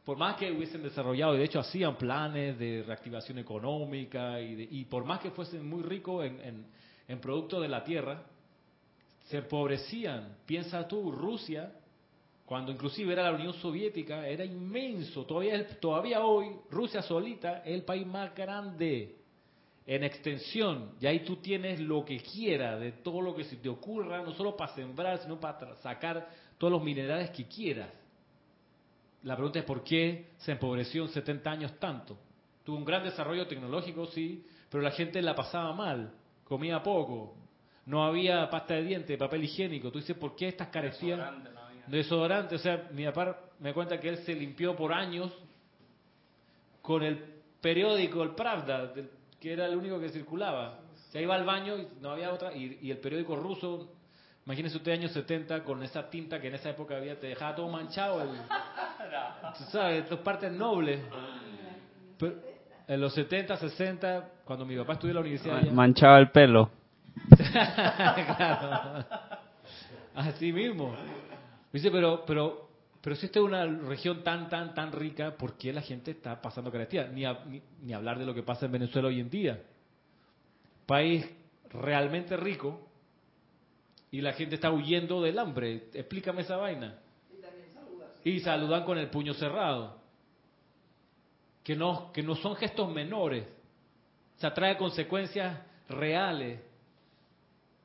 Por 0.05 0.15
más 0.15 0.37
que 0.37 0.51
hubiesen 0.51 0.83
desarrollado, 0.83 1.33
y 1.33 1.39
de 1.39 1.43
hecho 1.43 1.59
hacían 1.59 1.97
planes 1.97 2.57
de 2.59 2.83
reactivación 2.85 3.39
económica, 3.39 4.39
y, 4.39 4.85
por 4.85 5.03
más 5.05 5.19
que 5.21 5.31
fuesen 5.31 5.67
muy 5.67 5.81
ricos 5.81 6.23
en 6.25 7.19
productos 7.19 7.63
de 7.63 7.67
la 7.67 7.83
tierra, 7.83 8.23
se 9.25 9.37
empobrecían. 9.37 10.37
Piensa 10.45 10.87
tú, 10.87 11.11
Rusia, 11.11 11.73
cuando 12.45 12.71
inclusive 12.71 13.11
era 13.11 13.23
la 13.23 13.35
Unión 13.35 13.53
Soviética, 13.53 14.27
era 14.27 14.45
inmenso. 14.45 15.25
Todavía, 15.25 15.67
todavía 15.79 16.23
hoy, 16.23 16.51
Rusia 16.69 17.01
solita 17.01 17.63
es 17.65 17.73
el 17.73 17.83
país 17.83 18.05
más 18.05 18.33
grande 18.35 19.15
en 19.87 20.03
extensión. 20.03 20.91
Y 20.99 21.07
ahí 21.07 21.21
tú 21.21 21.37
tienes 21.37 21.79
lo 21.79 22.05
que 22.05 22.19
quieras, 22.19 22.79
de 22.79 22.91
todo 22.91 23.21
lo 23.21 23.33
que 23.33 23.45
se 23.45 23.55
te 23.55 23.69
ocurra, 23.69 24.21
no 24.21 24.33
solo 24.33 24.55
para 24.55 24.75
sembrar, 24.75 25.19
sino 25.19 25.39
para 25.39 25.75
sacar 25.77 26.27
todos 26.57 26.71
los 26.71 26.83
minerales 26.83 27.31
que 27.31 27.47
quieras. 27.47 27.89
La 29.23 29.35
pregunta 29.35 29.59
es 29.59 29.65
por 29.65 29.83
qué 29.83 30.31
se 30.37 30.51
empobreció 30.51 31.03
en 31.03 31.09
70 31.09 31.49
años 31.49 31.79
tanto. 31.79 32.17
Tuvo 32.63 32.77
un 32.77 32.85
gran 32.85 33.03
desarrollo 33.03 33.47
tecnológico, 33.47 34.05
sí, 34.07 34.45
pero 34.69 34.83
la 34.83 34.91
gente 34.91 35.21
la 35.21 35.33
pasaba 35.33 35.73
mal, 35.73 36.13
comía 36.43 36.83
poco, 36.83 37.35
no 37.85 38.03
había 38.03 38.49
pasta 38.49 38.75
de 38.75 38.83
dientes, 38.83 39.17
papel 39.17 39.45
higiénico. 39.45 39.89
Tú 39.89 39.99
dices, 39.99 40.17
¿por 40.17 40.35
qué 40.35 40.49
estas 40.49 40.67
carecían? 40.67 41.47
desodorante. 41.87 42.55
O 42.55 42.59
sea, 42.59 42.89
mi 42.91 43.05
papá 43.05 43.39
me 43.59 43.73
cuenta 43.73 43.99
que 43.99 44.09
él 44.09 44.17
se 44.19 44.33
limpió 44.33 44.75
por 44.75 44.93
años 44.93 45.31
con 46.81 47.03
el 47.03 47.17
periódico, 47.61 48.23
el 48.23 48.35
Pravda, 48.35 48.93
que 49.39 49.53
era 49.53 49.65
el 49.65 49.75
único 49.75 49.99
que 49.99 50.09
circulaba. 50.09 50.79
Se 51.11 51.21
iba 51.21 51.35
al 51.35 51.45
baño 51.45 51.77
y 51.77 51.87
no 52.01 52.11
había 52.11 52.31
otra. 52.31 52.55
Y, 52.55 52.89
el 52.91 52.97
periódico 52.97 53.35
ruso, 53.35 53.93
imagínese 54.45 54.77
usted 54.77 54.93
años 54.93 55.11
70 55.11 55.63
con 55.63 55.83
esa 55.83 56.09
tinta 56.09 56.39
que 56.41 56.47
en 56.47 56.55
esa 56.55 56.69
época 56.69 56.97
había, 56.97 57.19
te 57.19 57.27
dejaba 57.27 57.55
todo 57.55 57.69
manchado. 57.69 58.21
El, 58.21 58.29
tú 59.57 59.63
sabes, 59.71 60.03
estas 60.03 60.19
partes 60.19 60.51
nobles. 60.51 60.99
en 62.87 63.01
los 63.01 63.13
70, 63.13 63.57
60, 63.57 64.29
cuando 64.43 64.65
mi 64.65 64.75
papá 64.77 64.93
estudió 64.93 65.11
en 65.11 65.15
la 65.15 65.21
universidad. 65.21 65.61
Manchaba 65.71 66.19
el 66.19 66.31
pelo. 66.31 66.69
claro. 68.37 69.05
Así 70.15 70.51
mismo. 70.51 70.95
Dice, 71.71 71.91
pero, 71.91 72.23
pero, 72.25 72.66
pero 73.07 73.15
si 73.15 73.27
esta 73.27 73.39
es 73.39 73.45
una 73.45 73.65
región 73.65 74.21
tan, 74.21 74.49
tan, 74.49 74.73
tan 74.73 74.91
rica, 74.91 75.37
¿por 75.37 75.57
qué 75.57 75.71
la 75.71 75.81
gente 75.81 76.11
está 76.11 76.41
pasando 76.41 76.69
carestía? 76.69 77.07
Ni, 77.07 77.23
ni, 77.81 77.93
hablar 77.93 78.19
de 78.19 78.25
lo 78.25 78.33
que 78.33 78.43
pasa 78.43 78.65
en 78.65 78.73
Venezuela 78.73 79.07
hoy 79.07 79.21
en 79.21 79.29
día. 79.29 79.63
País 80.85 81.25
realmente 81.69 82.35
rico 82.35 82.85
y 84.11 84.19
la 84.19 84.33
gente 84.33 84.55
está 84.55 84.71
huyendo 84.71 85.21
del 85.21 85.39
hambre. 85.39 85.87
Explícame 85.93 86.41
esa 86.41 86.57
vaina. 86.57 86.99
Y, 88.25 88.41
saludan 88.41 88.83
con 88.83 88.97
el 88.97 89.09
puño 89.09 89.33
cerrado. 89.35 90.01
Que 91.63 91.77
no, 91.77 92.11
que 92.11 92.21
no 92.21 92.35
son 92.35 92.57
gestos 92.57 92.91
menores. 92.91 93.45
O 94.35 94.39
sea, 94.41 94.53
trae 94.53 94.75
consecuencias 94.75 95.57
reales. 95.87 96.59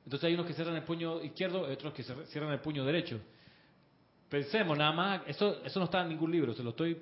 Entonces 0.04 0.26
hay 0.26 0.34
unos 0.34 0.46
que 0.46 0.54
cierran 0.54 0.74
el 0.74 0.82
puño 0.82 1.22
izquierdo 1.22 1.70
y 1.70 1.74
otros 1.74 1.94
que 1.94 2.02
cierran 2.02 2.50
el 2.50 2.58
puño 2.58 2.84
derecho. 2.84 3.20
Pensemos 4.32 4.78
nada 4.78 4.92
más, 4.92 5.20
eso, 5.26 5.60
eso 5.62 5.78
no 5.78 5.84
está 5.84 6.00
en 6.00 6.08
ningún 6.08 6.32
libro, 6.32 6.54
se 6.54 6.62
lo 6.62 6.70
estoy 6.70 6.96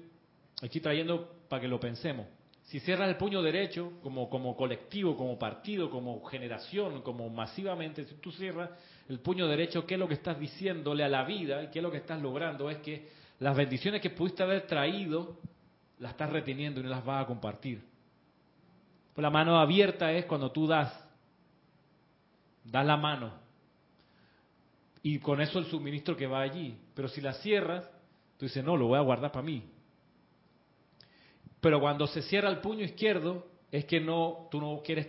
aquí 0.60 0.80
trayendo 0.80 1.44
para 1.48 1.62
que 1.62 1.68
lo 1.68 1.78
pensemos. 1.78 2.26
Si 2.64 2.80
cierras 2.80 3.08
el 3.08 3.16
puño 3.16 3.40
derecho, 3.40 3.92
como, 4.02 4.28
como 4.28 4.56
colectivo, 4.56 5.16
como 5.16 5.38
partido, 5.38 5.88
como 5.90 6.24
generación, 6.24 7.02
como 7.02 7.30
masivamente, 7.30 8.04
si 8.04 8.16
tú 8.16 8.32
cierras 8.32 8.70
el 9.08 9.20
puño 9.20 9.46
derecho, 9.46 9.86
¿qué 9.86 9.94
es 9.94 10.00
lo 10.00 10.08
que 10.08 10.14
estás 10.14 10.40
diciéndole 10.40 11.04
a 11.04 11.08
la 11.08 11.22
vida 11.22 11.62
y 11.62 11.68
qué 11.68 11.78
es 11.78 11.82
lo 11.84 11.92
que 11.92 11.98
estás 11.98 12.20
logrando? 12.20 12.68
Es 12.68 12.78
que 12.78 13.08
las 13.38 13.56
bendiciones 13.56 14.00
que 14.00 14.10
pudiste 14.10 14.42
haber 14.42 14.66
traído, 14.66 15.38
las 16.00 16.10
estás 16.10 16.30
reteniendo 16.30 16.80
y 16.80 16.82
no 16.82 16.88
las 16.88 17.04
vas 17.04 17.22
a 17.22 17.26
compartir. 17.28 17.80
Pues 19.14 19.22
la 19.22 19.30
mano 19.30 19.56
abierta 19.60 20.10
es 20.10 20.24
cuando 20.24 20.50
tú 20.50 20.66
das, 20.66 20.92
das 22.64 22.84
la 22.84 22.96
mano, 22.96 23.34
y 25.02 25.18
con 25.18 25.40
eso 25.40 25.58
el 25.58 25.66
suministro 25.66 26.16
que 26.16 26.26
va 26.26 26.40
allí. 26.40 26.76
Pero 26.94 27.08
si 27.08 27.20
la 27.20 27.32
cierras, 27.34 27.90
tú 28.36 28.46
dices, 28.46 28.64
no, 28.64 28.76
lo 28.76 28.86
voy 28.86 28.98
a 28.98 29.02
guardar 29.02 29.32
para 29.32 29.44
mí. 29.44 29.64
Pero 31.60 31.80
cuando 31.80 32.06
se 32.06 32.22
cierra 32.22 32.48
el 32.48 32.58
puño 32.58 32.84
izquierdo, 32.84 33.46
es 33.70 33.84
que 33.84 34.00
no, 34.00 34.48
tú 34.50 34.60
no 34.60 34.80
quieres 34.84 35.08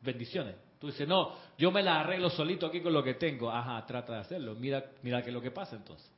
bendiciones. 0.00 0.54
Tú 0.78 0.88
dices, 0.88 1.08
no, 1.08 1.34
yo 1.56 1.72
me 1.72 1.82
la 1.82 2.00
arreglo 2.00 2.30
solito 2.30 2.66
aquí 2.66 2.80
con 2.80 2.92
lo 2.92 3.02
que 3.02 3.14
tengo. 3.14 3.50
Ajá, 3.50 3.84
trata 3.84 4.14
de 4.14 4.20
hacerlo. 4.20 4.54
Mira, 4.54 4.84
mira 5.02 5.22
qué 5.22 5.30
es 5.30 5.34
lo 5.34 5.42
que 5.42 5.50
pasa 5.50 5.76
entonces. 5.76 6.08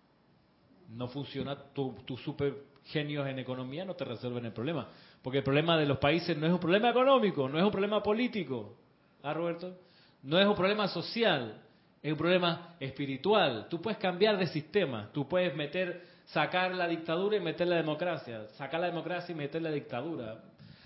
No 0.91 1.09
funciona, 1.09 1.57
tus 1.73 2.05
tu 2.05 2.17
super 2.17 2.71
genios 2.87 3.27
en 3.27 3.39
economía 3.39 3.85
no 3.85 3.95
te 3.95 4.05
resuelven 4.05 4.45
el 4.45 4.53
problema. 4.53 4.89
Porque 5.23 5.39
el 5.39 5.45
problema 5.45 5.77
de 5.77 5.87
los 5.87 5.99
países 5.99 6.37
no 6.37 6.47
es 6.47 6.53
un 6.53 6.59
problema 6.59 6.91
económico, 6.91 7.49
no 7.49 7.59
es 7.59 7.65
un 7.65 7.71
problema 7.71 8.03
político. 8.03 8.77
¿Ah, 9.23 9.35
Roberto? 9.35 9.79
No 10.23 10.39
es 10.39 10.47
un 10.47 10.55
problema 10.55 10.89
social, 10.89 11.63
es 12.03 12.13
un 12.13 12.19
problema 12.19 12.77
espiritual. 12.81 13.67
Tú 13.69 13.81
puedes 13.81 13.99
cambiar 13.99 14.39
de 14.39 14.47
sistema, 14.47 15.11
tú 15.13 15.29
puedes 15.29 15.55
meter, 15.55 16.03
sacar 16.27 16.75
la 16.75 16.89
dictadura 16.89 17.37
y 17.37 17.41
meter 17.41 17.69
la 17.69 17.77
democracia, 17.77 18.47
sacar 18.57 18.81
la 18.81 18.87
democracia 18.87 19.33
y 19.33 19.37
meter 19.37 19.61
la 19.61 19.71
dictadura, 19.71 20.41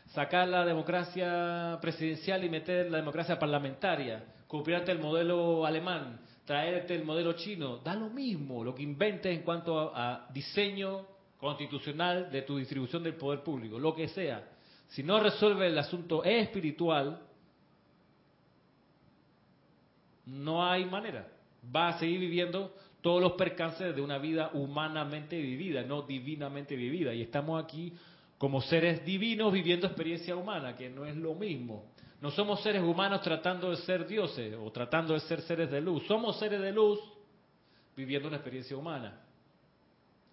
sacar 0.08 0.48
la 0.48 0.64
democracia 0.64 1.78
presidencial 1.80 2.44
y 2.44 2.50
meter 2.50 2.90
la 2.90 2.98
democracia 2.98 3.38
parlamentaria, 3.38 4.24
copiarte 4.48 4.90
el 4.90 4.98
modelo 4.98 5.64
alemán, 5.64 6.20
traerte 6.44 6.94
el 6.94 7.04
modelo 7.04 7.34
chino, 7.34 7.78
da 7.78 7.94
lo 7.94 8.10
mismo 8.10 8.64
lo 8.64 8.74
que 8.74 8.82
inventes 8.82 9.36
en 9.36 9.42
cuanto 9.42 9.94
a, 9.94 10.14
a 10.14 10.32
diseño 10.32 11.06
constitucional 11.38 12.30
de 12.30 12.42
tu 12.42 12.56
distribución 12.56 13.02
del 13.02 13.14
poder 13.14 13.42
público, 13.42 13.78
lo 13.78 13.94
que 13.94 14.08
sea. 14.08 14.48
Si 14.88 15.02
no 15.02 15.20
resuelve 15.20 15.68
el 15.68 15.78
asunto 15.78 16.24
espiritual, 16.24 17.20
no 20.26 20.66
hay 20.66 20.84
manera. 20.84 21.28
Va 21.74 21.88
a 21.88 21.98
seguir 21.98 22.20
viviendo 22.20 22.74
todos 23.00 23.20
los 23.20 23.32
percances 23.32 23.94
de 23.94 24.00
una 24.00 24.18
vida 24.18 24.50
humanamente 24.54 25.40
vivida, 25.40 25.82
no 25.82 26.02
divinamente 26.02 26.76
vivida. 26.76 27.12
Y 27.12 27.22
estamos 27.22 27.62
aquí 27.62 27.92
como 28.38 28.60
seres 28.60 29.04
divinos 29.04 29.52
viviendo 29.52 29.86
experiencia 29.86 30.36
humana, 30.36 30.74
que 30.76 30.88
no 30.88 31.04
es 31.04 31.16
lo 31.16 31.34
mismo. 31.34 31.86
No 32.20 32.30
somos 32.30 32.62
seres 32.62 32.82
humanos 32.82 33.20
tratando 33.20 33.70
de 33.70 33.76
ser 33.76 34.06
dioses 34.06 34.54
o 34.58 34.70
tratando 34.70 35.12
de 35.12 35.20
ser 35.20 35.42
seres 35.42 35.70
de 35.70 35.80
luz. 35.80 36.06
Somos 36.06 36.38
seres 36.38 36.60
de 36.60 36.72
luz 36.72 36.98
viviendo 37.96 38.28
una 38.28 38.38
experiencia 38.38 38.76
humana. 38.76 39.20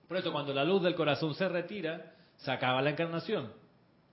Por 0.07 0.17
eso 0.17 0.31
cuando 0.31 0.53
la 0.53 0.63
luz 0.63 0.81
del 0.81 0.95
corazón 0.95 1.35
se 1.35 1.47
retira, 1.47 2.13
se 2.37 2.51
acaba 2.51 2.81
la 2.81 2.91
encarnación. 2.91 3.51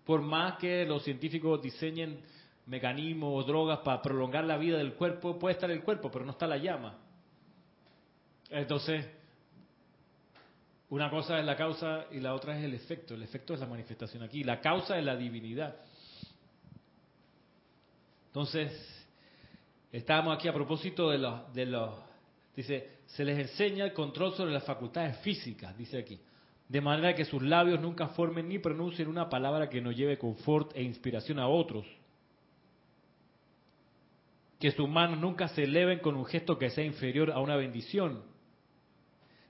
Por 0.05 0.23
más 0.23 0.59
que 0.59 0.85
los 0.85 1.03
científicos 1.05 1.63
diseñen 1.63 2.21
mecanismos 2.69 3.33
o 3.33 3.47
drogas 3.47 3.79
para 3.79 4.01
prolongar 4.03 4.45
la 4.45 4.59
vida 4.59 4.79
del 4.79 4.95
cuerpo, 4.95 5.39
puede 5.39 5.55
estar 5.55 5.71
el 5.71 5.83
cuerpo, 5.83 6.11
pero 6.11 6.25
no 6.25 6.33
está 6.33 6.47
la 6.47 6.59
llama. 6.59 6.99
Entonces, 8.51 9.07
una 10.91 11.11
cosa 11.11 11.39
es 11.39 11.45
la 11.45 11.57
causa 11.57 12.07
y 12.11 12.21
la 12.21 12.35
otra 12.35 12.57
es 12.59 12.65
el 12.65 12.75
efecto. 12.75 13.15
El 13.15 13.23
efecto 13.23 13.55
es 13.55 13.61
la 13.61 13.67
manifestación 13.67 14.23
aquí. 14.23 14.45
La 14.45 14.61
causa 14.61 14.99
es 14.99 15.05
la 15.05 15.17
divinidad. 15.17 15.77
Entonces, 18.27 19.07
estamos 19.91 20.37
aquí 20.37 20.49
a 20.49 20.53
propósito 20.53 21.11
de 21.11 21.19
los, 21.19 21.53
de 21.55 21.67
los, 21.67 21.91
dice, 22.55 22.99
se 23.07 23.25
les 23.25 23.39
enseña 23.39 23.87
el 23.87 23.93
control 23.95 24.35
sobre 24.35 24.53
las 24.53 24.65
facultades 24.65 25.17
físicas, 25.19 25.77
dice 25.77 25.99
aquí, 25.99 26.21
de 26.69 26.81
manera 26.83 27.15
que 27.15 27.25
sus 27.25 27.43
labios 27.43 27.81
nunca 27.81 28.09
formen 28.09 28.49
ni 28.49 28.59
pronuncien 28.59 29.09
una 29.09 29.31
palabra 29.31 29.71
que 29.71 29.81
no 29.81 29.91
lleve 29.91 30.19
confort 30.19 30.77
e 30.77 30.83
inspiración 30.83 31.39
a 31.39 31.49
otros 31.49 31.87
que 34.59 34.73
sus 34.73 34.89
manos 34.89 35.19
nunca 35.19 35.49
se 35.49 35.65
eleven 35.65 36.01
con 36.01 36.17
un 36.17 36.27
gesto 36.27 36.59
que 36.59 36.71
sea 36.71 36.85
inferior 36.85 37.31
a 37.31 37.41
una 37.41 37.57
bendición, 37.57 38.23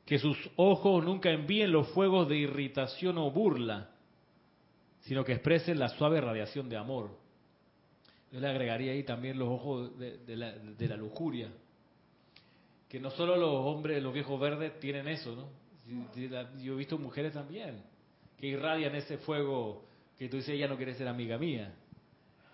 que 0.05 0.19
sus 0.19 0.37
ojos 0.57 1.05
nunca 1.05 1.31
envíen 1.31 1.73
los 1.73 1.89
fuegos 1.89 2.29
de 2.29 2.37
irritación 2.37 3.19
o 3.19 3.31
burla, 3.31 3.91
sino 5.01 5.25
que 5.25 5.33
expresen 5.33 5.79
la 5.79 5.89
suave 5.89 6.21
radiación 6.21 6.69
de 6.69 6.77
amor. 6.77 7.11
Yo 8.31 8.41
le 8.41 8.49
agregaría 8.49 8.93
ahí 8.93 9.05
también 9.05 9.39
los 9.39 9.49
ojos 9.49 9.99
de, 9.99 10.37
la, 10.37 10.97
lujuria, 10.97 11.49
que 12.89 13.01
no 13.01 13.11
solo 13.11 13.37
los 13.37 13.67
hombres, 13.67 14.03
los 14.03 14.13
viejos 14.13 14.39
verdes 14.39 14.79
tienen 14.81 15.09
eso, 15.09 15.35
¿no? 15.35 15.49
Yo 16.63 16.75
he 16.75 16.77
visto 16.77 16.99
mujeres 16.99 17.33
también 17.33 17.83
que 18.39 18.47
irradian 18.47 18.95
ese 18.95 19.19
fuego 19.19 19.85
que 20.19 20.29
tú 20.29 20.37
dices, 20.37 20.55
ella 20.55 20.69
no 20.69 20.77
quiere 20.77 20.95
ser 20.95 21.09
amiga 21.09 21.39
mía, 21.39 21.75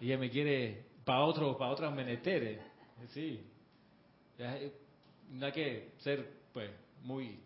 ella 0.00 0.18
me 0.18 0.30
quiere 0.30 0.84
para 1.04 1.24
otros, 1.24 1.56
para 1.56 1.70
otras 1.70 1.94
menesteres. 1.94 2.60
Sí. 3.12 3.40
No 5.30 5.46
hay 5.46 5.52
que 5.52 5.92
ser 5.98 6.28
pues 6.52 6.70
muy 7.02 7.38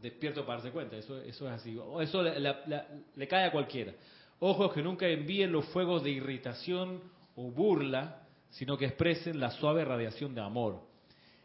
despierto 0.00 0.44
para 0.44 0.58
darse 0.58 0.70
cuenta, 0.70 0.96
eso, 0.96 1.20
eso 1.22 1.46
es 1.48 1.52
así. 1.52 1.78
Eso 2.00 2.22
le, 2.22 3.28
cae 3.28 3.46
a 3.46 3.52
cualquiera. 3.52 3.92
Ojos 4.40 4.72
que 4.72 4.82
nunca 4.82 5.08
envíen 5.08 5.50
los 5.50 5.64
fuegos 5.66 6.02
de 6.02 6.10
irritación 6.10 7.00
o 7.36 7.50
burla, 7.50 8.22
sino 8.50 8.76
que 8.76 8.86
expresen 8.86 9.40
la 9.40 9.50
suave 9.50 9.84
radiación 9.84 10.34
de 10.34 10.42
amor. 10.42 10.82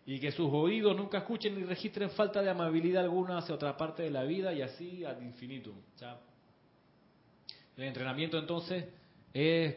Y 0.05 0.19
que 0.19 0.31
sus 0.31 0.51
oídos 0.51 0.95
nunca 0.95 1.19
escuchen 1.19 1.55
ni 1.55 1.63
registren 1.63 2.09
falta 2.09 2.41
de 2.41 2.49
amabilidad 2.49 3.03
alguna 3.03 3.37
hacia 3.37 3.55
otra 3.55 3.77
parte 3.77 4.03
de 4.03 4.09
la 4.09 4.23
vida 4.23 4.51
y 4.53 4.61
así 4.61 5.05
ad 5.05 5.21
infinitum. 5.21 5.75
Sea, 5.95 6.19
el 7.77 7.83
entrenamiento 7.83 8.37
entonces 8.37 8.85
es 9.33 9.75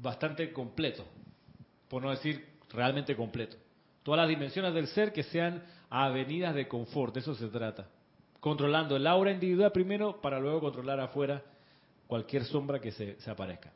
bastante 0.00 0.52
completo, 0.52 1.04
por 1.88 2.02
no 2.02 2.10
decir 2.10 2.44
realmente 2.70 3.14
completo. 3.16 3.56
Todas 4.02 4.20
las 4.20 4.28
dimensiones 4.28 4.74
del 4.74 4.88
ser 4.88 5.12
que 5.12 5.22
sean 5.22 5.62
avenidas 5.90 6.54
de 6.54 6.66
confort, 6.66 7.14
de 7.14 7.20
eso 7.20 7.34
se 7.34 7.48
trata. 7.48 7.88
Controlando 8.40 8.96
el 8.96 9.06
aura 9.06 9.30
individual 9.30 9.70
primero 9.70 10.20
para 10.20 10.40
luego 10.40 10.60
controlar 10.60 10.98
afuera 10.98 11.42
cualquier 12.06 12.44
sombra 12.44 12.80
que 12.80 12.90
se, 12.90 13.16
aparezca. 13.30 13.72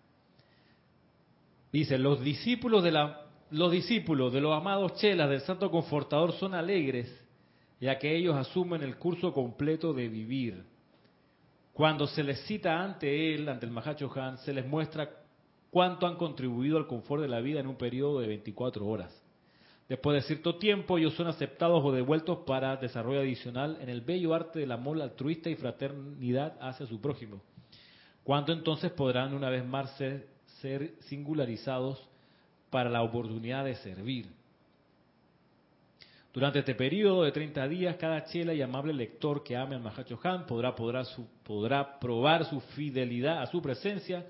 Dice, 1.73 1.99
los 1.99 2.21
discípulos 2.21 2.83
de 2.83 2.91
la 2.91 3.23
los 3.51 3.71
discípulos 3.71 4.33
de 4.33 4.41
los 4.41 4.53
amados 4.53 4.95
chelas 4.97 5.31
del 5.31 5.41
Santo 5.43 5.71
Confortador 5.71 6.33
son 6.33 6.53
alegres, 6.53 7.09
ya 7.81 7.97
que 7.97 8.17
ellos 8.17 8.35
asumen 8.35 8.83
el 8.83 8.97
curso 8.97 9.33
completo 9.33 9.93
de 9.93 10.09
vivir. 10.09 10.65
Cuando 11.73 12.09
se 12.09 12.25
les 12.25 12.41
cita 12.47 12.83
ante 12.83 13.35
él, 13.35 13.49
ante 13.49 13.67
el 13.67 13.71
Mahacho 13.71 14.11
Han, 14.17 14.39
se 14.39 14.53
les 14.53 14.67
muestra 14.67 15.09
cuánto 15.77 16.07
han 16.07 16.17
contribuido 16.17 16.79
al 16.79 16.87
confort 16.87 17.21
de 17.21 17.29
la 17.29 17.43
vida 17.43 17.61
en 17.61 17.67
un 17.67 17.77
periodo 17.77 18.21
de 18.21 18.29
24 18.29 18.87
horas. 18.87 19.13
Después 19.91 20.15
de 20.15 20.27
cierto 20.27 20.57
tiempo, 20.57 20.97
ellos 20.97 21.13
son 21.13 21.27
aceptados 21.27 21.85
o 21.85 21.93
devueltos 21.93 22.39
para 22.47 22.79
desarrollo 22.79 23.21
adicional 23.21 23.77
en 23.83 23.91
el 23.91 24.01
bello 24.01 24.33
arte 24.33 24.61
del 24.61 24.73
amor 24.73 25.03
altruista 25.03 25.51
y 25.51 25.55
fraternidad 25.55 26.57
hacia 26.63 26.87
su 26.87 26.99
prójimo. 26.99 27.43
¿Cuándo 28.25 28.55
entonces 28.55 28.91
podrán 28.93 29.35
una 29.35 29.51
vez 29.51 29.67
más 29.67 29.95
ser, 30.63 30.95
singularizados 31.01 32.03
para 32.71 32.89
la 32.89 33.03
oportunidad 33.03 33.67
de 33.67 33.75
servir? 33.75 34.29
Durante 36.33 36.61
este 36.61 36.75
periodo 36.75 37.25
de 37.25 37.33
30 37.33 37.69
días, 37.69 37.97
cada 37.97 38.25
chela 38.25 38.55
y 38.55 38.63
amable 38.63 38.95
lector 38.95 39.45
que 39.45 39.55
ame 39.55 39.75
al 39.75 39.83
Mahacho 39.83 40.19
Han 40.23 40.47
podrá 40.47 40.75
probar 42.01 42.47
su 42.47 42.61
fidelidad 42.61 43.43
a 43.43 43.47
su 43.49 43.61
presencia, 43.61 44.25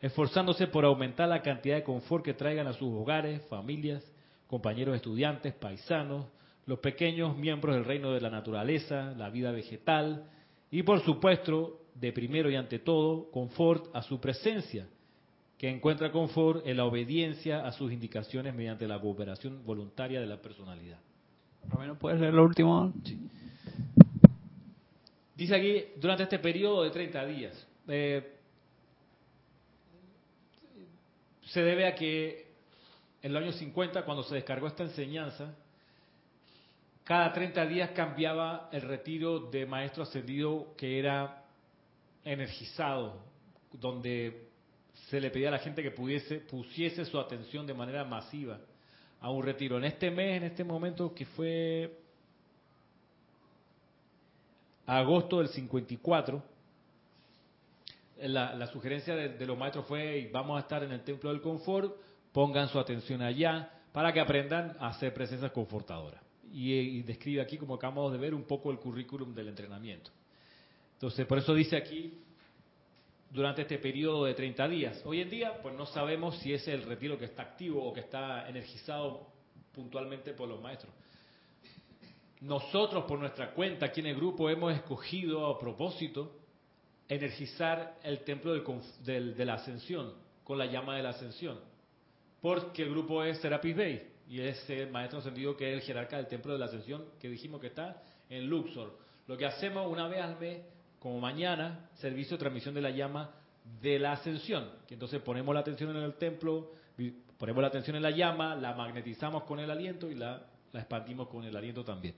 esforzándose 0.00 0.66
por 0.66 0.84
aumentar 0.84 1.28
la 1.28 1.42
cantidad 1.42 1.76
de 1.76 1.82
confort 1.82 2.24
que 2.24 2.34
traigan 2.34 2.66
a 2.66 2.72
sus 2.72 2.92
hogares, 2.92 3.42
familias, 3.48 4.04
compañeros 4.46 4.96
estudiantes, 4.96 5.54
paisanos, 5.54 6.26
los 6.66 6.78
pequeños 6.78 7.36
miembros 7.36 7.74
del 7.74 7.84
reino 7.84 8.12
de 8.12 8.20
la 8.20 8.30
naturaleza, 8.30 9.14
la 9.16 9.30
vida 9.30 9.50
vegetal 9.50 10.24
y 10.70 10.82
por 10.82 11.00
supuesto, 11.00 11.80
de 11.94 12.12
primero 12.12 12.50
y 12.50 12.56
ante 12.56 12.78
todo, 12.78 13.30
confort 13.30 13.94
a 13.94 14.02
su 14.02 14.20
presencia, 14.20 14.86
que 15.56 15.68
encuentra 15.68 16.12
confort 16.12 16.66
en 16.66 16.76
la 16.76 16.84
obediencia 16.84 17.66
a 17.66 17.72
sus 17.72 17.90
indicaciones 17.90 18.54
mediante 18.54 18.86
la 18.86 19.00
cooperación 19.00 19.64
voluntaria 19.64 20.20
de 20.20 20.26
la 20.26 20.40
personalidad. 20.40 20.98
Romero, 21.68 21.98
¿puedes 21.98 22.20
leer 22.20 22.34
lo 22.34 22.44
último? 22.44 22.92
Dice 25.34 25.54
aquí, 25.54 25.84
durante 26.00 26.24
este 26.24 26.38
periodo 26.38 26.84
de 26.84 26.90
30 26.90 27.26
días, 27.26 27.68
eh, 27.88 28.37
se 31.52 31.62
debe 31.62 31.86
a 31.86 31.94
que 31.94 32.46
en 33.22 33.32
los 33.32 33.42
años 33.42 33.56
50, 33.56 34.04
cuando 34.04 34.22
se 34.22 34.34
descargó 34.34 34.66
esta 34.66 34.84
enseñanza, 34.84 35.54
cada 37.04 37.32
30 37.32 37.66
días 37.66 37.90
cambiaba 37.90 38.68
el 38.70 38.82
retiro 38.82 39.40
de 39.40 39.66
maestro 39.66 40.02
ascendido 40.02 40.74
que 40.76 40.98
era 40.98 41.44
energizado, 42.24 43.24
donde 43.72 44.48
se 45.08 45.20
le 45.20 45.30
pedía 45.30 45.48
a 45.48 45.52
la 45.52 45.58
gente 45.58 45.82
que 45.82 45.90
pudiese, 45.90 46.40
pusiese 46.40 47.04
su 47.06 47.18
atención 47.18 47.66
de 47.66 47.74
manera 47.74 48.04
masiva 48.04 48.60
a 49.20 49.30
un 49.30 49.42
retiro. 49.42 49.78
En 49.78 49.84
este 49.84 50.10
mes, 50.10 50.36
en 50.36 50.44
este 50.44 50.64
momento 50.64 51.14
que 51.14 51.24
fue 51.24 51.98
agosto 54.86 55.38
del 55.38 55.48
54, 55.48 56.42
la, 58.20 58.66
sugerencia 58.68 59.14
de, 59.14 59.46
los 59.46 59.56
maestros 59.56 59.86
fue, 59.86 60.30
vamos 60.32 60.56
a 60.56 60.60
estar 60.60 60.82
en 60.82 60.92
el 60.92 61.02
Templo 61.02 61.30
del 61.30 61.40
Confort, 61.40 61.96
pongan 62.32 62.68
su 62.68 62.78
atención 62.78 63.22
allá, 63.22 63.70
para 63.92 64.12
que 64.12 64.20
aprendan 64.20 64.76
a 64.78 64.88
hacer 64.88 65.14
presencias 65.14 65.50
confortadoras. 65.52 66.22
Y, 66.52 66.72
y 66.72 67.02
describe 67.02 67.42
aquí, 67.42 67.58
como 67.58 67.74
acabamos 67.74 68.12
de 68.12 68.18
ver, 68.18 68.34
un 68.34 68.44
poco 68.44 68.70
el 68.70 68.78
currículum 68.78 69.34
del 69.34 69.48
entrenamiento. 69.48 70.10
Entonces, 70.94 71.26
por 71.26 71.38
eso 71.38 71.54
dice 71.54 71.76
aquí, 71.76 72.18
durante 73.30 73.62
este 73.62 73.78
periodo 73.78 74.24
de 74.24 74.34
30 74.34 74.68
días. 74.68 75.02
Hoy 75.04 75.20
en 75.20 75.30
día, 75.30 75.60
pues 75.62 75.74
no 75.74 75.86
sabemos 75.86 76.38
si 76.38 76.52
es 76.52 76.66
el 76.68 76.82
retiro 76.82 77.18
que 77.18 77.26
está 77.26 77.42
activo 77.42 77.84
o 77.84 77.92
que 77.92 78.00
está 78.00 78.48
energizado 78.48 79.28
puntualmente 79.72 80.32
por 80.32 80.48
los 80.48 80.60
maestros. 80.60 80.92
Nosotros, 82.40 83.04
por 83.04 83.18
nuestra 83.18 83.52
cuenta, 83.52 83.86
aquí 83.86 84.00
en 84.00 84.06
el 84.06 84.16
grupo, 84.16 84.48
hemos 84.48 84.72
escogido 84.74 85.46
a 85.46 85.58
propósito 85.58 86.37
energizar 87.08 87.96
el 88.02 88.20
templo 88.20 88.52
del, 88.52 88.64
del, 89.04 89.36
de 89.36 89.44
la 89.44 89.54
ascensión, 89.54 90.12
con 90.44 90.58
la 90.58 90.66
llama 90.66 90.96
de 90.96 91.02
la 91.02 91.10
ascensión. 91.10 91.58
Porque 92.40 92.82
el 92.82 92.90
grupo 92.90 93.24
es 93.24 93.38
Serapis 93.38 93.76
Bay 93.76 94.12
y 94.28 94.40
es 94.40 94.68
el 94.70 94.90
maestro 94.90 95.18
ascendido 95.18 95.56
que 95.56 95.70
es 95.70 95.80
el 95.80 95.82
jerarca 95.82 96.16
del 96.16 96.26
templo 96.26 96.52
de 96.52 96.58
la 96.58 96.66
ascensión, 96.66 97.04
que 97.20 97.28
dijimos 97.28 97.60
que 97.60 97.68
está 97.68 98.02
en 98.28 98.48
Luxor. 98.48 98.98
Lo 99.26 99.36
que 99.36 99.46
hacemos 99.46 99.90
una 99.90 100.06
vez 100.06 100.20
al 100.20 100.38
mes 100.38 100.62
como 100.98 101.18
mañana, 101.20 101.88
servicio 101.96 102.36
de 102.36 102.40
transmisión 102.40 102.74
de 102.74 102.82
la 102.82 102.90
llama 102.90 103.30
de 103.80 103.98
la 103.98 104.12
ascensión. 104.12 104.70
Que 104.86 104.94
entonces 104.94 105.20
ponemos 105.20 105.54
la 105.54 105.60
atención 105.60 105.96
en 105.96 106.02
el 106.02 106.14
templo, 106.14 106.72
ponemos 107.38 107.62
la 107.62 107.68
atención 107.68 107.96
en 107.96 108.02
la 108.02 108.10
llama, 108.10 108.54
la 108.54 108.74
magnetizamos 108.74 109.44
con 109.44 109.60
el 109.60 109.70
aliento 109.70 110.10
y 110.10 110.14
la, 110.14 110.42
la 110.72 110.80
expandimos 110.80 111.28
con 111.28 111.44
el 111.44 111.56
aliento 111.56 111.84
también. 111.84 112.14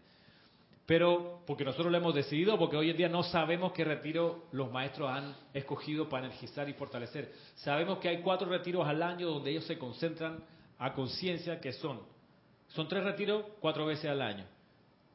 Pero 0.90 1.44
porque 1.46 1.64
nosotros 1.64 1.92
lo 1.92 1.98
hemos 1.98 2.12
decidido, 2.12 2.58
porque 2.58 2.76
hoy 2.76 2.90
en 2.90 2.96
día 2.96 3.08
no 3.08 3.22
sabemos 3.22 3.70
qué 3.70 3.84
retiro 3.84 4.46
los 4.50 4.72
maestros 4.72 5.08
han 5.08 5.36
escogido 5.54 6.08
para 6.08 6.26
energizar 6.26 6.68
y 6.68 6.72
fortalecer. 6.72 7.32
Sabemos 7.54 7.98
que 7.98 8.08
hay 8.08 8.22
cuatro 8.22 8.48
retiros 8.48 8.84
al 8.88 9.00
año 9.00 9.28
donde 9.28 9.52
ellos 9.52 9.64
se 9.66 9.78
concentran 9.78 10.42
a 10.80 10.92
conciencia, 10.92 11.60
que 11.60 11.72
son, 11.74 12.00
son 12.66 12.88
tres 12.88 13.04
retiros 13.04 13.44
cuatro 13.60 13.86
veces 13.86 14.10
al 14.10 14.20
año, 14.20 14.44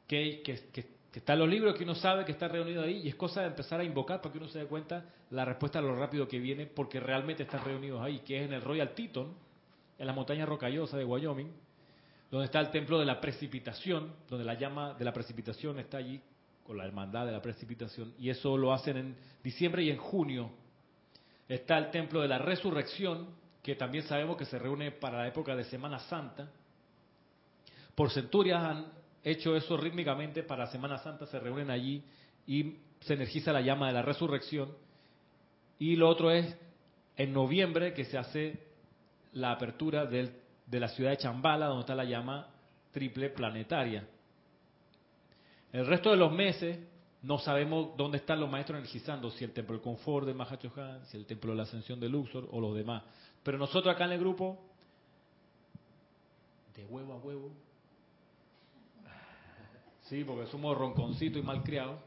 que, 0.07 0.41
que, 0.43 0.61
que 0.71 1.19
están 1.19 1.39
los 1.39 1.49
libros 1.49 1.76
que 1.76 1.84
uno 1.84 1.95
sabe 1.95 2.23
que 2.23 2.32
está 2.32 2.47
reunido 2.47 2.82
ahí 2.82 3.01
y 3.03 3.09
es 3.09 3.15
cosa 3.15 3.41
de 3.41 3.47
empezar 3.47 3.82
a 3.82 3.84
invocar 3.84 4.21
para 4.21 4.32
que 4.32 4.38
uno 4.38 4.47
se 4.47 4.59
dé 4.59 4.67
cuenta 4.67 5.03
la 5.32 5.43
respuesta 5.43 5.80
a 5.80 5.82
lo 5.82 5.93
rápido 5.93 6.26
que 6.26 6.39
viene 6.39 6.67
porque 6.67 7.01
realmente 7.01 7.43
están 7.43 7.65
reunidos 7.65 8.01
ahí, 8.01 8.19
que 8.19 8.39
es 8.39 8.47
en 8.47 8.53
el 8.53 8.61
Royal 8.61 8.95
Teton, 8.95 9.34
en 9.99 10.07
la 10.07 10.13
montaña 10.13 10.45
rocallosa 10.45 10.95
de 10.95 11.03
Wyoming, 11.03 11.51
donde 12.36 12.48
está 12.48 12.60
el 12.60 12.70
templo 12.70 13.00
de 13.00 13.06
la 13.06 13.22
precipitación, 13.22 14.14
donde 14.28 14.44
la 14.44 14.56
llama 14.56 14.94
de 14.96 15.06
la 15.06 15.14
precipitación 15.14 15.80
está 15.80 16.00
allí 16.00 16.22
con 16.66 16.78
la 16.78 16.84
hermandad 16.84 17.26
de 17.26 17.32
la 17.32 17.42
precipitación 17.42 18.14
y 18.20 18.30
eso 18.30 18.58
lo 18.58 18.74
hacen 18.74 18.98
en 18.98 19.16
diciembre 19.42 19.84
y 19.84 19.90
en 19.90 19.96
junio. 19.96 20.52
Está 21.48 21.78
el 21.78 21.92
templo 21.92 22.22
de 22.22 22.28
la 22.28 22.38
resurrección, 22.38 23.30
que 23.64 23.76
también 23.76 24.04
sabemos 24.04 24.36
que 24.36 24.44
se 24.44 24.60
reúne 24.60 24.92
para 24.92 25.20
la 25.20 25.28
época 25.30 25.56
de 25.56 25.64
Semana 25.64 25.98
Santa. 26.00 26.52
Por 27.96 28.12
centurias 28.12 28.62
han 28.62 28.92
hecho 29.24 29.56
eso 29.56 29.78
rítmicamente 29.78 30.44
para 30.44 30.68
Semana 30.68 30.98
Santa, 30.98 31.28
se 31.28 31.40
reúnen 31.40 31.70
allí 31.70 32.04
y 32.46 32.80
se 33.00 33.14
energiza 33.14 33.54
la 33.54 33.62
llama 33.62 33.88
de 33.88 33.94
la 33.94 34.02
resurrección. 34.02 34.76
Y 35.80 35.96
lo 35.96 36.10
otro 36.10 36.32
es 36.32 36.54
en 37.16 37.32
noviembre 37.32 37.94
que 37.94 38.04
se 38.04 38.18
hace 38.18 38.60
la 39.32 39.54
apertura 39.54 40.06
del, 40.06 40.34
de 40.66 40.80
la 40.80 40.88
ciudad 40.89 41.11
de 41.11 41.18
Chambala, 41.18 41.68
donde 41.68 41.82
está 41.82 41.95
la 41.95 42.05
llama 42.05 42.47
triple 42.91 43.30
planetaria. 43.30 44.07
El 45.72 45.86
resto 45.86 46.11
de 46.11 46.18
los 46.18 46.32
meses 46.32 46.80
no 47.22 47.39
sabemos 47.39 47.97
dónde 47.97 48.18
están 48.18 48.39
los 48.39 48.49
maestros 48.49 48.78
energizando, 48.78 49.30
si 49.32 49.43
el 49.43 49.51
templo 49.51 49.74
del 49.74 49.84
confort 49.84 50.28
de 50.28 50.34
Mahachohan, 50.34 51.05
si 51.05 51.18
el 51.18 51.26
templo 51.26 51.51
de 51.51 51.57
la 51.57 51.63
ascensión 51.63 51.99
de 51.99 52.07
Luxor 52.07 52.47
o 52.51 52.61
los 52.61 52.76
demás. 52.76 53.03
Pero 53.43 53.57
nosotros 53.57 53.93
acá 53.93 54.05
en 54.05 54.13
el 54.13 54.20
grupo, 54.20 54.59
de 56.76 56.86
huevo 56.86 57.13
a 57.13 57.18
huevo, 57.18 57.51
Sí, 60.05 60.24
porque 60.24 60.45
somos 60.51 60.78
ronconcitos 60.78 61.41
y 61.41 61.45
malcriados. 61.45 61.99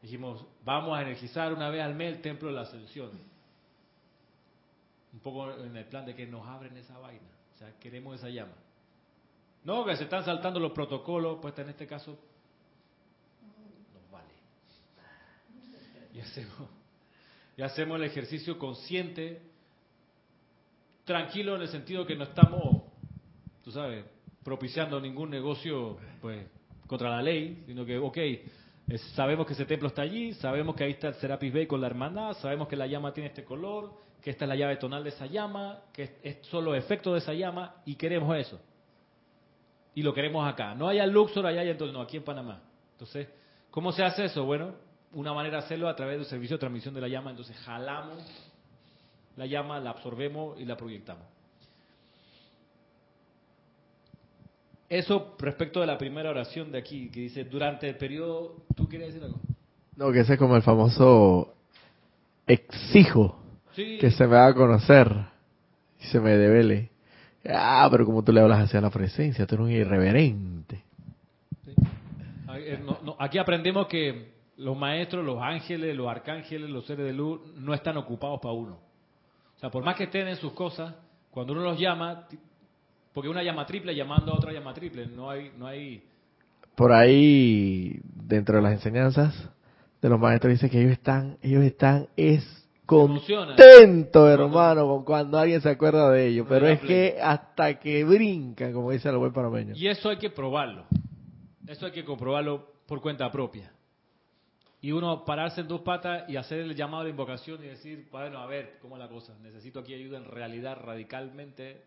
Dijimos, 0.00 0.44
vamos 0.64 0.96
a 0.96 1.02
energizar 1.02 1.52
una 1.52 1.68
vez 1.68 1.82
al 1.82 1.94
mes 1.94 2.16
el 2.16 2.22
templo 2.22 2.48
de 2.48 2.54
la 2.54 2.62
ascensión. 2.62 3.10
Un 5.12 5.20
poco 5.20 5.52
en 5.52 5.76
el 5.76 5.84
plan 5.84 6.06
de 6.06 6.14
que 6.14 6.26
nos 6.26 6.46
abren 6.46 6.76
esa 6.78 6.98
vaina. 6.98 7.28
Sea, 7.60 7.78
queremos 7.78 8.16
esa 8.16 8.30
llama. 8.30 8.54
No, 9.64 9.84
que 9.84 9.94
se 9.94 10.04
están 10.04 10.24
saltando 10.24 10.58
los 10.58 10.72
protocolos, 10.72 11.40
pues 11.42 11.58
en 11.58 11.68
este 11.68 11.86
caso 11.86 12.18
nos 13.92 14.10
vale. 14.10 14.32
Y 16.14 16.20
hacemos, 16.20 16.70
y 17.58 17.62
hacemos 17.62 17.98
el 17.98 18.04
ejercicio 18.04 18.58
consciente, 18.58 19.42
tranquilo 21.04 21.56
en 21.56 21.60
el 21.60 21.68
sentido 21.68 22.06
que 22.06 22.16
no 22.16 22.24
estamos, 22.24 22.82
tú 23.62 23.70
sabes, 23.70 24.06
propiciando 24.42 24.98
ningún 24.98 25.28
negocio, 25.28 25.98
pues 26.22 26.46
contra 26.86 27.10
la 27.10 27.20
ley, 27.20 27.62
sino 27.66 27.84
que, 27.84 27.98
ok, 27.98 28.18
sabemos 29.14 29.46
que 29.46 29.52
ese 29.52 29.66
templo 29.66 29.88
está 29.88 30.00
allí, 30.00 30.32
sabemos 30.32 30.74
que 30.74 30.84
ahí 30.84 30.92
está 30.92 31.08
el 31.08 31.14
Serapis 31.16 31.52
Bay 31.52 31.66
con 31.66 31.82
la 31.82 31.88
hermandad, 31.88 32.32
sabemos 32.38 32.68
que 32.68 32.76
la 32.76 32.86
llama 32.86 33.12
tiene 33.12 33.28
este 33.28 33.44
color, 33.44 33.92
que 34.22 34.30
esta 34.30 34.44
es 34.44 34.48
la 34.48 34.56
llave 34.56 34.76
tonal 34.76 35.02
de 35.02 35.10
esa 35.10 35.26
llama, 35.26 35.80
que 35.92 36.02
es, 36.02 36.12
es 36.22 36.46
solo 36.46 36.74
efecto 36.74 37.12
de 37.12 37.20
esa 37.20 37.32
llama 37.32 37.76
y 37.84 37.94
queremos 37.96 38.36
eso. 38.36 38.60
Y 39.94 40.02
lo 40.02 40.14
queremos 40.14 40.46
acá. 40.48 40.74
No 40.74 40.88
haya 40.88 41.06
Luxor 41.06 41.46
allá, 41.46 41.64
y 41.64 41.70
entonces 41.70 41.94
no, 41.94 42.00
aquí 42.00 42.16
en 42.16 42.24
Panamá. 42.24 42.62
Entonces, 42.92 43.28
¿cómo 43.70 43.92
se 43.92 44.04
hace 44.04 44.26
eso? 44.26 44.44
Bueno, 44.44 44.74
una 45.12 45.32
manera 45.32 45.58
de 45.58 45.64
hacerlo 45.64 45.88
a 45.88 45.96
través 45.96 46.18
del 46.18 46.26
servicio 46.26 46.56
de 46.56 46.60
transmisión 46.60 46.94
de 46.94 47.00
la 47.00 47.08
llama. 47.08 47.30
Entonces, 47.30 47.56
jalamos 47.58 48.22
la 49.36 49.46
llama, 49.46 49.80
la 49.80 49.90
absorbemos 49.90 50.60
y 50.60 50.64
la 50.64 50.76
proyectamos. 50.76 51.24
Eso 54.88 55.36
respecto 55.38 55.80
de 55.80 55.86
la 55.86 55.96
primera 55.96 56.30
oración 56.30 56.72
de 56.72 56.78
aquí, 56.78 57.10
que 57.10 57.20
dice, 57.20 57.44
durante 57.44 57.88
el 57.88 57.96
periodo, 57.96 58.56
¿tú 58.74 58.88
quieres 58.88 59.08
decir 59.08 59.24
algo? 59.24 59.38
No, 59.96 60.12
que 60.12 60.20
ese 60.20 60.34
es 60.34 60.38
como 60.38 60.56
el 60.56 60.62
famoso 60.62 61.54
exijo 62.46 63.39
Sí. 63.72 63.98
que 63.98 64.10
se 64.10 64.26
me 64.26 64.36
haga 64.36 64.54
conocer 64.54 65.14
y 66.00 66.04
se 66.04 66.20
me 66.20 66.30
devele. 66.36 66.90
Ah, 67.48 67.88
pero 67.90 68.04
como 68.04 68.22
tú 68.22 68.32
le 68.32 68.40
hablas 68.40 68.60
hacia 68.64 68.80
la 68.80 68.90
presencia, 68.90 69.46
tú 69.46 69.54
eres 69.54 69.66
un 69.66 69.72
irreverente. 69.72 70.82
Eh, 72.54 72.78
no- 72.84 72.98
no, 73.02 73.16
Aquí 73.18 73.38
aprendemos 73.38 73.86
que 73.86 74.32
los 74.58 74.76
maestros, 74.76 75.24
los 75.24 75.40
ángeles, 75.40 75.96
los 75.96 76.08
arcángeles, 76.08 76.68
los 76.68 76.84
seres 76.86 77.06
de 77.06 77.12
luz 77.12 77.40
no 77.56 77.72
están 77.72 77.96
ocupados 77.96 78.40
para 78.40 78.52
uno. 78.54 78.74
O 79.56 79.60
sea, 79.60 79.70
por 79.70 79.84
más 79.84 79.96
que 79.96 80.04
estén 80.04 80.28
en 80.28 80.36
sus 80.36 80.52
cosas, 80.52 80.94
cuando 81.30 81.52
uno 81.52 81.62
los 81.62 81.78
llama, 81.78 82.26
porque 83.14 83.28
una 83.28 83.42
llama 83.42 83.66
triple 83.66 83.94
llamando 83.94 84.32
a 84.32 84.36
otra 84.36 84.52
llama 84.52 84.74
triple, 84.74 85.06
no 85.06 85.30
hay, 85.30 85.52
no 85.56 85.66
hay. 85.66 86.02
Por 86.74 86.92
ahí, 86.92 88.00
dentro 88.26 88.56
de 88.56 88.62
las 88.62 88.72
enseñanzas 88.72 89.48
de 90.02 90.08
los 90.08 90.18
maestros, 90.18 90.52
dice 90.52 90.68
que 90.68 90.80
ellos 90.80 90.92
están, 90.92 91.36
ellos 91.42 91.62
están 91.62 92.08
es 92.16 92.59
contentos, 92.90 94.28
hermano, 94.28 94.88
con 94.88 95.04
cuando 95.04 95.38
alguien 95.38 95.60
se 95.60 95.68
acuerda 95.68 96.10
de 96.10 96.26
ellos. 96.26 96.46
Pero 96.48 96.66
es 96.66 96.80
que 96.80 97.18
hasta 97.22 97.78
que 97.78 98.02
brincan, 98.02 98.72
como 98.72 98.90
dice 98.90 99.08
el 99.08 99.16
buen 99.16 99.32
panameño. 99.32 99.74
Y 99.76 99.86
eso 99.86 100.08
hay 100.08 100.16
que 100.16 100.30
probarlo. 100.30 100.86
Eso 101.68 101.86
hay 101.86 101.92
que 101.92 102.04
comprobarlo 102.04 102.72
por 102.86 103.00
cuenta 103.00 103.30
propia. 103.30 103.72
Y 104.80 104.90
uno 104.90 105.24
pararse 105.24 105.60
en 105.60 105.68
dos 105.68 105.82
patas 105.82 106.28
y 106.28 106.36
hacer 106.36 106.58
el 106.60 106.74
llamado 106.74 107.04
la 107.04 107.10
invocación 107.10 107.62
y 107.62 107.68
decir, 107.68 108.08
bueno, 108.10 108.38
a 108.38 108.46
ver, 108.46 108.78
¿cómo 108.82 108.96
es 108.96 109.00
la 109.00 109.08
cosa? 109.08 109.36
Necesito 109.40 109.78
aquí 109.78 109.94
ayuda 109.94 110.18
en 110.18 110.24
realidad 110.24 110.76
radicalmente. 110.82 111.84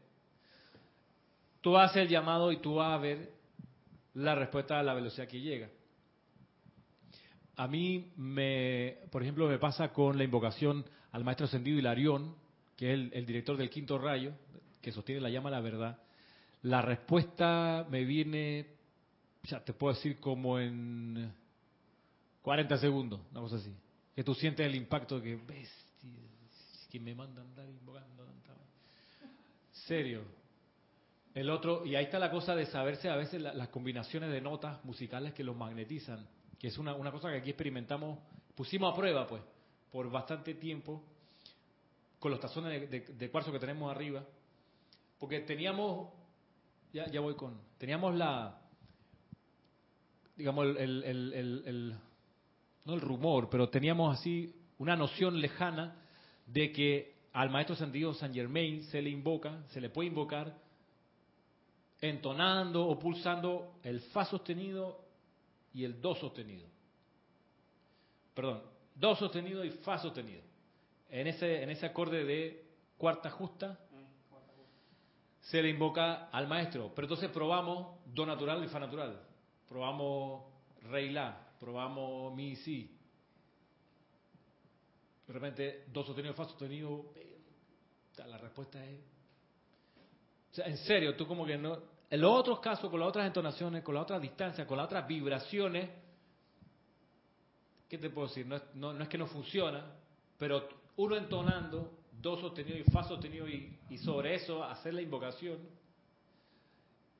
Tú 1.59 1.77
haces 1.77 2.03
el 2.03 2.07
llamado 2.07 2.51
y 2.51 2.57
tú 2.57 2.75
vas 2.75 2.93
a 2.93 2.97
ver 2.97 3.31
la 4.13 4.35
respuesta 4.35 4.79
a 4.79 4.83
la 4.83 4.93
velocidad 4.93 5.27
que 5.27 5.41
llega. 5.41 5.69
A 7.55 7.67
mí, 7.67 8.11
me, 8.17 8.97
por 9.11 9.21
ejemplo, 9.21 9.47
me 9.47 9.59
pasa 9.59 9.93
con 9.93 10.17
la 10.17 10.23
invocación 10.23 10.85
al 11.11 11.23
maestro 11.23 11.45
ascendido 11.45 11.77
Hilarión, 11.77 12.35
que 12.75 12.91
es 12.91 13.11
el, 13.13 13.25
director 13.25 13.55
del 13.57 13.69
quinto 13.69 13.97
rayo, 13.99 14.33
que 14.81 14.91
sostiene 14.91 15.21
la 15.21 15.29
llama 15.29 15.49
a 15.49 15.53
la 15.53 15.61
verdad. 15.61 15.99
La 16.63 16.81
respuesta 16.81 17.85
me 17.89 18.05
viene, 18.05 18.65
ya 19.43 19.63
te 19.63 19.73
puedo 19.73 19.93
decir, 19.93 20.19
como 20.19 20.59
en 20.59 21.31
40 22.41 22.77
segundos, 22.77 23.19
una 23.31 23.41
cosa 23.41 23.57
así. 23.57 23.73
Que 24.15 24.23
tú 24.23 24.33
sientes 24.33 24.65
el 24.65 24.75
impacto 24.75 25.21
que, 25.21 25.35
bestia, 25.35 26.19
que 26.89 26.99
me 26.99 27.13
manda 27.13 27.41
a 27.41 27.45
andar 27.45 27.69
invocando 27.69 28.23
tanta 28.23 28.53
vaina". 28.53 29.35
Serio. 29.85 30.21
El 31.35 31.49
otro, 31.49 31.85
y 31.85 31.95
ahí 31.95 32.05
está 32.05 32.17
la 32.19 32.31
cosa 32.31 32.55
de 32.55 32.65
saberse 32.67 33.09
a 33.09 33.15
veces 33.15 33.41
la- 33.41 33.53
las 33.53 33.69
combinaciones 33.69 34.31
de 34.31 34.41
notas 34.41 34.83
musicales 34.85 35.33
que 35.33 35.43
los 35.43 35.55
magnetizan, 35.55 36.25
que 36.63 36.69
es 36.69 36.77
una, 36.77 36.95
una 36.95 37.11
cosa 37.11 37.29
que 37.29 37.35
aquí 37.39 37.49
experimentamos, 37.49 38.17
pusimos 38.55 38.93
a 38.93 38.95
prueba, 38.95 39.27
pues, 39.27 39.43
por 39.91 40.09
bastante 40.09 40.53
tiempo, 40.53 41.03
con 42.19 42.31
los 42.31 42.39
tazones 42.39 42.89
de, 42.89 43.01
de- 43.01 43.13
de 43.15 43.29
cuarzo 43.29 43.51
que 43.51 43.59
tenemos 43.59 43.91
arriba, 43.93 44.23
porque 45.19 45.41
teníamos, 45.41 46.07
ya, 46.93 47.05
ya 47.11 47.19
voy 47.19 47.35
con, 47.35 47.59
teníamos 47.77 48.15
la, 48.15 48.61
digamos, 50.37 50.67
el, 50.67 50.77
el- 51.03 51.03
el- 51.33 51.63
el- 51.65 51.95
no 52.85 52.93
el 52.93 53.01
rumor, 53.01 53.49
pero 53.49 53.67
teníamos 53.67 54.17
así 54.17 54.55
una 54.77 54.95
noción 54.95 55.41
lejana 55.41 55.97
de 56.47 56.71
que 56.71 57.13
al 57.33 57.49
maestro 57.49 57.75
sentido 57.75 58.13
San 58.13 58.33
Germain 58.33 58.83
se 58.83 59.01
le 59.01 59.09
invoca, 59.09 59.63
se 59.73 59.81
le 59.81 59.89
puede 59.89 60.07
invocar 60.07 60.55
entonando 61.99 62.87
o 62.87 62.97
pulsando 62.97 63.73
el 63.83 63.99
fa 63.99 64.23
sostenido 64.23 65.02
y 65.73 65.83
el 65.83 65.99
do 66.01 66.15
sostenido. 66.15 66.67
Perdón, 68.33 68.63
do 68.95 69.15
sostenido 69.15 69.63
y 69.63 69.71
fa 69.71 69.97
sostenido. 69.97 70.41
En 71.09 71.27
ese, 71.27 71.63
en 71.63 71.69
ese 71.69 71.85
acorde 71.85 72.23
de 72.23 72.65
cuarta 72.97 73.29
justa 73.29 73.79
se 75.41 75.61
le 75.61 75.69
invoca 75.69 76.29
al 76.29 76.47
maestro. 76.47 76.91
Pero 76.95 77.05
entonces 77.05 77.29
probamos 77.29 77.99
do 78.05 78.25
natural 78.25 78.63
y 78.63 78.67
fa 78.67 78.79
natural. 78.79 79.21
Probamos 79.67 80.45
re 80.83 81.05
y 81.05 81.09
la, 81.09 81.55
probamos 81.59 82.33
mi 82.35 82.49
y 82.49 82.55
si. 82.57 82.97
De 85.27 85.33
repente, 85.33 85.85
do 85.87 86.03
sostenido, 86.03 86.33
fa 86.33 86.45
sostenido. 86.45 87.13
La 88.17 88.37
respuesta 88.37 88.83
es 88.85 89.13
o 90.53 90.55
sea, 90.55 90.65
en 90.67 90.77
serio, 90.77 91.15
tú 91.15 91.25
como 91.25 91.47
que 91.47 91.57
no... 91.57 91.79
En 92.13 92.21
los 92.21 92.31
otros 92.31 92.59
casos, 92.59 92.91
con 92.91 92.99
las 92.99 93.09
otras 93.09 93.25
entonaciones, 93.25 93.81
con 93.81 93.95
las 93.95 94.03
otras 94.03 94.21
distancias, 94.21 94.67
con 94.67 94.77
las 94.77 94.85
otras 94.85 95.07
vibraciones, 95.07 95.89
¿qué 97.89 97.97
te 97.97 98.11
puedo 98.11 98.27
decir? 98.27 98.45
No 98.45 98.57
es, 98.57 98.61
no, 98.75 98.93
no 98.93 99.01
es 99.01 99.09
que 99.09 99.17
no 99.17 99.25
funciona, 99.25 99.83
pero 100.37 100.69
uno 100.97 101.17
entonando, 101.17 101.91
do 102.21 102.37
sostenido 102.37 102.77
y 102.77 102.83
fa 102.83 103.03
sostenido 103.03 103.49
y, 103.49 103.79
y 103.89 103.97
sobre 103.97 104.35
eso 104.35 104.63
hacer 104.63 104.93
la 104.93 105.01
invocación, 105.01 105.57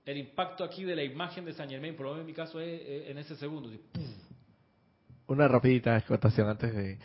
el 0.05 0.17
impacto 0.17 0.63
aquí 0.63 0.83
de 0.83 0.95
la 0.95 1.03
imagen 1.03 1.43
de 1.43 1.53
San 1.53 1.67
Germain, 1.67 1.95
por 1.95 2.05
lo 2.05 2.11
menos 2.11 2.25
en 2.25 2.27
mi 2.27 2.33
caso, 2.33 2.59
es, 2.59 2.79
es 2.87 3.09
en 3.09 3.17
ese 3.17 3.35
segundo. 3.35 3.71
Una 5.25 5.47
rapidita 5.47 5.95
acotación 5.95 6.47
antes 6.47 6.71
de... 6.71 6.99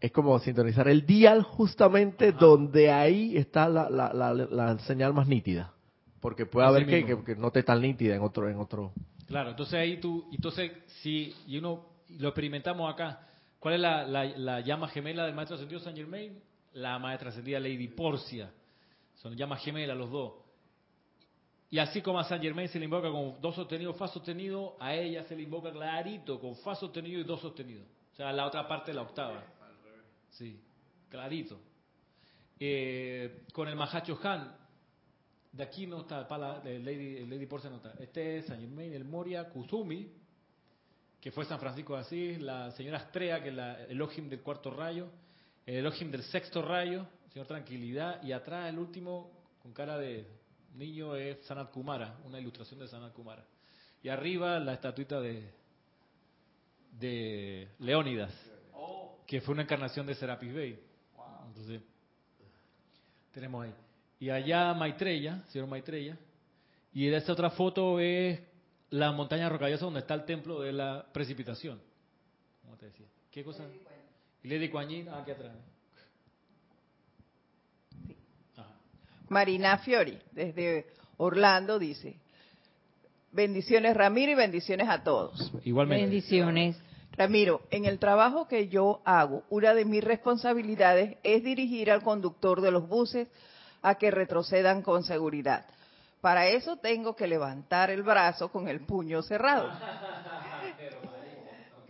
Es 0.00 0.12
como 0.12 0.38
sintonizar 0.38 0.88
el 0.88 1.04
dial 1.04 1.42
justamente 1.42 2.32
donde 2.32 2.90
ahí 2.90 3.36
está 3.36 3.68
la, 3.68 3.90
la, 3.90 4.14
la, 4.14 4.32
la 4.32 4.78
señal 4.78 5.12
más 5.12 5.28
nítida. 5.28 5.74
Porque 6.22 6.46
puede 6.46 6.66
Así 6.66 6.76
haber 6.76 6.86
que, 6.86 7.04
que, 7.04 7.24
que 7.24 7.36
no 7.36 7.48
esté 7.48 7.62
tan 7.62 7.82
nítida 7.82 8.14
en 8.14 8.22
otro... 8.22 8.48
En 8.48 8.56
otro 8.56 8.94
Claro, 9.26 9.50
entonces 9.50 9.74
ahí 9.74 9.98
tú, 9.98 10.28
entonces 10.32 10.72
si 11.00 11.34
y 11.46 11.58
uno 11.58 11.86
lo 12.18 12.28
experimentamos 12.28 12.92
acá, 12.92 13.26
¿cuál 13.58 13.74
es 13.74 13.80
la, 13.80 14.04
la, 14.04 14.24
la 14.24 14.60
llama 14.60 14.88
gemela 14.88 15.24
del 15.24 15.34
maestro 15.34 15.56
ascendido 15.56 15.80
San 15.80 15.96
Germain? 15.96 16.38
La 16.74 16.98
maestra 16.98 17.30
ascendida 17.30 17.58
Lady 17.58 17.88
Porcia. 17.88 18.50
Son 19.14 19.36
llamas 19.36 19.62
gemelas 19.62 19.96
los 19.96 20.10
dos. 20.10 20.32
Y 21.70 21.78
así 21.78 22.02
como 22.02 22.18
a 22.18 22.24
San 22.24 22.42
Germain 22.42 22.68
se 22.68 22.78
le 22.78 22.84
invoca 22.84 23.10
con 23.10 23.40
do 23.40 23.52
sostenido, 23.52 23.94
fa 23.94 24.06
sostenido, 24.08 24.76
a 24.78 24.94
ella 24.94 25.24
se 25.24 25.34
le 25.34 25.42
invoca 25.42 25.72
clarito 25.72 26.38
con 26.38 26.54
fa 26.56 26.74
sostenido 26.74 27.18
y 27.18 27.24
do 27.24 27.38
sostenido. 27.38 27.82
O 28.12 28.14
sea, 28.14 28.30
la 28.32 28.46
otra 28.46 28.68
parte 28.68 28.90
de 28.90 28.96
la 28.96 29.02
octava. 29.02 29.42
Sí, 30.28 30.60
clarito. 31.08 31.58
Eh, 32.60 33.46
con 33.54 33.68
el 33.68 33.74
Mahacho 33.76 34.18
Han, 34.22 34.54
de 35.52 35.62
aquí 35.62 35.86
no 35.86 36.00
está, 36.00 36.26
para 36.26 36.62
el 36.64 36.84
Lady, 36.84 37.26
Lady 37.26 37.46
Porcia 37.46 37.68
no 37.68 37.76
está. 37.76 37.92
Este 37.98 38.38
es 38.38 38.46
San 38.46 38.58
Germain, 38.58 38.92
el 38.94 39.04
Moria 39.04 39.48
Kusumi, 39.50 40.10
que 41.20 41.30
fue 41.30 41.44
San 41.44 41.60
Francisco 41.60 41.94
de 41.94 42.00
Asís, 42.00 42.40
la 42.40 42.70
señora 42.72 42.98
Astrea, 42.98 43.42
que 43.42 43.50
es 43.50 43.54
la, 43.54 43.84
el 43.84 43.92
Elohim 43.92 44.28
del 44.30 44.40
cuarto 44.40 44.70
rayo, 44.70 45.08
el 45.66 45.76
Elohim 45.76 46.10
del 46.10 46.22
sexto 46.24 46.62
rayo, 46.62 47.06
señor 47.32 47.46
Tranquilidad, 47.46 48.22
y 48.22 48.32
atrás 48.32 48.70
el 48.70 48.78
último, 48.78 49.30
con 49.62 49.72
cara 49.72 49.98
de 49.98 50.26
niño, 50.74 51.14
es 51.16 51.44
Sanat 51.44 51.70
Kumara, 51.70 52.18
una 52.24 52.40
ilustración 52.40 52.80
de 52.80 52.88
Sanat 52.88 53.12
Kumara. 53.12 53.44
Y 54.02 54.08
arriba 54.08 54.58
la 54.58 54.72
estatuita 54.72 55.20
de, 55.20 55.52
de 56.98 57.68
Leónidas, 57.78 58.32
que 59.26 59.40
fue 59.42 59.52
una 59.52 59.62
encarnación 59.62 60.06
de 60.06 60.14
Serapis 60.14 60.52
Bey. 60.52 60.80
Entonces, 61.46 61.82
tenemos 63.32 63.64
ahí. 63.64 63.74
Y 64.22 64.30
allá 64.30 64.72
Maitreya, 64.72 65.42
señor 65.48 65.66
Maitreya, 65.66 66.16
y 66.92 67.08
en 67.08 67.14
esta 67.14 67.32
otra 67.32 67.50
foto 67.50 67.98
es 67.98 68.38
la 68.90 69.10
montaña 69.10 69.48
rocallosa 69.48 69.84
donde 69.84 69.98
está 69.98 70.14
el 70.14 70.24
templo 70.24 70.60
de 70.60 70.72
la 70.72 71.04
precipitación. 71.12 71.80
¿Cómo 72.62 72.76
te 72.76 72.86
decía? 72.86 73.06
¿Qué 73.32 73.42
cosa? 73.42 73.64
Lady 74.44 74.68
Kuan 74.68 74.86
ah, 75.08 75.18
aquí 75.22 75.32
atrás. 75.32 75.50
Ajá. 78.56 78.68
Marina 79.28 79.78
Fiori, 79.78 80.16
desde 80.30 80.86
Orlando, 81.16 81.80
dice, 81.80 82.14
bendiciones 83.32 83.96
Ramiro 83.96 84.30
y 84.30 84.36
bendiciones 84.36 84.88
a 84.88 85.02
todos. 85.02 85.52
Igualmente. 85.64 86.04
Bendiciones. 86.04 86.80
Ramiro, 87.16 87.62
en 87.72 87.86
el 87.86 87.98
trabajo 87.98 88.46
que 88.46 88.68
yo 88.68 89.02
hago, 89.04 89.42
una 89.50 89.74
de 89.74 89.84
mis 89.84 90.04
responsabilidades 90.04 91.16
es 91.24 91.42
dirigir 91.42 91.90
al 91.90 92.04
conductor 92.04 92.60
de 92.60 92.70
los 92.70 92.86
buses 92.86 93.26
a 93.82 93.96
que 93.96 94.10
retrocedan 94.10 94.82
con 94.82 95.02
seguridad. 95.04 95.66
Para 96.20 96.46
eso 96.46 96.76
tengo 96.76 97.16
que 97.16 97.26
levantar 97.26 97.90
el 97.90 98.02
brazo 98.02 98.50
con 98.50 98.68
el 98.68 98.86
puño 98.86 99.22
cerrado. 99.22 99.70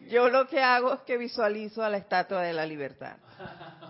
Yo 0.08 0.28
lo 0.28 0.46
que 0.48 0.60
hago 0.60 0.94
es 0.94 1.00
que 1.02 1.16
visualizo 1.16 1.82
a 1.82 1.90
la 1.90 1.98
estatua 1.98 2.42
de 2.42 2.52
la 2.52 2.66
libertad. 2.66 3.16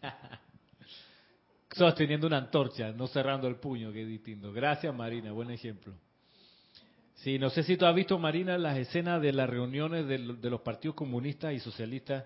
Sosteniendo 1.74 2.26
una 2.26 2.38
antorcha, 2.38 2.92
no 2.92 3.06
cerrando 3.08 3.48
el 3.48 3.56
puño, 3.56 3.92
que 3.92 4.04
distinto. 4.04 4.52
Gracias, 4.52 4.94
Marina, 4.94 5.32
buen 5.32 5.50
ejemplo. 5.50 5.92
Sí, 7.16 7.38
no 7.38 7.50
sé 7.50 7.62
si 7.62 7.76
tú 7.76 7.86
has 7.86 7.94
visto, 7.94 8.18
Marina, 8.18 8.58
las 8.58 8.76
escenas 8.76 9.20
de 9.22 9.32
las 9.32 9.48
reuniones 9.48 10.06
de 10.06 10.50
los 10.50 10.60
partidos 10.60 10.94
comunistas 10.94 11.52
y 11.52 11.60
socialistas. 11.60 12.24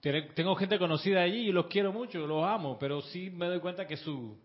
Tengo 0.00 0.54
gente 0.54 0.78
conocida 0.78 1.22
allí 1.22 1.48
y 1.48 1.52
los 1.52 1.66
quiero 1.66 1.92
mucho, 1.92 2.26
los 2.26 2.44
amo, 2.44 2.78
pero 2.78 3.00
sí 3.02 3.30
me 3.30 3.46
doy 3.46 3.60
cuenta 3.60 3.86
que 3.86 3.96
su, 3.96 4.36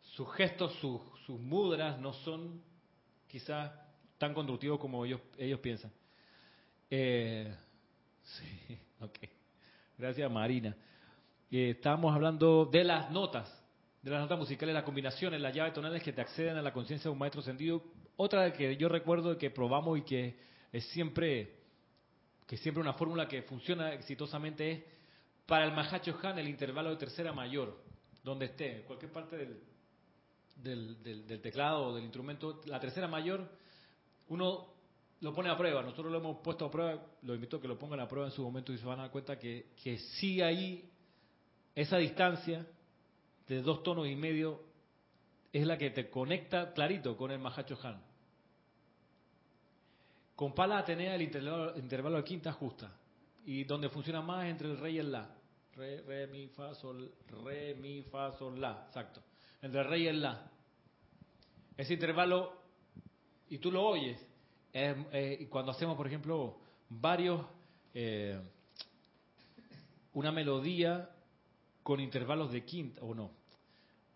sus 0.00 0.32
gestos, 0.34 0.72
sus, 0.80 1.00
sus 1.26 1.38
mudras 1.38 1.98
no 2.00 2.12
son 2.12 2.60
quizás 3.28 3.70
tan 4.18 4.34
constructivos 4.34 4.80
como 4.80 5.04
ellos, 5.04 5.20
ellos 5.38 5.60
piensan. 5.60 5.92
Eh, 6.90 7.54
sí, 8.22 8.78
ok. 9.00 9.18
Gracias, 9.98 10.30
Marina. 10.30 10.76
Eh, 11.50 11.70
estábamos 11.70 12.14
hablando 12.14 12.66
de 12.66 12.84
las 12.84 13.10
notas, 13.10 13.50
de 14.02 14.10
las 14.10 14.20
notas 14.20 14.38
musicales, 14.38 14.74
las 14.74 14.84
combinaciones, 14.84 15.40
las 15.40 15.54
llaves 15.54 15.72
tonales 15.72 16.02
que 16.02 16.12
te 16.12 16.20
acceden 16.20 16.56
a 16.56 16.62
la 16.62 16.72
conciencia 16.72 17.08
de 17.08 17.12
un 17.12 17.18
maestro 17.18 17.42
sentido. 17.42 17.82
Otra 18.16 18.52
que 18.52 18.76
yo 18.76 18.88
recuerdo 18.88 19.36
que 19.38 19.50
probamos 19.50 19.98
y 19.98 20.02
que 20.02 20.38
es 20.72 20.84
siempre, 20.88 21.55
que 22.46 22.56
siempre 22.56 22.80
una 22.80 22.92
fórmula 22.94 23.26
que 23.28 23.42
funciona 23.42 23.92
exitosamente 23.92 24.70
es 24.70 24.84
para 25.46 25.64
el 25.64 25.72
Mahacho 25.72 26.18
Han 26.22 26.38
el 26.38 26.48
intervalo 26.48 26.90
de 26.90 26.96
tercera 26.96 27.32
mayor, 27.32 27.76
donde 28.22 28.46
esté, 28.46 28.78
en 28.78 28.82
cualquier 28.84 29.12
parte 29.12 29.36
del, 29.36 29.60
del, 30.56 31.02
del- 31.02 31.26
del 31.26 31.40
teclado 31.40 31.86
o 31.88 31.94
del 31.94 32.04
instrumento, 32.04 32.60
la 32.66 32.80
tercera 32.80 33.06
mayor, 33.08 33.48
uno 34.28 34.66
lo 35.20 35.32
pone 35.32 35.48
a 35.48 35.56
prueba. 35.56 35.82
Nosotros 35.82 36.10
lo 36.12 36.18
hemos 36.18 36.38
puesto 36.38 36.66
a 36.66 36.70
prueba, 36.70 37.00
lo 37.22 37.34
invito 37.34 37.56
a 37.56 37.60
que 37.60 37.68
lo 37.68 37.78
pongan 37.78 38.00
a 38.00 38.08
prueba 38.08 38.26
en 38.28 38.32
su 38.32 38.42
momento 38.42 38.72
y 38.72 38.78
se 38.78 38.84
van 38.86 38.98
a 38.98 39.02
dar 39.02 39.10
cuenta 39.12 39.38
que, 39.38 39.70
que 39.82 39.98
sí 39.98 40.42
ahí 40.42 40.90
esa 41.74 41.96
distancia 41.98 42.66
de 43.48 43.62
dos 43.62 43.82
tonos 43.82 44.08
y 44.08 44.16
medio 44.16 44.60
es 45.52 45.66
la 45.66 45.78
que 45.78 45.90
te 45.90 46.10
conecta 46.10 46.72
clarito 46.72 47.16
con 47.16 47.30
el 47.30 47.38
Mahacho 47.38 47.78
Han. 47.82 48.02
Con 50.36 50.54
pala 50.54 50.78
Atenea 50.78 51.14
el 51.14 51.22
intervalo, 51.22 51.76
intervalo 51.78 52.18
de 52.18 52.24
quinta 52.24 52.52
justa. 52.52 52.92
Y 53.46 53.64
donde 53.64 53.88
funciona 53.88 54.20
más 54.20 54.46
entre 54.46 54.70
el 54.70 54.78
re 54.78 54.92
y 54.92 54.98
el 54.98 55.10
la. 55.10 55.34
Re, 55.74 56.02
re, 56.02 56.26
mi, 56.26 56.46
fa, 56.48 56.74
sol, 56.74 57.10
re, 57.44 57.74
mi, 57.74 58.02
fa, 58.02 58.32
sol, 58.32 58.60
la. 58.60 58.84
Exacto. 58.86 59.22
Entre 59.62 59.80
el 59.80 59.86
re 59.86 59.98
y 59.98 60.06
el 60.08 60.20
la. 60.20 60.50
Ese 61.76 61.94
intervalo, 61.94 62.52
y 63.48 63.58
tú 63.58 63.70
lo 63.70 63.82
oyes, 63.82 64.18
es, 64.72 65.48
cuando 65.48 65.72
hacemos, 65.72 65.96
por 65.96 66.06
ejemplo, 66.06 66.58
varios, 66.88 67.44
eh, 67.94 68.38
una 70.14 70.32
melodía 70.32 71.10
con 71.82 72.00
intervalos 72.00 72.52
de 72.52 72.64
quinta, 72.64 73.02
o 73.02 73.14
no, 73.14 73.30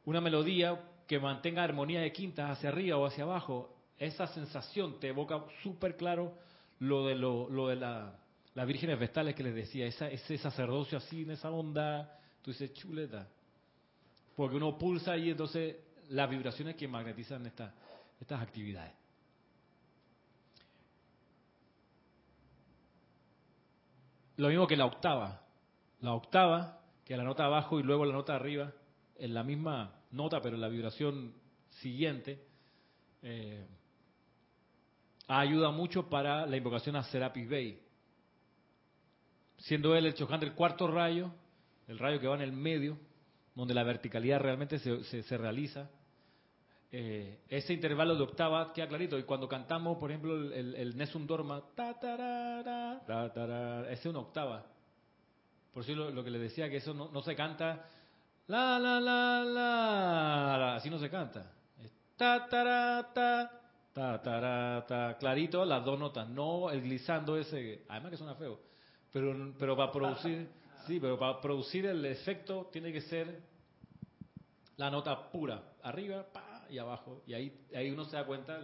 una 0.07 0.21
melodía 0.21 0.81
que 1.07 1.19
mantenga 1.19 1.63
armonía 1.63 2.01
de 2.01 2.13
quintas 2.13 2.51
hacia 2.51 2.71
arriba 2.71 2.97
o 2.97 3.07
hacia 3.07 3.25
abajo, 3.25 3.77
esa 4.01 4.27
sensación 4.29 4.99
te 4.99 5.09
evoca 5.09 5.45
súper 5.63 5.97
claro 5.97 6.35
lo 6.81 7.07
de 7.07 7.15
lo, 7.15 7.69
de 7.69 7.77
la, 7.77 8.19
las 8.55 8.67
vírgenes 8.67 8.99
vestales 8.99 9.35
que 9.35 9.43
les 9.43 9.55
decía, 9.55 9.87
ese 9.87 10.39
sacerdocio 10.39 10.97
así 10.97 11.23
en 11.23 11.33
esa 11.33 11.51
onda, 11.51 12.19
tú 12.41 12.51
dices 12.51 12.73
chuleta, 12.73 13.29
porque 14.35 14.57
uno 14.57 14.79
pulsa 14.79 15.19
y 15.19 15.31
entonces 15.31 15.77
las 16.09 16.29
vibraciones 16.31 16.77
que 16.77 16.89
magnetizan 16.89 17.45
esta- 17.47 17.75
estas 18.19 18.41
actividades. 18.41 18.95
Lo 24.37 24.49
mismo 24.49 24.67
que 24.67 24.77
la 24.77 24.87
octava. 24.87 25.43
La 26.01 26.15
octava, 26.15 26.81
que 27.05 27.15
la 27.19 27.23
nota 27.25 27.45
abajo 27.45 27.79
y 27.79 27.83
luego 27.83 28.07
la 28.07 28.15
nota 28.15 28.35
arriba, 28.35 28.73
en 29.19 29.35
la 29.35 29.43
misma 29.43 29.93
nota, 30.13 30.41
pero 30.41 30.55
en 30.55 30.63
la 30.63 30.69
vibración 30.69 31.35
siguiente, 31.83 32.43
eh, 33.23 33.67
ayuda 35.39 35.71
mucho 35.71 36.09
para 36.09 36.47
la 36.47 36.57
invocación 36.57 36.97
a 36.97 37.05
Serapis 37.05 37.49
Bey. 37.49 37.81
Siendo 39.59 39.95
él 39.95 40.07
el 40.07 40.15
chocán 40.15 40.41
del 40.41 40.55
cuarto 40.55 40.89
rayo, 40.89 41.31
el 41.87 41.99
rayo 41.99 42.19
que 42.19 42.27
va 42.27 42.35
en 42.35 42.41
el 42.41 42.53
medio, 42.53 42.99
donde 43.55 43.75
la 43.75 43.85
verticalidad 43.85 44.41
realmente 44.41 44.79
se, 44.79 45.39
realiza. 45.39 45.89
Eh, 46.91 47.41
ese 47.49 47.73
intervalo 47.73 48.17
de 48.17 48.23
octava 48.23 48.73
queda 48.73 48.89
clarito. 48.89 49.19
Y 49.19 49.23
cuando 49.23 49.49
cantamos, 49.49 49.99
por 49.99 50.11
ejemplo, 50.11 50.35
el, 50.35 50.53
el, 50.53 50.75
el 50.75 50.97
Nessun 50.97 51.27
Dorma, 51.27 51.63
ta, 51.77 51.99
tarara, 51.99 53.01
ta, 53.07 53.33
tarara, 53.33 53.83
ese 53.91 54.01
es 54.01 54.07
una 54.07 54.21
octava. 54.21 54.67
Por 55.73 55.85
eso 55.85 55.95
lo, 55.95 56.25
que 56.25 56.31
les 56.31 56.41
decía, 56.41 56.69
que 56.69 56.79
eso 56.79 56.93
no, 56.93 57.23
se 57.23 57.37
canta, 57.37 57.87
la, 58.49 58.79
la, 58.79 58.99
la, 58.99 59.45
la, 59.45 60.75
así 60.75 60.91
no 60.91 60.99
se 60.99 61.09
canta. 61.09 61.53
Es 61.79 61.93
ta, 62.17 62.49
tara, 62.49 63.13
ta, 63.15 63.60
ta, 64.01 64.23
tara, 64.23 64.87
ta, 64.87 65.19
clarito, 65.19 65.63
las 65.67 65.85
dos 65.85 65.99
notas, 65.99 66.27
no 66.27 66.71
el 66.71 66.81
glissando 66.81 67.37
ese, 67.37 67.85
además 67.87 68.13
que 68.13 68.17
suena 68.17 68.35
feo, 68.35 68.59
pero, 69.13 69.53
pero 69.59 69.77
para 69.77 69.93
producir, 69.93 70.49
sí, 70.87 70.99
pero 70.99 71.19
para 71.19 71.39
producir 71.39 71.85
el 71.85 72.03
efecto 72.07 72.71
tiene 72.73 72.93
que 72.95 73.03
ser 73.03 73.43
la 74.79 74.91
nota 74.91 75.31
pura, 75.31 75.75
arriba 75.83 76.25
pa, 76.33 76.65
y 76.71 76.79
abajo, 76.79 77.23
y 77.27 77.35
ahí, 77.35 77.67
ahí 77.75 77.91
uno 77.91 78.07
se 78.07 78.17
da 78.17 78.25
cuenta, 78.25 78.59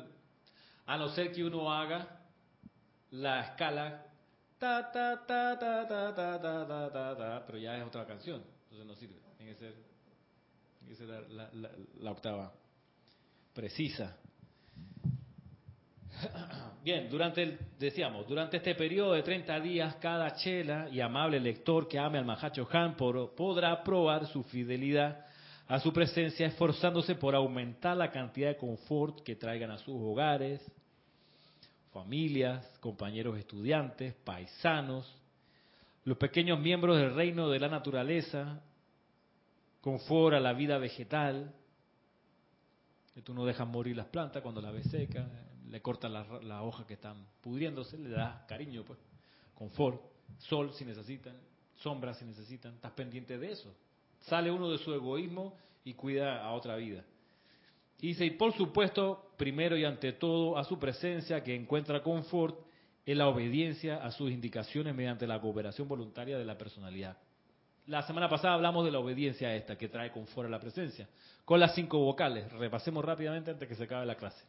a 0.86 0.96
no 0.96 1.10
ser 1.10 1.30
que 1.32 1.44
uno 1.44 1.70
haga 1.70 2.20
la 3.10 3.40
escala 3.42 4.06
ta 4.58 4.90
ta 4.90 5.26
ta 5.26 5.58
ta 5.58 5.86
ta 5.86 6.14
ta 6.14 6.38
ta 6.40 6.66
ta 6.66 6.90
ta 6.90 7.16
ta, 7.16 7.44
pero 7.44 7.58
ya 7.58 7.76
es 7.76 7.84
otra 7.86 8.06
canción, 8.06 8.42
entonces 8.70 8.86
no 8.86 8.94
sirve, 8.94 9.20
tiene 9.36 9.52
que 9.52 9.58
ser, 9.58 9.74
tiene 10.78 10.88
que 10.92 10.96
ser 10.96 11.08
la, 11.08 11.20
la- 11.28 11.50
la- 11.52 11.70
la 12.00 12.10
octava 12.10 12.54
precisa. 13.52 14.16
Bien, 16.84 17.08
durante 17.10 17.42
el, 17.42 17.58
decíamos, 17.78 18.26
durante 18.28 18.58
este 18.58 18.74
periodo 18.74 19.12
de 19.12 19.22
30 19.22 19.60
días, 19.60 19.96
cada 19.96 20.34
chela 20.36 20.88
y 20.90 21.00
amable 21.00 21.40
lector 21.40 21.88
que 21.88 21.98
ame 21.98 22.18
al 22.18 22.24
Mahacho 22.24 22.68
Han 22.72 22.96
podrá 22.96 23.82
probar 23.82 24.26
su 24.26 24.42
fidelidad 24.44 25.24
a 25.68 25.80
su 25.80 25.92
presencia, 25.92 26.46
esforzándose 26.46 27.16
por 27.16 27.34
aumentar 27.34 27.96
la 27.96 28.12
cantidad 28.12 28.48
de 28.50 28.56
confort 28.56 29.20
que 29.22 29.34
traigan 29.34 29.72
a 29.72 29.78
sus 29.78 29.96
hogares, 30.00 30.64
familias, 31.92 32.64
compañeros 32.80 33.36
estudiantes, 33.36 34.14
paisanos, 34.22 35.12
los 36.04 36.16
pequeños 36.18 36.60
miembros 36.60 36.98
del 36.98 37.16
reino 37.16 37.48
de 37.48 37.58
la 37.58 37.68
naturaleza, 37.68 38.60
confort 39.80 40.36
a 40.36 40.40
la 40.40 40.52
vida 40.52 40.78
vegetal, 40.78 41.52
que 43.12 43.22
tú 43.22 43.34
no 43.34 43.44
dejas 43.44 43.66
morir 43.66 43.96
las 43.96 44.06
plantas 44.06 44.42
cuando 44.42 44.60
las 44.60 44.72
ves 44.72 44.88
secas, 44.88 45.26
le 45.70 45.80
cortas 45.80 46.10
las 46.10 46.26
las 46.44 46.62
hojas 46.62 46.86
que 46.86 46.94
están 46.94 47.26
pudriéndose, 47.40 47.98
le 47.98 48.10
das 48.10 48.44
cariño, 48.46 48.84
pues, 48.84 48.98
confort, 49.54 50.00
sol 50.38 50.72
si 50.74 50.84
necesitan, 50.84 51.34
sombra 51.76 52.14
si 52.14 52.24
necesitan, 52.24 52.74
estás 52.74 52.92
pendiente 52.92 53.38
de 53.38 53.52
eso. 53.52 53.74
Sale 54.20 54.50
uno 54.50 54.70
de 54.70 54.78
su 54.78 54.92
egoísmo 54.92 55.56
y 55.84 55.94
cuida 55.94 56.44
a 56.44 56.52
otra 56.52 56.76
vida. 56.76 57.04
Y 58.00 58.08
dice, 58.08 58.26
y 58.26 58.30
por 58.30 58.52
supuesto, 58.52 59.30
primero 59.36 59.76
y 59.76 59.84
ante 59.84 60.12
todo, 60.12 60.58
a 60.58 60.64
su 60.64 60.78
presencia 60.78 61.42
que 61.42 61.54
encuentra 61.54 62.02
confort 62.02 62.58
en 63.06 63.18
la 63.18 63.28
obediencia 63.28 63.96
a 64.04 64.10
sus 64.10 64.30
indicaciones 64.30 64.94
mediante 64.94 65.26
la 65.26 65.40
cooperación 65.40 65.88
voluntaria 65.88 66.36
de 66.36 66.44
la 66.44 66.58
personalidad. 66.58 67.16
La 67.86 68.02
semana 68.02 68.28
pasada 68.28 68.54
hablamos 68.54 68.84
de 68.84 68.90
la 68.90 68.98
obediencia 68.98 69.54
esta 69.54 69.78
que 69.78 69.88
trae 69.88 70.10
confort 70.10 70.48
a 70.48 70.50
la 70.50 70.58
presencia, 70.58 71.08
con 71.44 71.60
las 71.60 71.74
cinco 71.74 71.98
vocales. 71.98 72.52
Repasemos 72.52 73.04
rápidamente 73.04 73.52
antes 73.52 73.68
que 73.68 73.76
se 73.76 73.84
acabe 73.84 74.04
la 74.04 74.16
clase. 74.16 74.44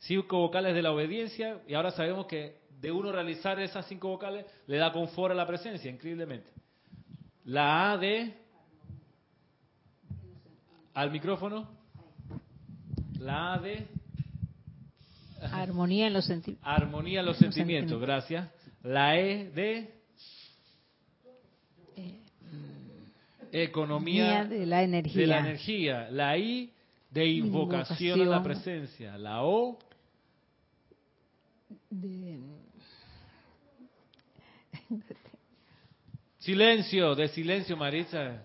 Cinco 0.00 0.38
vocales 0.38 0.74
de 0.74 0.82
la 0.82 0.92
obediencia 0.92 1.60
y 1.68 1.74
ahora 1.74 1.90
sabemos 1.92 2.26
que 2.26 2.58
de 2.80 2.90
uno 2.90 3.12
realizar 3.12 3.60
esas 3.60 3.86
cinco 3.86 4.08
vocales 4.08 4.46
le 4.66 4.78
da 4.78 4.92
confort 4.92 5.32
a 5.32 5.34
la 5.34 5.46
presencia, 5.46 5.90
increíblemente. 5.90 6.50
La 7.44 7.92
A 7.92 7.98
de... 7.98 8.34
Al 10.94 11.10
micrófono. 11.10 11.68
La 13.18 13.54
A 13.54 13.58
de... 13.58 13.86
Armonía 15.52 16.06
en 16.06 16.12
los 16.14 16.24
sentimientos. 16.26 16.66
Armonía 16.70 17.20
en 17.20 17.26
los 17.26 17.40
Los 17.40 17.52
sentimientos, 17.52 18.00
sentimientos. 18.00 18.00
gracias. 18.00 18.50
La 18.82 19.18
E 19.18 19.50
de 19.50 20.00
economía 23.52 24.44
de 24.44 24.66
la 24.66 24.82
energía. 24.82 25.20
de 25.20 25.26
la 25.26 25.38
energía. 25.40 26.08
La 26.10 26.36
I 26.38 26.72
de 27.10 27.26
invocación, 27.26 28.14
a 28.14 28.24
la 28.24 28.36
Invocación. 28.36 28.42
presencia. 28.44 29.18
La 29.18 29.42
O 29.42 29.78
De- 31.90 32.40
silencio, 36.38 37.14
de 37.14 37.28
silencio, 37.28 37.76
Maritza. 37.76 38.44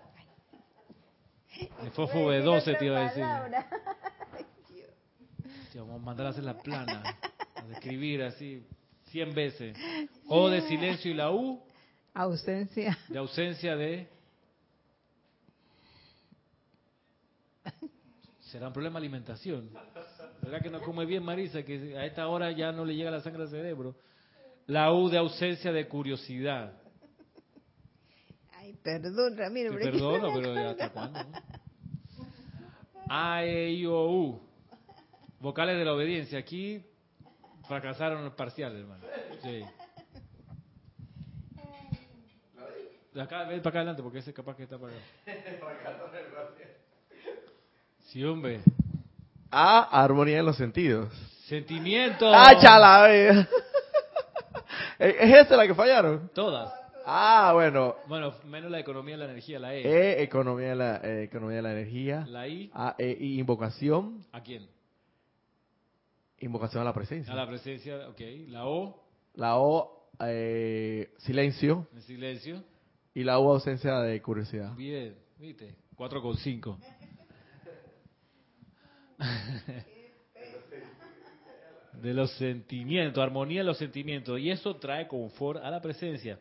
De 1.83 1.89
fofo 1.91 2.31
B12 2.31 2.77
te 2.77 2.85
iba 2.85 2.99
a 2.99 3.03
decir. 3.09 3.23
Te 5.71 5.79
vamos 5.79 6.01
a 6.01 6.05
mandar 6.05 6.27
a 6.27 6.29
hacer 6.29 6.43
la 6.45 6.57
plana, 6.57 7.03
a 7.55 7.71
escribir 7.73 8.23
así, 8.23 8.65
100 9.11 9.33
veces. 9.35 9.77
O 10.27 10.49
de 10.49 10.61
silencio 10.61 11.11
y 11.11 11.13
la 11.13 11.31
U, 11.31 11.61
Ausencia. 12.13 12.97
de 13.09 13.17
ausencia 13.19 13.75
de... 13.75 14.07
¿Será 18.39 18.67
un 18.67 18.73
problema 18.73 18.99
de 18.99 19.05
alimentación? 19.07 19.69
¿Será 20.45 20.59
que 20.59 20.69
no 20.69 20.79
come 20.79 21.07
bien 21.07 21.23
Marisa? 21.23 21.63
Que 21.63 21.97
a 21.97 22.05
esta 22.05 22.27
hora 22.27 22.51
ya 22.51 22.71
no 22.71 22.85
le 22.85 22.95
llega 22.95 23.09
la 23.09 23.19
sangre 23.19 23.41
al 23.43 23.49
cerebro. 23.49 23.95
La 24.67 24.93
U 24.93 25.09
de 25.09 25.17
ausencia 25.17 25.71
de 25.71 25.87
curiosidad. 25.87 26.79
Ay, 28.53 28.73
perdón, 28.83 29.35
Ramiro. 29.35 29.71
Te 29.71 29.85
perdono, 29.85 30.31
pero 30.35 30.69
hasta 30.69 30.91
cuándo. 30.91 31.19
A, 33.09 33.43
E, 33.43 33.71
I, 33.71 33.87
O, 33.87 34.07
U. 34.07 34.41
Vocales 35.39 35.79
de 35.79 35.85
la 35.85 35.93
obediencia. 35.93 36.37
Aquí 36.37 36.85
fracasaron 37.67 38.23
los 38.23 38.35
parciales, 38.35 38.81
hermano. 38.81 39.03
Sí. 39.41 39.63
Acá, 43.19 43.45
ven 43.45 43.61
para 43.63 43.69
acá 43.69 43.79
adelante, 43.79 44.03
porque 44.03 44.19
ese 44.19 44.31
capaz 44.31 44.55
que 44.55 44.63
está 44.63 44.77
para 44.77 44.93
acá. 44.93 45.03
Sí, 48.09 48.23
hombre. 48.23 48.61
A, 49.57 50.03
armonía 50.03 50.39
en 50.39 50.45
los 50.45 50.57
sentidos. 50.57 51.13
Sentimiento. 51.47 52.29
¡Ah, 52.29 52.59
chala! 52.59 53.09
¿Es 54.99 55.15
es 55.17 55.33
esa 55.33 55.55
la 55.55 55.65
que 55.65 55.73
fallaron? 55.73 56.29
Todas. 56.33 56.73
Ah, 57.05 57.51
bueno. 57.53 57.95
Bueno, 58.07 58.33
menos 58.43 58.69
la 58.69 58.79
economía 58.79 59.13
de 59.13 59.19
la 59.19 59.31
energía, 59.31 59.57
la 59.59 59.73
E. 59.73 59.81
E, 59.87 60.23
economía 60.23 60.69
de 60.69 60.75
la, 60.75 60.97
eh, 60.97 61.23
economía 61.23 61.55
de 61.55 61.61
la 61.61 61.71
energía. 61.71 62.25
La 62.27 62.49
I, 62.49 62.69
A, 62.73 62.95
E, 62.97 63.15
I, 63.17 63.39
invocación. 63.39 64.25
¿a 64.33 64.41
quién? 64.41 64.67
Invocación 66.39 66.81
a 66.81 66.83
la 66.85 66.93
presencia. 66.93 67.31
A 67.31 67.37
la 67.37 67.47
presencia, 67.47 68.09
ok. 68.09 68.21
La 68.49 68.65
O, 68.65 69.05
La 69.35 69.55
O, 69.57 70.09
eh, 70.19 71.13
silencio. 71.19 71.87
en 71.93 72.01
silencio. 72.01 72.61
Y 73.13 73.23
la 73.23 73.39
U, 73.39 73.49
ausencia 73.51 73.99
de 73.99 74.21
curiosidad. 74.21 74.75
Bien, 74.75 75.15
viste, 75.39 75.75
4 75.95 76.21
con 76.21 76.35
5. 76.35 76.77
De 82.01 82.13
los 82.13 82.31
sentimientos, 82.31 83.23
armonía 83.23 83.61
en 83.61 83.67
los 83.67 83.77
sentimientos. 83.77 84.39
Y 84.39 84.51
eso 84.51 84.75
trae 84.75 85.07
confort 85.07 85.63
a 85.63 85.71
la 85.71 85.81
presencia. 85.81 86.37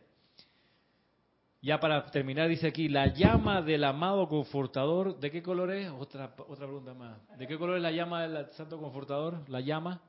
Ya 1.61 1.79
para 1.79 2.05
terminar, 2.11 2.47
dice 2.47 2.67
aquí, 2.67 2.89
la 2.89 3.07
llama 3.07 3.61
del 3.61 3.83
amado 3.85 4.27
confortador, 4.27 5.19
¿de 5.19 5.31
qué 5.31 5.41
color 5.41 5.71
es? 5.71 5.89
Otra, 5.89 6.35
otra 6.47 6.67
pregunta 6.67 6.93
más. 6.93 7.17
¿De 7.39 7.47
qué 7.47 7.57
color 7.57 7.77
es 7.77 7.81
la 7.81 7.91
llama 7.91 8.27
del 8.27 8.45
santo 8.51 8.77
confortador? 8.77 9.49
La 9.49 9.61
llama 9.61 10.01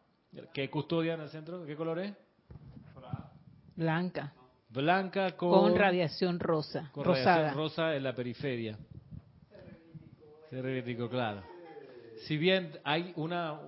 que 0.53 0.69
custodia 0.69 1.14
en 1.14 1.21
el 1.23 1.29
centro, 1.31 1.61
¿de 1.61 1.67
qué 1.67 1.77
color 1.77 2.01
es? 2.01 2.12
Blanca. 3.75 4.35
Blanca 4.69 5.37
con, 5.37 5.51
Con 5.51 5.77
radiación 5.77 6.41
rosa. 6.41 6.91
con 6.93 7.05
rosada. 7.05 7.37
radiación 7.37 7.57
rosa 7.57 7.97
en 7.97 8.03
la 8.03 8.14
periferia. 8.14 8.77
Se 10.51 10.61
reivindicó, 10.61 11.09
claro. 11.09 11.43
Si 12.27 12.37
bien 12.37 12.79
hay 12.85 13.12
una, 13.16 13.61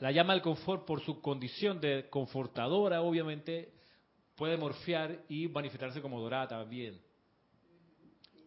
la 0.00 0.10
llama 0.12 0.32
del 0.34 0.42
confort 0.42 0.84
por 0.84 1.00
su 1.00 1.20
condición 1.20 1.80
de 1.80 2.08
confortadora, 2.10 3.02
obviamente 3.02 3.72
puede 4.36 4.56
morfear 4.56 5.24
y 5.28 5.48
manifestarse 5.48 6.00
como 6.00 6.20
dorada 6.20 6.48
también. 6.48 7.00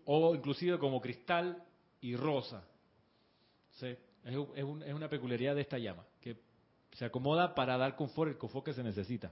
O 0.05 0.35
inclusive 0.35 0.77
como 0.79 0.99
cristal 0.99 1.63
y 2.01 2.15
rosa. 2.15 2.63
Es, 3.81 3.97
es 4.25 4.63
un- 4.63 4.83
es 4.83 4.93
una 4.93 5.07
peculiaridad 5.09 5.55
de 5.55 5.61
esta 5.61 5.77
llama, 5.77 6.03
que 6.21 6.37
se 6.93 7.05
acomoda 7.05 7.55
para 7.55 7.77
dar 7.77 7.95
confort, 7.95 8.31
el 8.31 8.37
confort 8.37 8.65
que 8.65 8.73
se 8.73 8.83
necesita. 8.83 9.31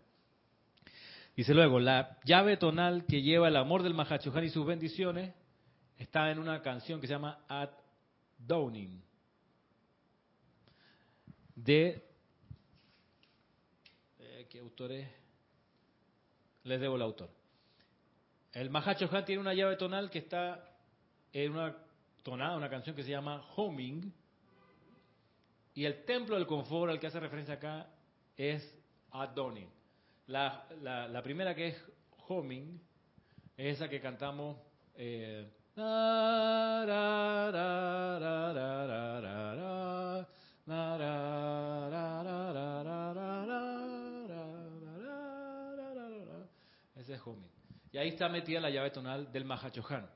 Dice 1.35 1.53
luego, 1.53 1.79
la 1.79 2.17
llave 2.25 2.57
tonal 2.57 3.05
que 3.05 3.21
lleva 3.21 3.47
el 3.47 3.55
amor 3.55 3.83
del 3.83 3.93
Mahachohan 3.93 4.43
y 4.43 4.49
sus 4.49 4.65
bendiciones 4.65 5.33
está 5.97 6.31
en 6.31 6.39
una 6.39 6.61
canción 6.61 6.99
que 6.99 7.07
se 7.07 7.13
llama 7.13 7.39
At 7.47 7.69
Downing. 8.37 9.01
De... 11.55 12.03
eh, 14.19 14.47
¿Qué 14.49 14.59
autor 14.59 14.91
es? 14.91 15.07
Les 16.63 16.79
debo 16.79 16.95
el 16.95 17.01
autor. 17.01 17.29
El 18.53 18.69
Mahachohan 18.69 19.25
tiene 19.25 19.41
una 19.41 19.53
llave 19.53 19.75
tonal 19.77 20.09
que 20.09 20.19
está 20.19 20.63
en 21.33 21.53
una 21.53 21.75
tonada, 22.23 22.57
una 22.57 22.69
canción 22.69 22.95
que 22.95 23.03
se 23.03 23.09
llama 23.09 23.43
Homing. 23.55 24.13
Y 25.73 25.85
el 25.85 26.03
templo 26.05 26.35
del 26.35 26.45
confort 26.47 26.91
al 26.91 26.99
que 26.99 27.07
hace 27.07 27.19
referencia 27.19 27.55
acá 27.55 27.87
es 28.35 28.77
Adonin. 29.11 29.69
La, 30.27 30.67
la, 30.81 31.07
la 31.07 31.23
primera 31.23 31.55
que 31.55 31.69
es 31.69 31.83
Homing 32.27 32.79
es 33.57 33.77
esa 33.77 33.89
que 33.89 34.01
cantamos. 34.01 34.57
eh, 34.95 35.49
na, 40.65 40.97
na. 40.97 41.21
Ese 46.95 47.13
es 47.15 47.21
Homing. 47.25 47.49
Y 47.91 47.97
ahí 47.97 48.09
está 48.09 48.29
metida 48.29 48.59
la 48.59 48.69
llave 48.69 48.91
tonal 48.91 49.31
del 49.31 49.43
Mahachohan. 49.43 50.07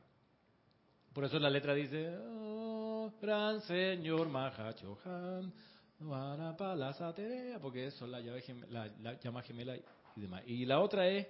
Por 1.14 1.26
eso 1.26 1.40
la 1.40 1.50
letra 1.50 1.74
dice, 1.74 2.16
oh, 2.20 3.12
gran 3.22 3.60
señor 3.62 4.30
Mahachohan, 4.30 5.52
Vanapalasaterea", 6.00 7.60
porque 7.60 7.90
son 7.92 8.12
la 8.12 8.20
llave 8.20 8.44
la, 8.70 8.88
la 9.02 9.20
llama 9.20 9.42
gemela 9.42 9.76
y 9.76 10.22
demás. 10.22 10.44
Y 10.46 10.66
la 10.66 10.80
otra 10.80 11.08
es 11.08 11.28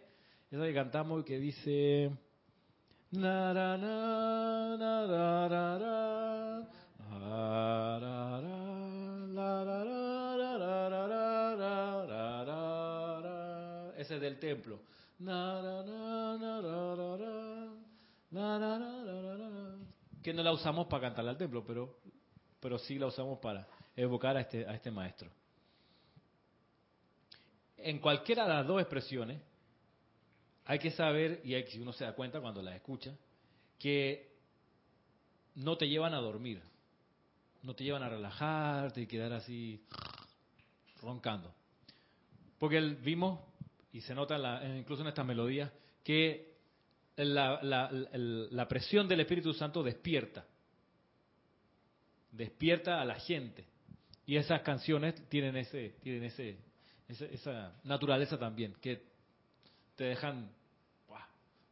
esa 0.51 0.63
que 0.63 0.73
cantamos 0.73 1.23
que 1.23 1.39
dice 1.39 2.11
na, 3.11 3.53
ra, 3.53 3.77
na, 3.77 4.77
na, 4.77 5.05
ra, 5.07 5.47
ra, 5.47 5.77
ra, 5.77 6.67
ah, 6.99 7.99
ra, 8.01 8.14
Es 14.09 14.21
del 14.21 14.39
templo. 14.39 14.79
Que 20.21 20.33
no 20.33 20.43
la 20.43 20.51
usamos 20.51 20.87
para 20.87 21.01
cantarla 21.01 21.31
al 21.31 21.37
templo, 21.37 21.63
pero, 21.65 21.97
pero 22.59 22.77
sí 22.79 22.99
la 22.99 23.07
usamos 23.07 23.39
para 23.39 23.67
evocar 23.95 24.37
a 24.37 24.41
este, 24.41 24.65
a 24.67 24.73
este 24.73 24.91
maestro. 24.91 25.29
En 27.77 27.99
cualquiera 27.99 28.43
de 28.43 28.53
las 28.53 28.67
dos 28.67 28.81
expresiones, 28.81 29.41
hay 30.65 30.79
que 30.79 30.91
saber, 30.91 31.41
y 31.43 31.53
hay, 31.53 31.67
si 31.67 31.79
uno 31.79 31.93
se 31.93 32.03
da 32.03 32.13
cuenta 32.13 32.41
cuando 32.41 32.61
las 32.61 32.75
escucha, 32.75 33.15
que 33.77 34.35
no 35.55 35.77
te 35.77 35.87
llevan 35.87 36.13
a 36.13 36.19
dormir, 36.19 36.61
no 37.61 37.75
te 37.75 37.83
llevan 37.83 38.03
a 38.03 38.09
relajarte 38.09 39.01
y 39.01 39.07
quedar 39.07 39.33
así 39.33 39.83
roncando. 41.01 41.53
Porque 42.57 42.79
vimos, 42.79 43.39
y 43.95 44.01
se 44.01 44.13
nota 44.13 44.37
la- 44.37 44.61
incluso 44.77 45.03
en 45.03 45.07
estas 45.07 45.25
melodías, 45.25 45.71
que 46.03 46.53
la, 47.15 47.63
la- 47.63 47.89
la 47.89 48.67
presión 48.67 49.07
del 49.07 49.21
Espíritu 49.21 49.53
Santo 49.53 49.81
despierta, 49.81 50.45
despierta 52.29 53.01
a 53.01 53.05
la 53.05 53.15
gente. 53.15 53.65
Y 54.25 54.35
esas 54.35 54.61
canciones 54.63 55.15
tienen 55.29 55.55
ese, 55.55 55.95
tienen 56.01 56.25
ese, 56.25 56.57
ese- 57.07 57.33
esa 57.33 57.73
naturaleza 57.85 58.37
también, 58.37 58.73
que 58.81 59.01
te 59.95 60.03
dejan, 60.03 60.51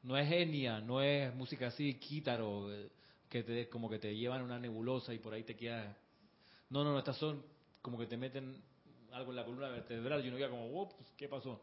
no 0.04 0.18
es 0.18 0.32
etnia, 0.32 0.80
no 0.80 1.02
es 1.02 1.36
música 1.36 1.68
así, 1.68 1.96
quítaro, 1.96 2.74
eh, 2.74 2.90
que 3.28 3.44
te, 3.44 3.68
como 3.68 3.90
que 3.90 4.00
te 4.00 4.16
llevan 4.16 4.44
una 4.44 4.58
nebulosa 4.60 5.14
y 5.14 5.20
por 5.20 5.34
ahí 5.34 5.44
te 5.44 5.58
quedas. 5.58 5.94
No, 6.70 6.86
no, 6.86 6.94
no, 6.94 7.00
estas 7.00 7.18
son 7.18 7.44
como 7.82 7.98
que 7.98 8.06
te 8.06 8.16
meten 8.16 8.62
algo 9.12 9.32
en 9.32 9.36
la 9.36 9.44
columna 9.44 9.68
vertebral 9.68 10.24
y 10.24 10.30
uno 10.30 10.38
queda 10.38 10.50
como, 10.50 10.82
"Ups, 10.82 10.96
¿qué 11.18 11.28
pasó? 11.28 11.62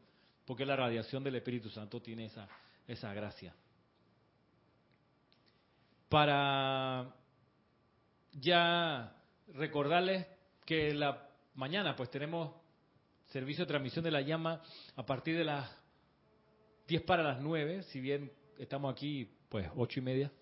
Porque 0.51 0.67
la 0.67 0.75
radiación 0.75 1.23
del 1.23 1.37
Espíritu 1.37 1.71
Santo 1.71 2.03
tiene 2.03 2.25
esa, 2.25 2.49
esa 2.89 3.15
gracia. 3.15 3.55
Para 6.09 7.15
ya 8.33 9.15
recordarles 9.55 10.27
que 10.67 10.93
la 10.93 11.29
mañana 11.55 11.95
pues 11.95 12.11
tenemos 12.11 12.53
servicio 13.29 13.65
de 13.65 13.69
transmisión 13.69 14.05
de 14.05 14.11
la 14.11 14.23
llama 14.23 14.61
a 14.97 15.07
partir 15.07 15.39
de 15.39 15.45
las 15.45 15.71
10 16.89 17.03
para 17.03 17.23
las 17.23 17.41
9, 17.41 17.85
si 17.85 18.01
bien 18.01 18.33
estamos 18.59 18.93
aquí 18.93 19.31
pues 19.49 19.69
ocho 19.77 20.01
y 20.01 20.03
media, 20.03 20.33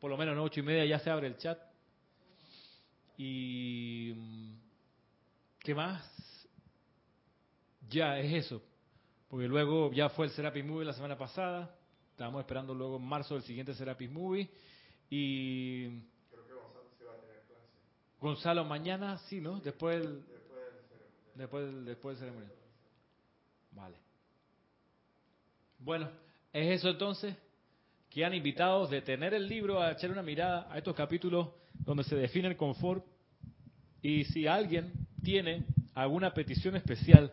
por 0.00 0.10
lo 0.10 0.16
menos 0.16 0.34
no 0.34 0.42
ocho 0.42 0.58
y 0.58 0.64
media 0.64 0.84
ya 0.84 0.98
se 0.98 1.10
abre 1.10 1.28
el 1.28 1.36
chat. 1.36 1.60
Y 3.16 4.14
mm, 4.16 4.54
¿qué 5.60 5.76
más? 5.76 6.48
Ya 7.88 8.18
es 8.18 8.46
eso, 8.46 8.60
porque 9.28 9.48
luego 9.48 9.92
ya 9.92 10.08
fue 10.08 10.26
el 10.26 10.32
Serapis 10.32 10.64
Movie 10.64 10.86
la 10.86 10.92
semana 10.92 11.18
pasada, 11.18 11.74
estábamos 12.10 12.40
esperando 12.40 12.74
luego 12.74 12.96
en 12.96 13.04
marzo 13.04 13.36
el 13.36 13.42
siguiente 13.42 13.74
Serapis 13.74 14.10
Movie 14.10 14.48
y 15.10 16.02
Gonzalo 18.20 18.64
mañana, 18.64 19.18
sí, 19.28 19.40
¿no? 19.40 19.60
Después 19.60 20.02
del, 20.02 20.24
después 21.34 21.66
del, 21.66 21.84
después 21.84 22.18
del 22.18 22.28
ceremonia. 22.28 22.54
Vale. 23.72 23.96
Bueno, 25.78 26.10
es 26.52 26.78
eso 26.80 26.88
entonces. 26.88 27.36
Quedan 28.10 28.32
invitados 28.32 28.88
de 28.88 29.02
tener 29.02 29.34
el 29.34 29.46
libro 29.46 29.82
a 29.82 29.92
echar 29.92 30.10
una 30.10 30.22
mirada 30.22 30.66
a 30.70 30.78
estos 30.78 30.96
capítulos 30.96 31.48
donde 31.74 32.04
se 32.04 32.16
define 32.16 32.48
el 32.48 32.56
confort. 32.56 33.04
Y 34.00 34.24
si 34.24 34.46
alguien 34.46 34.92
tiene 35.22 35.66
alguna 35.94 36.32
petición 36.32 36.76
especial 36.76 37.30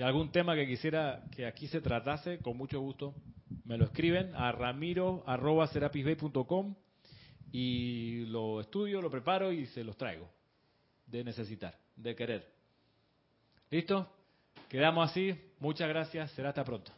de 0.00 0.06
algún 0.06 0.32
tema 0.32 0.54
que 0.54 0.66
quisiera 0.66 1.24
que 1.36 1.44
aquí 1.44 1.68
se 1.68 1.82
tratase, 1.82 2.38
con 2.38 2.56
mucho 2.56 2.80
gusto 2.80 3.14
me 3.66 3.76
lo 3.76 3.84
escriben 3.84 4.34
a 4.34 4.50
ramiro.serapisbay.com 4.50 6.74
y 7.52 8.24
lo 8.24 8.62
estudio, 8.62 9.02
lo 9.02 9.10
preparo 9.10 9.52
y 9.52 9.66
se 9.66 9.84
los 9.84 9.98
traigo. 9.98 10.26
De 11.04 11.22
necesitar, 11.22 11.76
de 11.96 12.16
querer. 12.16 12.50
¿Listo? 13.68 14.10
Quedamos 14.70 15.10
así. 15.10 15.38
Muchas 15.58 15.90
gracias. 15.90 16.30
Será 16.30 16.48
hasta 16.48 16.64
pronto. 16.64 16.90